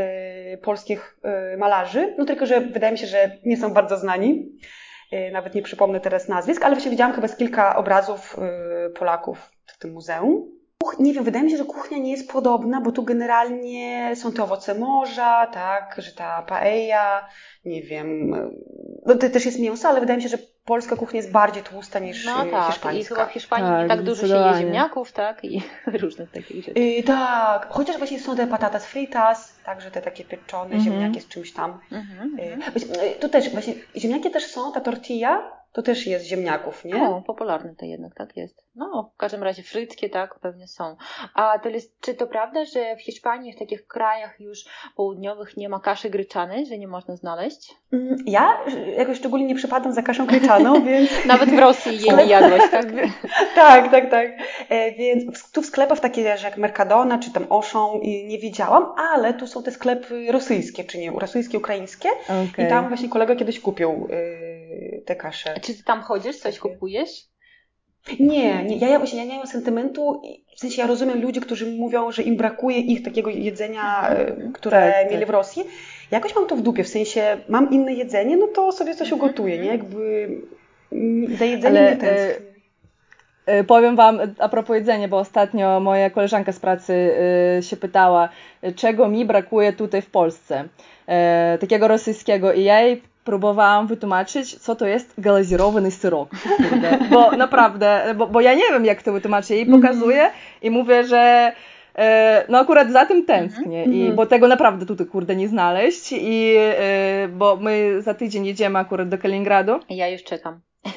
y, 0.53 0.57
polskich 0.57 1.17
y, 1.53 1.57
malarzy, 1.57 2.15
no 2.17 2.25
tylko, 2.25 2.45
że 2.45 2.61
wydaje 2.61 2.91
mi 2.91 2.97
się, 2.97 3.07
że 3.07 3.31
nie 3.45 3.57
są 3.57 3.73
bardzo 3.73 3.97
znani. 3.97 4.51
nawet 5.31 5.55
nie 5.55 5.61
przypomnę 5.61 5.99
teraz 5.99 6.27
nazwisk, 6.27 6.63
ale 6.63 6.75
właśnie 6.75 6.91
widziałam 6.91 7.13
chyba 7.13 7.27
z 7.27 7.37
kilka 7.37 7.75
obrazów 7.75 8.37
Polaków 8.95 9.51
w 9.65 9.77
tym 9.79 9.91
muzeum 9.91 10.55
nie 10.99 11.13
wiem, 11.13 11.23
wydaje 11.23 11.45
mi 11.45 11.51
się, 11.51 11.57
że 11.57 11.65
kuchnia 11.65 11.97
nie 11.97 12.11
jest 12.11 12.31
podobna, 12.31 12.81
bo 12.81 12.91
tu 12.91 13.03
generalnie 13.03 14.11
są 14.15 14.31
te 14.31 14.43
owoce 14.43 14.75
morza, 14.75 15.47
tak, 15.53 15.95
że 15.97 16.11
ta 16.11 16.41
paella, 16.41 17.29
nie 17.65 17.81
wiem, 17.81 18.31
no 19.05 19.15
to 19.15 19.29
też 19.29 19.45
jest 19.45 19.59
mięso, 19.59 19.89
ale 19.89 19.99
wydaje 19.99 20.17
mi 20.17 20.23
się, 20.23 20.29
że 20.29 20.37
polska 20.65 20.95
kuchnia 20.95 21.17
jest 21.17 21.32
bardziej 21.32 21.63
tłusta 21.63 21.99
niż 21.99 22.25
no, 22.25 22.45
tak. 22.45 22.67
hiszpańska. 22.67 22.91
i 22.91 23.04
chyba 23.04 23.25
w 23.25 23.32
Hiszpanii 23.32 23.71
tak, 23.71 23.82
nie 23.82 23.88
tak 23.88 24.04
dużo 24.04 24.28
się 24.28 24.36
je 24.36 24.54
ziemniaków, 24.58 25.12
tak, 25.12 25.43
i 25.45 25.62
różnych 26.01 26.32
takich 26.32 26.65
rzeczy. 26.65 26.80
Yy, 26.80 27.04
tak, 27.04 27.67
chociaż 27.69 27.97
właśnie 27.97 28.19
są 28.19 28.36
te 28.36 28.47
patatas 28.47 28.86
fritas, 28.86 29.56
także 29.65 29.91
te 29.91 30.01
takie 30.01 30.25
pieczone 30.25 30.65
mm 30.65 30.80
-hmm. 30.80 30.84
ziemniaki 30.84 31.21
z 31.21 31.28
czymś 31.28 31.54
tam. 31.54 31.80
Mm 31.91 32.04
-hmm. 32.04 33.19
to 33.19 33.30
też, 33.30 33.49
właśnie 33.49 33.73
ziemniaki 33.97 34.32
też 34.32 34.45
są, 34.45 34.71
ta 34.71 34.82
tortilla, 34.82 35.54
to 35.75 35.81
też 35.81 36.07
jest 36.07 36.25
ziemniaków, 36.25 36.85
nie? 36.85 37.09
O, 37.09 37.21
popularne 37.21 37.75
to 37.75 37.85
jednak, 37.85 38.15
tak 38.15 38.38
jest. 38.38 38.65
No, 38.75 39.11
w 39.15 39.17
każdym 39.17 39.43
razie 39.43 39.63
frytkie, 39.63 40.09
tak, 40.09 40.39
pewnie 40.39 40.67
są. 40.67 40.95
A 41.33 41.59
to 41.59 41.69
jest, 41.69 41.99
czy 42.01 42.13
to 42.13 42.27
prawda, 42.27 42.65
że 42.65 42.95
w 42.95 43.01
Hiszpanii, 43.01 43.53
w 43.53 43.59
takich 43.59 43.88
krajach 43.88 44.39
już 44.39 44.65
południowych 44.95 45.57
nie 45.57 45.69
ma 45.69 45.79
kaszy 45.79 46.09
gryczanej, 46.09 46.65
że 46.65 46.77
nie 46.77 46.88
można 46.88 47.15
znaleźć? 47.15 47.75
Mm, 47.93 48.17
ja 48.25 48.57
jakoś 48.97 49.17
szczególnie 49.17 49.45
nie 49.45 49.55
przypadam 49.55 49.93
za 49.93 50.01
kaszą 50.01 50.25
gryczaną, 50.25 50.81
więc... 50.85 51.25
Nawet 51.25 51.49
w 51.49 51.59
Rosji 51.59 52.01
jej 52.01 52.15
nie 52.17 52.25
jadłaś, 52.25 52.71
tak? 52.71 52.85
tak, 53.55 53.91
tak, 53.91 54.11
tak. 54.11 54.27
E, 54.69 54.91
więc 54.91 55.51
tu 55.51 55.61
w 55.61 55.65
sklepach 55.65 55.99
takie 55.99 56.21
jak 56.21 56.57
Mercadona, 56.57 57.19
czy 57.19 57.31
tam 57.31 57.47
Auchan 57.49 57.99
nie 58.01 58.39
widziałam, 58.39 58.85
ale 58.97 59.33
tu 59.33 59.47
są 59.47 59.63
te 59.63 59.71
sklepy 59.71 60.31
rosyjskie, 60.31 60.83
czy 60.83 60.97
nie, 60.97 61.11
rosyjskie, 61.11 61.57
ukraińskie 61.57 62.09
okay. 62.23 62.65
i 62.65 62.69
tam 62.69 62.88
właśnie 62.88 63.09
kolega 63.09 63.35
kiedyś 63.35 63.59
kupił 63.59 64.07
y, 64.11 64.54
te 65.06 65.15
kasze. 65.15 65.60
Czy 65.62 65.73
ty 65.73 65.84
tam 65.84 66.01
chodzisz, 66.01 66.38
coś 66.38 66.60
kupujesz? 66.60 67.10
Nie, 68.19 68.63
nie 68.63 68.78
ja, 68.78 68.99
właśnie, 68.99 69.19
ja 69.19 69.25
nie 69.25 69.38
mam 69.38 69.47
sentymentu, 69.47 70.21
w 70.56 70.60
sensie 70.60 70.82
ja 70.82 70.88
rozumiem 70.88 71.21
ludzi, 71.21 71.41
którzy 71.41 71.71
mówią, 71.71 72.12
że 72.12 72.23
im 72.23 72.38
brakuje 72.38 72.80
ich 72.80 73.04
takiego 73.04 73.30
jedzenia, 73.30 74.10
mhm. 74.10 74.54
które 74.54 74.93
tak, 74.93 75.06
mieli 75.06 75.19
tak. 75.19 75.28
w 75.28 75.30
Rosji. 75.30 75.63
Jakoś 76.12 76.36
mam 76.36 76.47
to 76.47 76.56
w 76.56 76.62
dupie, 76.62 76.84
w 76.84 76.88
sensie 76.88 77.38
mam 77.49 77.71
inne 77.71 77.93
jedzenie, 77.93 78.38
no 78.38 78.47
to 78.47 78.71
sobie 78.71 78.95
coś 78.95 79.13
mhm. 79.13 79.21
ugotuję, 79.21 79.58
nie? 79.58 79.65
Jakby 79.65 80.30
za 81.38 81.45
jedzenie 81.45 81.80
Ale, 81.80 81.91
nie 81.91 81.97
tęsknię. 81.97 82.56
E, 83.45 83.63
powiem 83.63 83.95
Wam 83.95 84.19
a 84.39 84.49
propos 84.49 84.75
jedzenia, 84.75 85.08
bo 85.08 85.17
ostatnio 85.17 85.80
moja 85.80 86.10
koleżanka 86.10 86.51
z 86.51 86.60
pracy 86.60 87.15
e, 87.58 87.63
się 87.63 87.78
pytała, 87.78 88.30
czego 88.75 89.08
mi 89.08 89.25
brakuje 89.25 89.73
tutaj 89.73 90.01
w 90.01 90.10
Polsce, 90.10 90.63
e, 91.08 91.58
takiego 91.62 91.88
rosyjskiego 91.88 92.54
i 92.54 92.63
ja 92.63 92.82
jej 92.82 93.01
próbowałam 93.25 93.88
wytłumaczyć, 93.88 94.55
co 94.55 94.75
to 94.75 94.85
jest 94.85 95.13
glazirowany 95.17 95.91
syrok. 95.91 96.29
Kurde. 96.57 96.99
Bo 97.11 97.31
naprawdę, 97.31 98.15
bo, 98.17 98.27
bo 98.27 98.41
ja 98.41 98.53
nie 98.53 98.63
wiem, 98.71 98.85
jak 98.85 99.03
to 99.03 99.13
wytłumaczyć. 99.13 99.49
Jej 99.49 99.61
mhm. 99.61 99.81
pokazuję 99.81 100.29
i 100.61 100.69
mówię, 100.69 101.03
że 101.03 101.51
e, 101.95 102.45
no 102.49 102.59
akurat 102.59 102.91
za 102.91 103.05
tym 103.05 103.25
tęsknię, 103.25 103.83
i, 103.83 103.99
mhm. 103.99 104.15
bo 104.15 104.25
tego 104.25 104.47
naprawdę 104.47 104.85
tutaj, 104.85 105.07
kurde, 105.07 105.35
nie 105.35 105.47
znaleźć. 105.47 106.11
I, 106.11 106.55
e, 106.57 107.27
bo 107.27 107.57
my 107.57 108.01
za 108.01 108.13
tydzień 108.13 108.45
jedziemy 108.45 108.79
akurat 108.79 109.09
do 109.09 109.17
Kaliningradu. 109.17 109.79
Ja 109.89 110.07
już 110.07 110.23
czekam. 110.23 110.59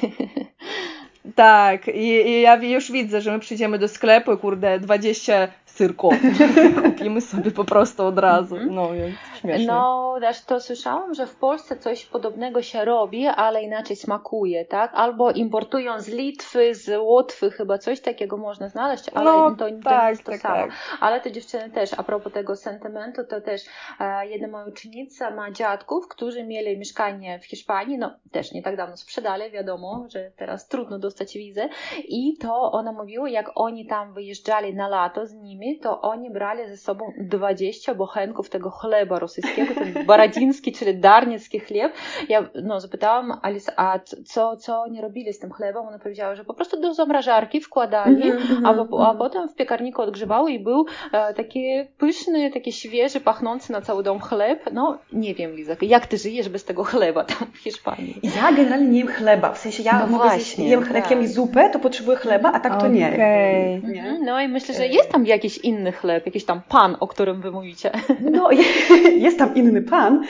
Tak, 1.35 1.87
i, 1.87 2.07
i, 2.07 2.41
ja 2.41 2.55
już 2.55 2.91
widzę, 2.91 3.21
że 3.21 3.31
my 3.31 3.39
przyjdziemy 3.39 3.79
do 3.79 3.87
sklepu 3.87 4.33
i 4.33 4.37
kurde, 4.37 4.79
20 4.79 5.47
cyrko. 5.65 6.09
Kupimy 6.85 7.21
sobie 7.21 7.51
po 7.51 7.63
prostu 7.63 8.05
od 8.05 8.19
razu. 8.19 8.55
Mhm. 8.55 8.75
No 8.75 8.93
więc 8.93 9.15
śmiesznie. 9.39 9.67
No, 9.67 10.15
też 10.21 10.41
to 10.41 10.59
słyszałam, 10.59 11.13
że 11.13 11.27
w 11.27 11.35
Polsce 11.35 11.77
coś 11.77 12.05
podobnego 12.05 12.61
się 12.61 12.85
robi, 12.85 13.27
ale 13.27 13.63
inaczej 13.63 13.95
smakuje, 13.95 14.65
tak? 14.65 14.91
Albo 14.93 15.31
importują 15.31 15.99
z 15.99 16.07
Litwy, 16.07 16.75
z 16.75 17.01
Łotwy, 17.01 17.51
chyba 17.51 17.77
coś 17.77 18.01
takiego 18.01 18.37
można 18.37 18.69
znaleźć, 18.69 19.09
ale 19.13 19.25
no, 19.25 19.51
to, 19.51 19.65
to 19.65 19.83
tak, 19.83 20.03
nie 20.03 20.09
jest 20.09 20.23
to 20.23 20.31
tak, 20.31 20.41
samo. 20.41 20.55
Tak. 20.55 20.71
Ale 20.99 21.21
te 21.21 21.31
dziewczyny 21.31 21.69
też, 21.69 21.93
a 21.97 22.03
propos 22.03 22.33
tego 22.33 22.55
sentymentu, 22.55 23.23
to 23.23 23.41
też 23.41 23.61
e, 23.99 24.27
jedna 24.27 24.47
moja 24.47 24.65
uczennica 24.65 25.31
ma 25.31 25.51
dziadków, 25.51 26.07
którzy 26.07 26.43
mieli 26.43 26.77
mieszkanie 26.77 27.39
w 27.39 27.45
Hiszpanii, 27.45 27.97
no 27.97 28.15
też 28.31 28.51
nie 28.51 28.63
tak 28.63 28.77
dawno 28.77 28.97
sprzedali, 28.97 29.51
wiadomo, 29.51 30.05
że 30.09 30.31
teraz 30.37 30.67
trudno 30.67 30.99
dostać 30.99 31.33
wizę 31.33 31.69
i 32.07 32.37
to 32.37 32.71
ona 32.71 32.91
mówiła, 32.91 33.29
jak 33.29 33.51
oni 33.55 33.85
tam 33.85 34.13
wyjeżdżali 34.13 34.75
na 34.75 34.87
lato 34.87 35.25
z 35.25 35.33
nimi, 35.33 35.79
to 35.79 36.01
oni 36.01 36.31
brali 36.31 36.69
ze 36.69 36.77
sobą 36.77 37.13
20 37.19 37.95
bochenków 37.95 38.49
tego 38.49 38.69
chleba 38.69 39.19
rosyjskiego, 39.29 39.73
ten 39.73 40.05
baradziński, 40.05 40.71
czyli 40.71 40.95
darniecki 40.95 41.59
chleb. 41.59 41.93
Ja 42.29 42.49
no, 42.63 42.81
zapytałam 42.81 43.39
Alice, 43.41 43.73
a 43.75 43.99
co, 44.25 44.57
co 44.57 44.81
oni 44.81 45.01
robili 45.01 45.33
z 45.33 45.39
tym 45.39 45.51
chlebem? 45.51 45.87
Ona 45.87 45.99
powiedziała, 45.99 46.35
że 46.35 46.45
po 46.45 46.53
prostu 46.53 46.81
do 46.81 46.93
zamrażarki 46.93 47.61
wkładali, 47.61 48.23
mm 48.23 48.37
-hmm, 48.37 48.97
a, 48.99 49.09
a, 49.09 49.15
potem 49.15 49.49
w 49.49 49.55
piekarniku 49.55 50.01
odgrzewały 50.01 50.51
i 50.51 50.59
był 50.59 50.85
e, 51.11 51.33
taki 51.33 51.65
pyszny, 51.97 52.51
taki 52.51 52.71
świeży, 52.71 53.19
pachnący 53.19 53.71
na 53.71 53.81
cały 53.81 54.03
dom 54.03 54.19
chleb. 54.19 54.63
No, 54.73 54.97
nie 55.13 55.35
wiem, 55.35 55.55
Liza, 55.55 55.75
jak 55.81 56.07
ty 56.07 56.17
żyjesz 56.17 56.49
bez 56.49 56.65
tego 56.65 56.83
chleba 56.83 57.23
tam 57.23 57.47
w 57.53 57.57
Hiszpanii? 57.57 58.19
Ja 58.23 58.51
generalnie 58.51 58.87
nie 58.87 58.99
jem 58.99 59.07
chleba, 59.07 59.53
w 59.53 59.57
sensie 59.57 59.83
ja 59.83 59.99
no 59.99 60.17
właśnie, 60.17 60.69
jem, 60.69 60.83
tak. 60.83 60.95
jak 60.95 61.11
jem 61.11 61.27
zupę, 61.27 61.69
to 61.69 61.79
potrzebuję 61.79 62.17
chleba, 62.17 62.51
a 62.51 62.59
tak 62.59 62.71
to 62.71 62.77
okay. 62.77 62.89
nie. 62.89 63.11
nie. 63.11 63.81
Mhm, 63.83 64.25
no 64.25 64.41
i 64.41 64.47
myślę, 64.47 64.75
że 64.75 64.87
jest 64.87 65.09
tam 65.09 65.25
jakiś 65.25 65.57
inny 65.57 65.91
chleb, 65.91 66.25
jakiś 66.25 66.45
tam 66.45 66.61
pan, 66.69 66.97
o 66.99 67.07
którym 67.07 67.41
wy 67.41 67.51
mówicie. 67.51 67.91
No, 68.31 68.49
jest 69.19 69.39
tam 69.39 69.55
inny 69.55 69.81
pan. 69.81 70.23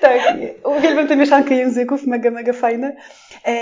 tak, 0.00 0.20
uwielbiam 0.64 1.08
tę 1.08 1.16
mieszankę 1.16 1.54
języków, 1.54 2.06
mega, 2.06 2.30
mega 2.30 2.52
fajne. 2.52 2.96
E, 3.46 3.54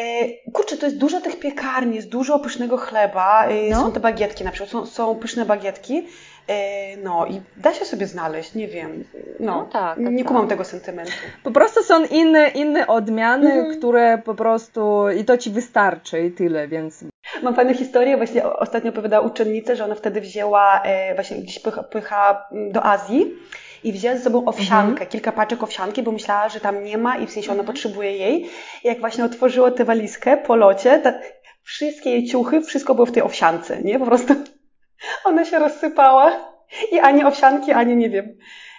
kurczę, 0.52 0.76
to 0.76 0.86
jest 0.86 0.98
dużo 0.98 1.20
tych 1.20 1.38
piekarni, 1.38 1.96
jest 1.96 2.08
dużo 2.08 2.38
pysznego 2.38 2.76
chleba, 2.76 3.46
e, 3.46 3.70
no. 3.70 3.80
są 3.80 3.92
te 3.92 4.00
bagietki 4.00 4.44
na 4.44 4.50
przykład, 4.50 4.70
są, 4.70 4.86
są 4.86 5.14
pyszne 5.14 5.46
bagietki. 5.46 6.06
E, 6.48 6.96
no 6.96 7.26
i 7.26 7.40
da 7.56 7.74
się 7.74 7.84
sobie 7.84 8.06
znaleźć, 8.06 8.54
nie 8.54 8.68
wiem. 8.68 9.04
No, 9.40 9.56
no 9.56 9.68
tak, 9.72 9.96
tak, 9.96 10.12
nie 10.12 10.24
kumam 10.24 10.42
tak. 10.42 10.50
tego 10.50 10.64
sentymentu. 10.64 11.12
Po 11.44 11.50
prostu 11.50 11.82
są 11.82 12.04
inne, 12.04 12.48
inne 12.48 12.86
odmiany, 12.86 13.52
mhm. 13.52 13.78
które 13.78 14.18
po 14.24 14.34
prostu 14.34 15.10
i 15.10 15.24
to 15.24 15.38
ci 15.38 15.50
wystarczy 15.50 16.20
i 16.20 16.30
tyle, 16.30 16.68
więc. 16.68 17.04
Mam 17.42 17.54
fajną 17.54 17.74
historię, 17.74 18.16
właśnie 18.16 18.46
ostatnio 18.46 18.90
opowiadała 18.90 19.26
uczennica, 19.26 19.74
że 19.74 19.84
ona 19.84 19.94
wtedy 19.94 20.20
wzięła, 20.20 20.82
właśnie 21.14 21.36
gdzieś 21.36 21.60
pycha, 21.90 22.48
do 22.70 22.84
Azji 22.84 23.34
i 23.84 23.92
wzięła 23.92 24.16
ze 24.16 24.22
sobą 24.22 24.44
owsiankę, 24.44 24.90
mhm. 24.90 25.10
kilka 25.10 25.32
paczek 25.32 25.62
owsianki, 25.62 26.02
bo 26.02 26.12
myślała, 26.12 26.48
że 26.48 26.60
tam 26.60 26.84
nie 26.84 26.98
ma 26.98 27.16
i 27.16 27.26
w 27.26 27.30
sensie 27.30 27.50
ona 27.50 27.60
mhm. 27.60 27.66
potrzebuje 27.66 28.16
jej. 28.16 28.44
I 28.84 28.88
jak 28.88 29.00
właśnie 29.00 29.24
otworzyła 29.24 29.70
tę 29.70 29.84
walizkę 29.84 30.36
po 30.36 30.56
locie, 30.56 31.02
wszystkie 31.62 32.10
jej 32.10 32.26
ciuchy, 32.26 32.60
wszystko 32.60 32.94
było 32.94 33.06
w 33.06 33.12
tej 33.12 33.22
owsiance, 33.22 33.82
nie? 33.82 33.98
Po 33.98 34.06
prostu 34.06 34.34
ona 35.24 35.44
się 35.44 35.58
rozsypała 35.58 36.52
i 36.92 36.98
ani 36.98 37.24
owsianki, 37.24 37.72
ani 37.72 37.96
nie 37.96 38.10
wiem, 38.10 38.36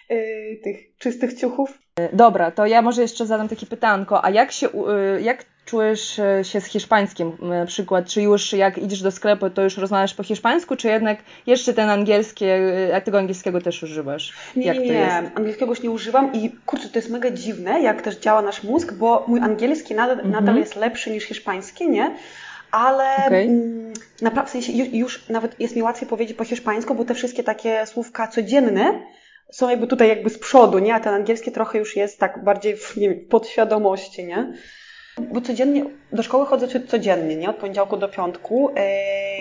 yy, 0.10 0.60
tych 0.63 0.98
czystych 0.98 1.34
ciuchów. 1.34 1.80
Dobra, 2.13 2.52
to 2.52 2.66
ja 2.66 2.82
może 2.82 3.02
jeszcze 3.02 3.26
zadam 3.26 3.50
takie 3.50 3.66
pytanko, 3.66 4.26
a 4.26 4.30
jak 4.30 4.52
się, 4.52 4.68
yy, 4.68 5.22
jak 5.22 5.46
czujesz 5.74 6.20
y, 6.20 6.44
się 6.44 6.62
z 6.62 6.66
hiszpańskim 6.66 7.38
na 7.42 7.66
przykład? 7.66 8.08
Czy 8.08 8.22
już 8.22 8.54
jak 8.54 8.78
idziesz 8.78 9.02
do 9.02 9.12
sklepu, 9.12 9.50
to 9.50 9.62
już 9.62 9.78
rozmawiasz 9.78 10.14
po 10.14 10.24
hiszpańsku, 10.24 10.76
czy 10.76 10.88
jednak 10.88 11.20
jeszcze 11.48 11.74
ten 11.74 11.90
angielski, 11.90 12.46
y, 12.46 12.96
a 12.96 13.02
tego 13.02 13.18
angielskiego 13.18 13.62
też 13.62 13.84
używasz? 13.84 14.34
Nie, 14.56 14.72
nie, 14.72 14.80
nie. 14.80 15.32
angielskiego 15.36 15.72
już 15.72 15.84
nie 15.84 15.92
używam 15.92 16.34
i 16.34 16.52
kurczę, 16.66 16.90
to 16.90 17.00
jest 17.00 17.10
mega 17.10 17.32
dziwne, 17.32 17.82
jak 17.82 18.02
też 18.02 18.18
działa 18.18 18.42
nasz 18.42 18.64
mózg, 18.64 18.94
bo 18.94 19.26
mój 19.28 19.40
angielski 19.40 19.96
nadal, 19.96 20.20
mhm. 20.20 20.32
nadal 20.32 20.56
jest 20.56 20.76
lepszy 20.76 21.12
niż 21.12 21.24
hiszpański, 21.24 21.90
nie? 21.90 22.16
ale 22.72 23.16
okay. 23.28 23.42
Mm, 23.42 23.94
naprawdę 24.22 24.50
w 24.50 24.52
sensie 24.52 24.74
już 24.74 25.30
nawet 25.30 25.60
jest 25.60 25.76
mi 25.76 25.84
łatwiej 25.84 26.10
powiedzieć 26.10 26.38
po 26.38 26.44
hiszpańsku, 26.44 26.96
bo 26.96 27.06
te 27.06 27.14
wszystkie 27.14 27.44
takie 27.44 27.86
słówka 27.86 28.28
codzienne 28.28 29.02
są 29.52 29.70
jakby 29.70 29.88
tutaj 29.88 30.08
jakby 30.08 30.30
z 30.30 30.40
przodu, 30.40 30.80
nie? 30.80 30.96
A 30.96 31.00
ten 31.00 31.14
angielski 31.14 31.52
trochę 31.52 31.80
już 31.80 31.96
jest 31.96 32.20
tak 32.20 32.44
bardziej 32.44 32.78
w, 32.78 32.98
nie 32.98 33.10
wiem, 33.10 33.20
w 33.20 33.28
podświadomości, 33.28 34.26
nie? 34.26 34.54
Bo 35.17 35.41
codziennie, 35.41 35.86
do 36.12 36.23
szkoły 36.23 36.45
chodzę 36.45 36.67
codziennie, 36.88 37.36
nie? 37.36 37.49
Od 37.49 37.56
poniedziałku 37.56 37.97
do 37.97 38.10
piątku. 38.10 38.71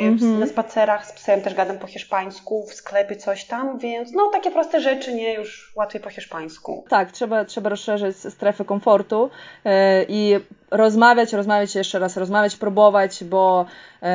Yy, 0.01 0.11
mm-hmm. 0.11 0.39
Na 0.39 0.47
spacerach 0.47 1.07
z 1.07 1.13
psem 1.13 1.41
też 1.41 1.55
gadam 1.55 1.79
po 1.79 1.87
hiszpańsku, 1.87 2.67
w 2.67 2.75
sklepie 2.75 3.17
coś 3.17 3.45
tam, 3.45 3.79
więc 3.79 4.13
no 4.13 4.31
takie 4.33 4.51
proste 4.51 4.81
rzeczy, 4.81 5.15
nie? 5.15 5.35
Już 5.35 5.73
łatwiej 5.77 6.03
po 6.03 6.11
hiszpańsku. 6.11 6.85
Tak, 6.89 7.13
trzeba, 7.13 7.45
trzeba 7.45 7.71
rozszerzyć 7.71 8.17
strefę 8.17 8.65
komfortu 8.65 9.31
yy, 9.65 9.71
i 10.09 10.41
rozmawiać, 10.71 11.33
rozmawiać 11.33 11.75
jeszcze 11.75 11.99
raz, 11.99 12.17
rozmawiać, 12.17 12.57
próbować, 12.57 13.25
bo 13.25 13.67
yy, 14.03 14.09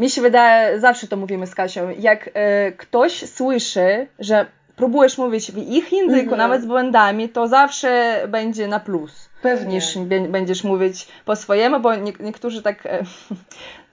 mi 0.00 0.10
się 0.10 0.22
wydaje, 0.22 0.80
zawsze 0.80 1.08
to 1.08 1.16
mówimy 1.16 1.46
z 1.46 1.54
Kasią, 1.54 1.90
jak 1.98 2.30
ktoś 2.76 3.30
słyszy, 3.30 4.06
że 4.18 4.46
próbujesz 4.76 5.18
mówić 5.18 5.52
w 5.52 5.58
ich 5.58 5.92
języku, 5.92 6.34
mm-hmm. 6.34 6.36
nawet 6.36 6.62
z 6.62 6.66
błędami, 6.66 7.28
to 7.28 7.48
zawsze 7.48 8.22
będzie 8.28 8.68
na 8.68 8.80
plus. 8.80 9.31
Pewnie. 9.42 9.74
niż 9.74 9.98
będziesz 10.28 10.64
mówić 10.64 11.08
po 11.24 11.36
swojemu, 11.36 11.80
bo 11.80 11.94
nie, 11.94 12.12
niektórzy 12.20 12.62
tak, 12.62 12.86
e, 12.86 13.02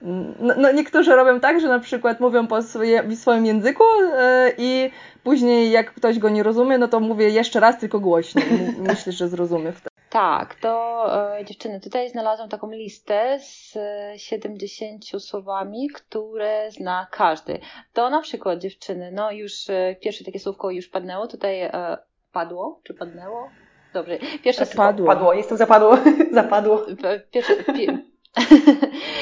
no, 0.40 0.54
no, 0.56 0.72
niektórzy 0.72 1.16
robią 1.16 1.40
tak, 1.40 1.60
że 1.60 1.68
na 1.68 1.78
przykład 1.78 2.20
mówią 2.20 2.46
po 2.46 2.62
swoje, 2.62 3.02
w 3.02 3.14
swoim 3.14 3.46
języku 3.46 3.84
e, 4.14 4.52
i 4.58 4.90
później 5.24 5.70
jak 5.70 5.94
ktoś 5.94 6.18
go 6.18 6.28
nie 6.28 6.42
rozumie, 6.42 6.78
no 6.78 6.88
to 6.88 7.00
mówię 7.00 7.30
jeszcze 7.30 7.60
raz, 7.60 7.78
tylko 7.78 8.00
głośniej. 8.00 8.44
Myślę, 8.88 9.12
że 9.12 9.28
zrozumie 9.28 9.72
wtedy. 9.72 9.90
Tak, 10.10 10.54
to 10.54 11.06
e, 11.38 11.44
dziewczyny, 11.44 11.80
tutaj 11.80 12.10
znalazłam 12.10 12.48
taką 12.48 12.70
listę 12.70 13.38
z 13.40 13.78
70 14.16 15.04
słowami, 15.18 15.88
które 15.88 16.70
zna 16.70 17.06
każdy. 17.10 17.58
To 17.92 18.10
na 18.10 18.20
przykład 18.20 18.58
dziewczyny, 18.58 19.10
no 19.12 19.30
już 19.30 19.70
e, 19.70 19.96
pierwsze 20.00 20.24
takie 20.24 20.38
słówko 20.38 20.70
już 20.70 20.88
padnęło, 20.88 21.26
tutaj 21.26 21.60
e, 21.60 21.98
padło, 22.32 22.80
czy 22.84 22.94
padnęło? 22.94 23.50
Dobrze, 23.94 24.18
pierwsze 24.44 24.66
Padło. 24.66 25.06
Padło, 25.06 25.34
jestem 25.34 25.58
zapadło. 25.58 25.98
zapadło. 26.32 26.86
Pierwsze, 27.30 27.56
pie, 27.76 27.98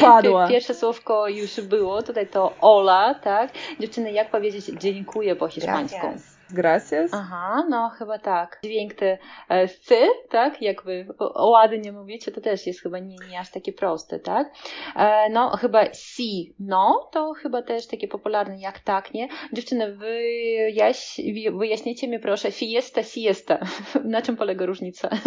Padła. 0.00 0.48
Pierwsze 0.48 0.74
słówko 0.74 1.28
już 1.28 1.60
było, 1.60 2.02
tutaj 2.02 2.26
to 2.26 2.54
Ola, 2.60 3.14
tak? 3.14 3.50
Dziewczyny, 3.80 4.12
jak 4.12 4.30
powiedzieć 4.30 4.64
dziękuję 4.64 5.36
po 5.36 5.48
hiszpańsku? 5.48 5.98
Gracias. 6.00 6.37
Gracias. 6.50 7.10
Aha, 7.14 7.66
no 7.68 7.88
chyba 7.88 8.18
tak. 8.18 8.58
Dźwięk 8.64 8.94
te 8.94 9.18
e, 9.48 9.68
sy, 9.68 9.98
tak? 10.30 10.62
Jak 10.62 10.82
wy 10.82 11.06
o- 11.18 11.50
ładnie 11.50 11.92
mówicie, 11.92 12.32
to 12.32 12.40
też 12.40 12.66
jest 12.66 12.80
chyba 12.82 12.98
nie, 12.98 13.16
nie 13.30 13.40
aż 13.40 13.50
takie 13.50 13.72
proste, 13.72 14.18
tak? 14.18 14.52
E, 14.96 15.30
no 15.30 15.50
chyba 15.56 15.84
si, 15.94 16.54
no, 16.58 17.08
to 17.12 17.32
chyba 17.34 17.62
też 17.62 17.86
takie 17.86 18.08
popularne 18.08 18.58
jak 18.60 18.78
tak, 18.80 19.14
nie? 19.14 19.28
Dziewczyny, 19.52 19.96
wyjaś, 19.96 21.20
wyjaśnijcie 21.58 22.08
mi 22.08 22.18
proszę, 22.18 22.52
fiesta, 22.52 23.02
siesta. 23.02 23.58
Na 24.04 24.22
czym 24.22 24.36
polega 24.36 24.66
różnica? 24.66 25.08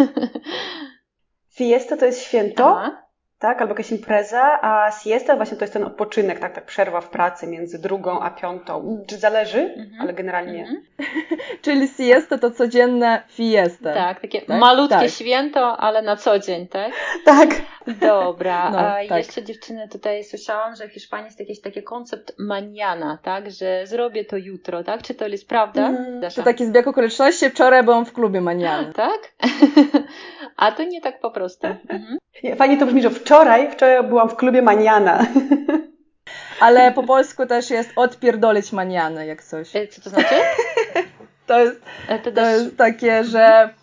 Fiesta 1.54 1.96
to 1.96 2.04
jest 2.06 2.22
święto, 2.24 2.66
Aha. 2.78 3.01
Tak, 3.42 3.60
albo 3.62 3.72
jakaś 3.72 3.90
impreza, 3.92 4.58
a 4.62 4.90
siesta 5.04 5.36
właśnie 5.36 5.56
to 5.56 5.64
jest 5.64 5.72
ten 5.72 5.84
odpoczynek, 5.84 6.38
tak, 6.38 6.54
tak, 6.54 6.64
przerwa 6.64 7.00
w 7.00 7.08
pracy 7.08 7.46
między 7.46 7.78
drugą 7.78 8.20
a 8.20 8.30
piątą. 8.30 9.04
Czy 9.06 9.16
zależy, 9.18 9.60
Mhm. 9.60 10.00
ale 10.00 10.12
generalnie. 10.12 10.60
Mhm. 10.60 10.82
Czyli 11.62 11.88
siesta 11.88 12.38
to 12.38 12.50
codzienne 12.50 13.22
fiesta. 13.28 13.94
Tak, 13.94 14.20
takie 14.20 14.42
Tak? 14.42 14.60
malutkie 14.60 14.96
Tak. 14.96 15.10
święto, 15.10 15.76
ale 15.76 16.02
na 16.02 16.16
co 16.16 16.38
dzień, 16.38 16.66
tak? 16.68 16.92
Tak. 17.24 17.50
Dobra, 18.00 18.70
No, 18.70 18.78
a 18.78 18.92
tak. 19.08 19.18
jeszcze 19.18 19.42
dziewczyny 19.42 19.88
tutaj 19.88 20.24
słyszałam, 20.24 20.76
że 20.76 20.88
w 20.88 20.92
Hiszpanii 20.92 21.24
jest 21.26 21.40
jakiś 21.40 21.60
taki 21.60 21.82
koncept 21.82 22.32
maniana, 22.38 23.18
tak, 23.22 23.50
że 23.50 23.86
zrobię 23.86 24.24
to 24.24 24.36
jutro, 24.36 24.84
tak? 24.84 25.02
Czy 25.02 25.14
to 25.14 25.26
jest 25.28 25.48
prawda? 25.48 25.88
Mm? 25.88 26.20
To 26.36 26.42
taki 26.42 26.66
zbieg 26.66 26.86
okoliczności. 26.88 27.50
Wczoraj 27.50 27.82
byłam 27.82 28.04
w 28.06 28.12
klubie 28.12 28.40
maniany. 28.40 28.92
Tak? 28.92 29.18
A 30.56 30.72
to 30.72 30.82
nie 30.84 31.00
tak 31.00 31.20
po 31.20 31.30
prostu. 31.30 31.66
Mhm. 31.66 32.18
Nie, 32.44 32.56
Fajnie 32.56 32.76
to 32.76 32.86
brzmi, 32.86 33.02
że 33.02 33.10
wczoraj, 33.10 33.31
wczoraj 33.32 33.70
byłam 34.02 34.28
w 34.28 34.36
klubie 34.36 34.62
Maniana. 34.62 35.26
Ale 36.60 36.92
po 36.92 37.02
polsku 37.02 37.46
też 37.46 37.70
jest 37.70 37.90
odpierdolić 37.96 38.72
manianę, 38.72 39.26
jak 39.26 39.42
coś. 39.42 39.76
E, 39.76 39.88
Co 39.88 40.02
to 40.02 40.10
znaczy? 40.10 40.34
To 41.46 41.60
jest, 41.60 41.80
To 42.24 42.32
to 42.32 42.46
jest 42.46 42.76
takie, 42.76 43.24
że 43.24 43.74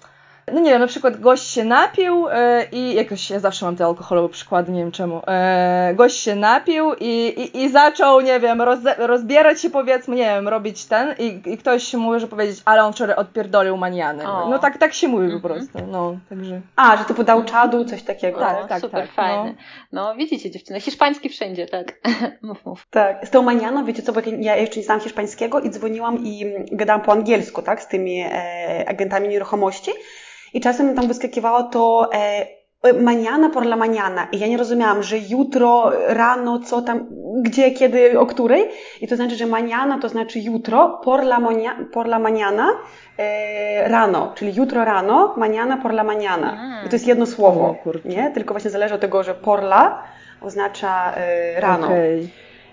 no 0.53 0.59
nie 0.59 0.69
wiem, 0.71 0.81
na 0.81 0.87
przykład 0.87 1.19
gość 1.19 1.47
się 1.47 1.63
napił 1.63 2.27
e, 2.29 2.65
i 2.71 2.93
jakoś, 2.93 3.29
ja 3.29 3.39
zawsze 3.39 3.65
mam 3.65 3.75
te 3.75 3.85
alkoholowe 3.85 4.29
przykłady, 4.29 4.71
nie 4.71 4.79
wiem 4.79 4.91
czemu, 4.91 5.21
e, 5.27 5.93
gość 5.95 6.19
się 6.19 6.35
napił 6.35 6.93
i, 6.99 7.27
i, 7.27 7.63
i 7.63 7.69
zaczął, 7.69 8.21
nie 8.21 8.39
wiem, 8.39 8.61
roze, 8.61 8.95
rozbierać 8.97 9.61
się 9.61 9.69
powiedzmy, 9.69 10.15
nie 10.15 10.23
wiem, 10.25 10.47
robić 10.47 10.85
ten 10.85 11.15
i, 11.19 11.41
i 11.45 11.57
ktoś 11.57 11.93
może 11.93 12.27
powiedzieć, 12.27 12.61
ale 12.65 12.83
on 12.83 12.93
wczoraj 12.93 13.15
odpierdolił 13.15 13.77
maniany. 13.77 14.27
O. 14.27 14.49
No 14.49 14.59
tak, 14.59 14.77
tak 14.77 14.93
się 14.93 15.07
mówi 15.07 15.25
Mhm. 15.25 15.41
po 15.41 15.49
prostu, 15.49 15.79
no, 15.91 16.17
także. 16.29 16.61
A, 16.75 16.97
że 16.97 17.05
typu 17.05 17.23
dał 17.23 17.43
czadu, 17.43 17.85
coś 17.85 18.03
takiego. 18.03 18.39
Tak, 18.39 18.65
o, 18.65 18.67
tak, 18.67 18.81
super 18.81 19.01
tak, 19.01 19.11
fajne. 19.11 19.53
No. 19.91 20.15
widzicie 20.15 20.51
dziewczyny, 20.51 20.81
hiszpański 20.81 21.29
wszędzie, 21.29 21.67
tak. 21.67 21.93
mów, 22.41 22.65
mów. 22.65 22.87
Tak, 22.89 23.27
z 23.27 23.29
tą 23.29 23.41
manianą, 23.41 23.85
wiecie 23.85 24.01
co, 24.01 24.13
bo 24.13 24.21
ja 24.39 24.55
jeszcze 24.55 24.79
nie 24.79 24.85
znałam 24.85 25.01
hiszpańskiego 25.01 25.59
i 25.59 25.69
dzwoniłam 25.69 26.25
i 26.25 26.53
gadałam 26.71 27.01
po 27.01 27.11
angielsku, 27.11 27.61
tak, 27.61 27.81
z 27.81 27.87
tymi 27.87 28.21
e, 28.21 28.85
agentami 28.87 29.27
nieruchomości 29.29 29.91
i 30.53 30.61
czasem 30.61 30.95
tam 30.95 31.07
wyskakiwało 31.07 31.63
to 31.63 32.09
e, 32.13 32.59
maniana 32.93 33.49
por 33.49 33.63
la 33.65 33.75
maniana 33.75 34.27
i 34.31 34.39
ja 34.39 34.47
nie 34.47 34.57
rozumiałam, 34.57 35.03
że 35.03 35.17
jutro, 35.17 35.91
rano, 36.07 36.59
co 36.59 36.81
tam, 36.81 37.07
gdzie, 37.41 37.71
kiedy, 37.71 38.19
o 38.19 38.25
której 38.25 38.69
i 39.01 39.07
to 39.07 39.15
znaczy, 39.15 39.35
że 39.35 39.45
maniana 39.45 39.99
to 39.99 40.09
znaczy 40.09 40.39
jutro, 40.39 41.01
por 41.03 41.19
la, 41.23 41.39
monia, 41.39 41.75
por 41.93 42.07
la 42.07 42.19
maniana 42.19 42.69
e, 43.17 43.89
rano, 43.89 44.31
czyli 44.35 44.55
jutro 44.55 44.85
rano, 44.85 45.33
maniana 45.37 45.77
por 45.77 45.91
la 45.91 46.03
maniana 46.03 46.51
Mm. 46.51 46.85
i 46.85 46.89
to 46.89 46.95
jest 46.95 47.07
jedno 47.07 47.25
słowo, 47.25 47.75
O 47.85 48.07
nie? 48.07 48.31
Tylko 48.33 48.53
właśnie 48.53 48.69
zależy 48.69 48.95
od 48.95 49.01
tego, 49.01 49.23
że 49.23 49.33
por 49.35 49.59
la 49.63 50.03
oznacza 50.41 51.13
e, 51.15 51.61
rano. 51.61 51.87
Okej. 51.87 52.29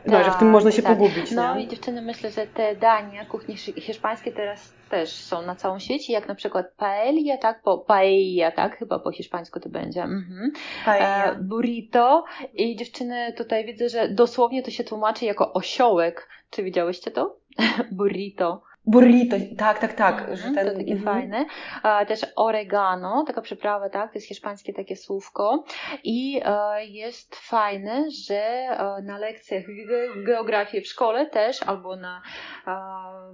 No, 0.06 0.24
że 0.24 0.30
w 0.30 0.36
tym 0.36 0.50
można 0.50 0.70
się 0.70 0.82
tak. 0.82 0.92
pogubić. 0.92 1.30
No 1.32 1.54
nie? 1.54 1.64
i 1.64 1.68
dziewczyny, 1.68 2.02
myślę, 2.02 2.30
że 2.30 2.46
te 2.46 2.76
dania 2.76 3.24
kuchni 3.24 3.56
szy- 3.56 3.72
hiszpańskie 3.72 4.32
teraz 4.32 4.72
też 4.90 5.12
są 5.12 5.42
na 5.42 5.54
całym 5.54 5.80
świecie, 5.80 6.12
jak 6.12 6.28
na 6.28 6.34
przykład 6.34 6.66
paella, 6.76 7.36
tak, 7.36 7.62
po 7.62 7.78
paella, 7.78 8.50
tak, 8.50 8.78
chyba 8.78 8.98
po 8.98 9.12
hiszpańsku 9.12 9.60
to 9.60 9.68
będzie. 9.68 10.02
Mhm. 10.02 10.52
E, 10.54 10.84
Paella. 10.84 11.34
burrito 11.34 12.24
i 12.54 12.76
dziewczyny 12.76 13.32
tutaj 13.32 13.64
widzę, 13.64 13.88
że 13.88 14.08
dosłownie 14.08 14.62
to 14.62 14.70
się 14.70 14.84
tłumaczy 14.84 15.24
jako 15.24 15.52
osiołek. 15.52 16.28
Czy 16.50 16.62
widziałyście 16.62 17.10
to? 17.10 17.36
burrito. 17.92 18.62
Burrito, 18.86 19.36
tak, 19.58 19.78
tak, 19.78 19.92
tak. 19.94 20.18
Mhm, 20.18 20.36
że 20.36 20.42
ten, 20.42 20.68
to 20.68 20.78
takie 20.78 20.92
mhm. 20.92 21.02
fajne. 21.02 21.44
A, 21.82 22.04
też 22.04 22.20
oregano, 22.36 23.24
taka 23.26 23.40
przyprawa, 23.42 23.88
tak, 23.90 24.12
to 24.12 24.18
jest 24.18 24.28
hiszpańskie 24.28 24.72
takie 24.72 24.96
słówko. 24.96 25.64
I 26.04 26.40
e, 26.44 26.86
jest 26.86 27.36
fajne, 27.36 28.10
że 28.10 28.34
e, 28.36 29.02
na 29.02 29.18
lekcjach 29.18 29.62
ge- 29.64 30.24
geografii 30.24 30.82
w 30.82 30.86
szkole 30.88 31.26
też, 31.26 31.62
albo 31.62 31.96
na 31.96 32.22
e, 32.66 32.72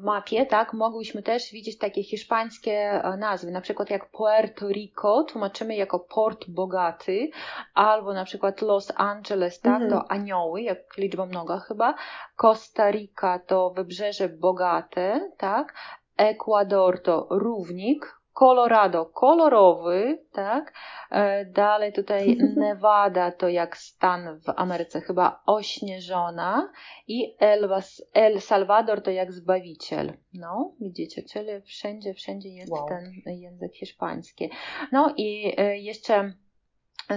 mapie, 0.00 0.46
tak, 0.46 0.72
mogłyśmy 0.72 1.22
też 1.22 1.52
widzieć 1.52 1.78
takie 1.78 2.02
hiszpańskie 2.02 2.72
e, 2.72 3.16
nazwy, 3.16 3.50
na 3.50 3.60
przykład 3.60 3.90
jak 3.90 4.10
Puerto 4.10 4.68
Rico 4.68 5.24
tłumaczymy 5.24 5.76
jako 5.76 5.98
port 6.00 6.44
bogaty, 6.48 7.30
albo 7.74 8.14
na 8.14 8.24
przykład 8.24 8.62
Los 8.62 8.92
Angeles, 8.96 9.60
tak, 9.60 9.82
Mhm. 9.82 9.90
to 9.90 10.10
anioły, 10.10 10.62
jak 10.62 10.96
liczba 10.98 11.26
mnoga 11.26 11.58
chyba, 11.58 11.94
Costa 12.36 12.90
Rica 12.90 13.38
to 13.46 13.70
wybrzeże 13.70 14.28
bogate, 14.28 15.30
tak? 15.42 15.74
Ekwador 16.16 17.02
to 17.02 17.26
równik, 17.30 18.06
Colorado 18.38 19.06
kolorowy, 19.06 20.18
tak? 20.32 20.72
E, 21.10 21.44
Dalej 21.44 21.92
tutaj 21.92 22.36
Nevada 22.56 23.32
to 23.32 23.48
jak 23.48 23.76
stan 23.76 24.40
w 24.40 24.48
Ameryce 24.56 25.00
chyba 25.00 25.42
ośnieżona 25.46 26.72
i 27.08 27.36
El, 27.40 27.68
El 28.14 28.40
Salvador 28.40 29.02
to 29.02 29.10
jak 29.10 29.32
zbawiciel. 29.32 30.12
No, 30.34 30.74
widzicie, 30.80 31.22
czyli 31.22 31.62
wszędzie, 31.62 32.14
wszędzie 32.14 32.48
jest 32.48 32.72
Wow. 32.72 32.88
ten 32.88 33.12
język 33.26 33.72
hiszpański. 33.74 34.50
No 34.92 35.14
i 35.16 35.54
e, 35.56 35.78
jeszcze 35.78 36.32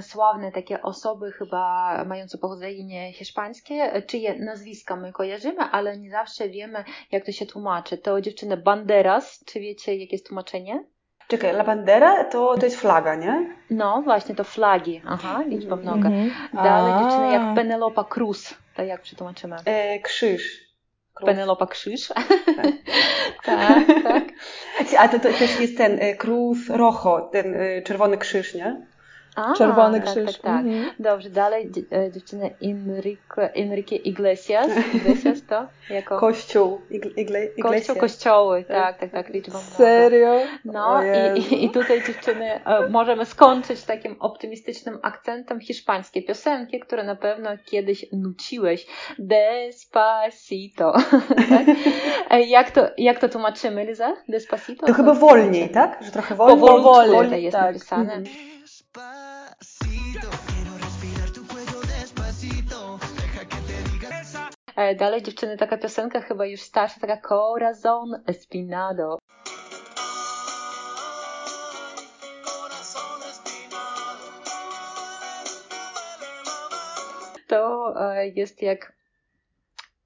sławne 0.01 0.51
takie 0.51 0.81
osoby 0.81 1.31
chyba 1.31 2.03
mające 2.05 2.37
pochodzenie 2.37 3.13
hiszpańskie, 3.13 4.01
czyje 4.07 4.39
nazwiska 4.39 4.95
my 4.95 5.11
kojarzymy, 5.11 5.63
ale 5.71 5.97
nie 5.97 6.11
zawsze 6.11 6.49
wiemy, 6.49 6.83
jak 7.11 7.25
to 7.25 7.31
się 7.31 7.45
tłumaczy. 7.45 7.97
To 7.97 8.21
dziewczyny 8.21 8.57
Banderas, 8.57 9.43
czy 9.45 9.59
wiecie, 9.59 9.95
jakie 9.95 10.15
jest 10.15 10.27
tłumaczenie? 10.27 10.83
Czekaj, 11.27 11.51
la 11.51 11.63
bandera 11.63 12.23
to, 12.23 12.57
to 12.57 12.65
jest 12.65 12.79
flaga, 12.79 13.15
nie? 13.15 13.55
No, 13.69 14.01
właśnie, 14.01 14.35
to 14.35 14.43
flagi. 14.43 15.01
Aha, 15.07 15.43
liczba 15.47 15.75
mnoga. 15.75 16.09
Mhm. 16.09 16.31
Dalej 16.53 16.93
A. 16.93 16.99
dziewczyny 16.99 17.31
jak 17.31 17.55
Penelopa 17.55 18.03
Cruz, 18.03 18.55
to 18.75 18.83
jak 18.83 19.01
przetłumaczymy? 19.01 19.55
E, 19.65 19.99
krzyż. 19.99 20.65
Krów. 21.13 21.27
Penelopa 21.27 21.67
Krzyż. 21.67 22.07
tak, 23.45 23.85
tak. 24.03 24.23
A 24.97 25.07
to, 25.07 25.19
to 25.19 25.29
też 25.29 25.59
jest 25.59 25.77
ten 25.77 25.99
e, 25.99 26.15
Cruz 26.15 26.69
Rojo, 26.69 27.29
ten 27.31 27.55
e, 27.55 27.81
czerwony 27.81 28.17
krzyż, 28.17 28.53
nie? 28.53 28.87
A, 29.35 29.53
Czerwony 29.53 30.01
tak, 30.01 30.09
krzyż. 30.09 30.25
Tak, 30.25 30.41
tak. 30.41 30.65
Mhm. 30.65 30.91
Dobrze, 30.99 31.29
dalej 31.29 31.71
e, 31.91 32.11
dziewczyny 32.11 32.55
Enrique, 32.61 33.53
Enrique 33.53 33.95
Iglesias. 33.95 34.67
Iglesias 34.93 35.45
to 35.49 35.67
jako... 35.89 36.19
Kościół, 36.19 36.81
igle, 37.17 37.47
Kościół, 37.61 37.95
kościoły, 37.95 38.63
tak, 38.67 38.99
tak, 38.99 39.11
tak, 39.11 39.29
liczba. 39.29 39.59
Serio? 39.59 40.39
No 40.65 41.01
i, 41.35 41.39
i, 41.39 41.65
i 41.65 41.69
tutaj 41.69 42.03
dziewczyny 42.03 42.65
e, 42.65 42.89
możemy 42.89 43.25
skończyć 43.25 43.83
takim 43.83 44.15
optymistycznym 44.19 44.99
akcentem 45.01 45.59
hiszpańskie 45.59 46.21
piosenki, 46.21 46.79
które 46.79 47.03
na 47.03 47.15
pewno 47.15 47.49
kiedyś 47.65 48.05
nuciłeś. 48.11 48.87
Despacito. 49.19 50.93
tak? 51.49 51.67
E, 52.29 52.41
jak, 52.41 52.71
to, 52.71 52.81
jak 52.97 53.19
to 53.19 53.29
tłumaczymy, 53.29 53.85
Liza? 53.85 54.13
Despacito? 54.29 54.87
To 54.87 54.93
chyba 54.93 55.13
wolniej, 55.13 55.69
tak? 55.69 56.03
Że 56.03 56.11
trochę 56.11 56.35
wolniej. 56.35 56.59
Powolutku 56.59 56.93
Powoli, 56.93 57.27
tutaj 57.27 57.43
jest 57.43 57.57
tak. 57.57 57.65
napisane. 57.65 58.13
Mhm. 58.13 58.54
Dalej 64.75 65.23
dziewczyny, 65.23 65.57
taka 65.57 65.77
piosenka 65.77 66.21
chyba 66.21 66.45
już 66.45 66.61
starsza, 66.61 66.99
taka 66.99 67.17
Corazon 67.17 68.23
Espinado. 68.27 69.17
To 77.47 77.93
e, 78.13 78.27
jest 78.27 78.61
jak 78.61 78.93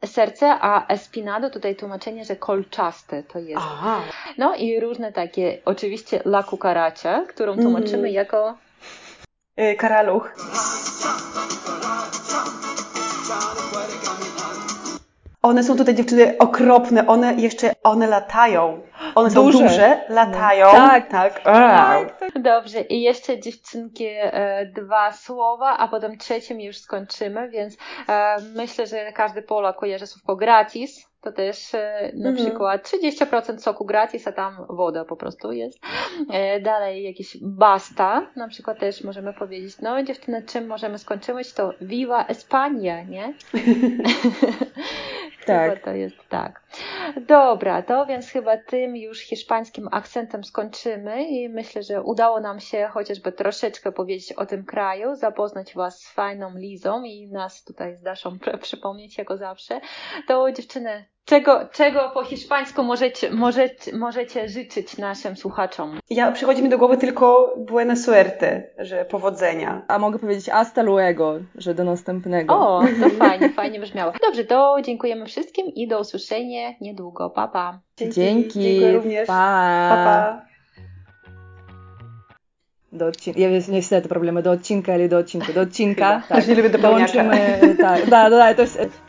serce, 0.05 0.57
a 0.61 0.87
espinado 0.87 1.49
tutaj 1.49 1.75
tłumaczenie, 1.75 2.25
że 2.25 2.35
kolczaste 2.35 3.23
to 3.23 3.39
jest. 3.39 3.61
Aha. 3.65 4.01
No 4.37 4.55
i 4.55 4.79
różne 4.79 5.11
takie, 5.13 5.57
oczywiście 5.65 6.21
la 6.25 6.43
cucaracha, 6.43 7.25
którą 7.29 7.55
tłumaczymy 7.55 7.97
Mhm. 8.07 8.13
jako 8.13 8.57
Y, 9.59 9.75
Karaluch. 9.75 10.29
One 15.49 15.63
są 15.63 15.77
tutaj 15.77 15.95
dziewczyny 15.95 16.37
okropne, 16.37 17.07
one 17.07 17.33
jeszcze, 17.33 17.71
one 17.83 18.07
latają. 18.07 18.81
One 19.15 19.29
są 19.31 19.43
Duże. 19.45 19.63
duże, 19.63 19.99
latają. 20.09 20.65
Tak. 20.71 21.09
tak. 21.09 21.43
Tak, 21.43 22.19
tak. 22.19 22.41
Dobrze, 22.41 22.81
i 22.81 23.01
jeszcze 23.01 23.39
dziewczynki 23.39 24.05
e, 24.09 24.65
dwa 24.65 25.11
słowa, 25.11 25.77
a 25.77 25.87
potem 25.87 26.17
trzecim 26.17 26.61
już 26.61 26.77
skończymy, 26.77 27.49
więc 27.49 27.77
e, 28.09 28.35
myślę, 28.55 28.87
że 28.87 29.11
każdy 29.11 29.41
Polak 29.41 29.75
kojarzy 29.77 30.07
słówko 30.07 30.35
gratis. 30.35 31.09
To 31.21 31.31
też 31.31 31.73
e, 31.75 32.11
na 32.13 32.29
Mhm. 32.29 32.35
przykład 32.47 32.91
30% 32.91 33.57
soku 33.59 33.85
gratis, 33.85 34.27
a 34.27 34.31
tam 34.31 34.65
woda 34.69 35.05
po 35.05 35.15
prostu 35.15 35.51
jest. 35.51 35.79
E, 36.31 36.59
dalej 36.59 37.03
jakieś 37.03 37.37
basta, 37.41 38.27
na 38.35 38.47
przykład 38.47 38.79
też 38.79 39.03
możemy 39.03 39.33
powiedzieć, 39.33 39.75
no 39.81 40.03
dziewczyny, 40.03 40.43
czym 40.43 40.67
możemy 40.67 40.97
skończyć, 40.99 41.53
to 41.53 41.73
Viva 41.81 42.23
España, 42.27 43.09
nie? 43.09 43.33
Tak. 45.49 45.69
Chyba 45.69 45.85
to 45.85 45.91
jest 45.91 46.29
tak. 46.29 46.61
Dobra, 47.27 47.81
to 47.81 48.05
więc 48.05 48.29
chyba 48.29 48.57
tym 48.57 48.95
już 48.95 49.19
hiszpańskim 49.19 49.87
akcentem 49.91 50.43
skończymy 50.43 51.23
i 51.23 51.49
myślę, 51.49 51.83
że 51.83 52.01
udało 52.01 52.39
nam 52.39 52.59
się 52.59 52.89
chociażby 52.91 53.31
troszeczkę 53.31 53.91
powiedzieć 53.91 54.33
o 54.33 54.45
tym 54.45 54.65
kraju, 54.65 55.15
zapoznać 55.15 55.73
Was 55.73 55.99
z 55.99 56.11
fajną 56.11 56.57
Lizą 56.57 57.03
i 57.03 57.27
nas 57.27 57.63
tutaj 57.63 57.95
z 57.95 58.01
Daszą 58.01 58.37
pr- 58.37 58.59
przypomnieć 58.67 59.17
jako 59.17 59.37
zawsze. 59.37 59.81
To 60.27 60.51
dziewczyny, 60.51 61.05
czego, 61.29 61.59
czego 61.71 62.11
po 62.13 62.23
hiszpańsku 62.23 62.83
możecie, 62.83 63.31
możecie, 63.31 63.97
możecie 63.97 64.49
życzyć 64.49 64.97
naszym 64.97 65.35
słuchaczom? 65.37 65.99
Ja 66.09 66.31
przychodzi 66.31 66.63
mi 66.63 66.69
do 66.69 66.77
głowy 66.77 66.97
tylko 66.97 67.55
buena 67.57 67.95
suerte, 67.95 68.63
że 68.77 69.05
powodzenia. 69.05 69.81
A 69.87 69.99
mogę 69.99 70.19
powiedzieć 70.19 70.49
hasta 70.49 70.81
luego, 70.81 71.39
że 71.55 71.73
do 71.73 71.83
następnego. 71.83 72.53
O, 72.55 72.83
to 73.01 73.09
fajnie, 73.25 73.49
fajnie 73.49 73.79
brzmiało. 73.79 74.13
Dobrze, 74.21 74.45
to 74.45 74.77
dziękujemy 74.85 75.25
wszystkim 75.25 75.67
i 75.67 75.87
do 75.87 75.99
usłyszenia 75.99 76.73
niedługo. 76.81 77.29
Pa, 77.29 77.47
pa. 77.47 77.79
Dzięki. 77.97 78.59
Dziękuję 78.59 78.91
również. 78.91 79.27
Pa. 79.27 79.33
Pa, 79.89 79.95
pa. 80.05 80.49
Do 82.91 83.05
odcinka. 83.05 83.39
Ja 83.39 83.49
niestety 83.69 84.09
problemy 84.09 84.43
do 84.43 84.51
odcinka, 84.51 84.93
ale 84.93 85.07
do 85.07 85.17
odcinka. 85.17 85.53
Do 85.53 85.61
odcinka. 85.61 86.23
tak. 86.29 86.37
Też 86.37 86.47
nie 86.47 86.55
lubię 86.55 86.69
dopełniacza. 86.69 87.23
Dołączymy. 87.23 87.75
Tak, 87.77 88.09
da, 88.09 88.29
da, 88.29 88.53
to 88.53 88.61
jest 88.61 89.08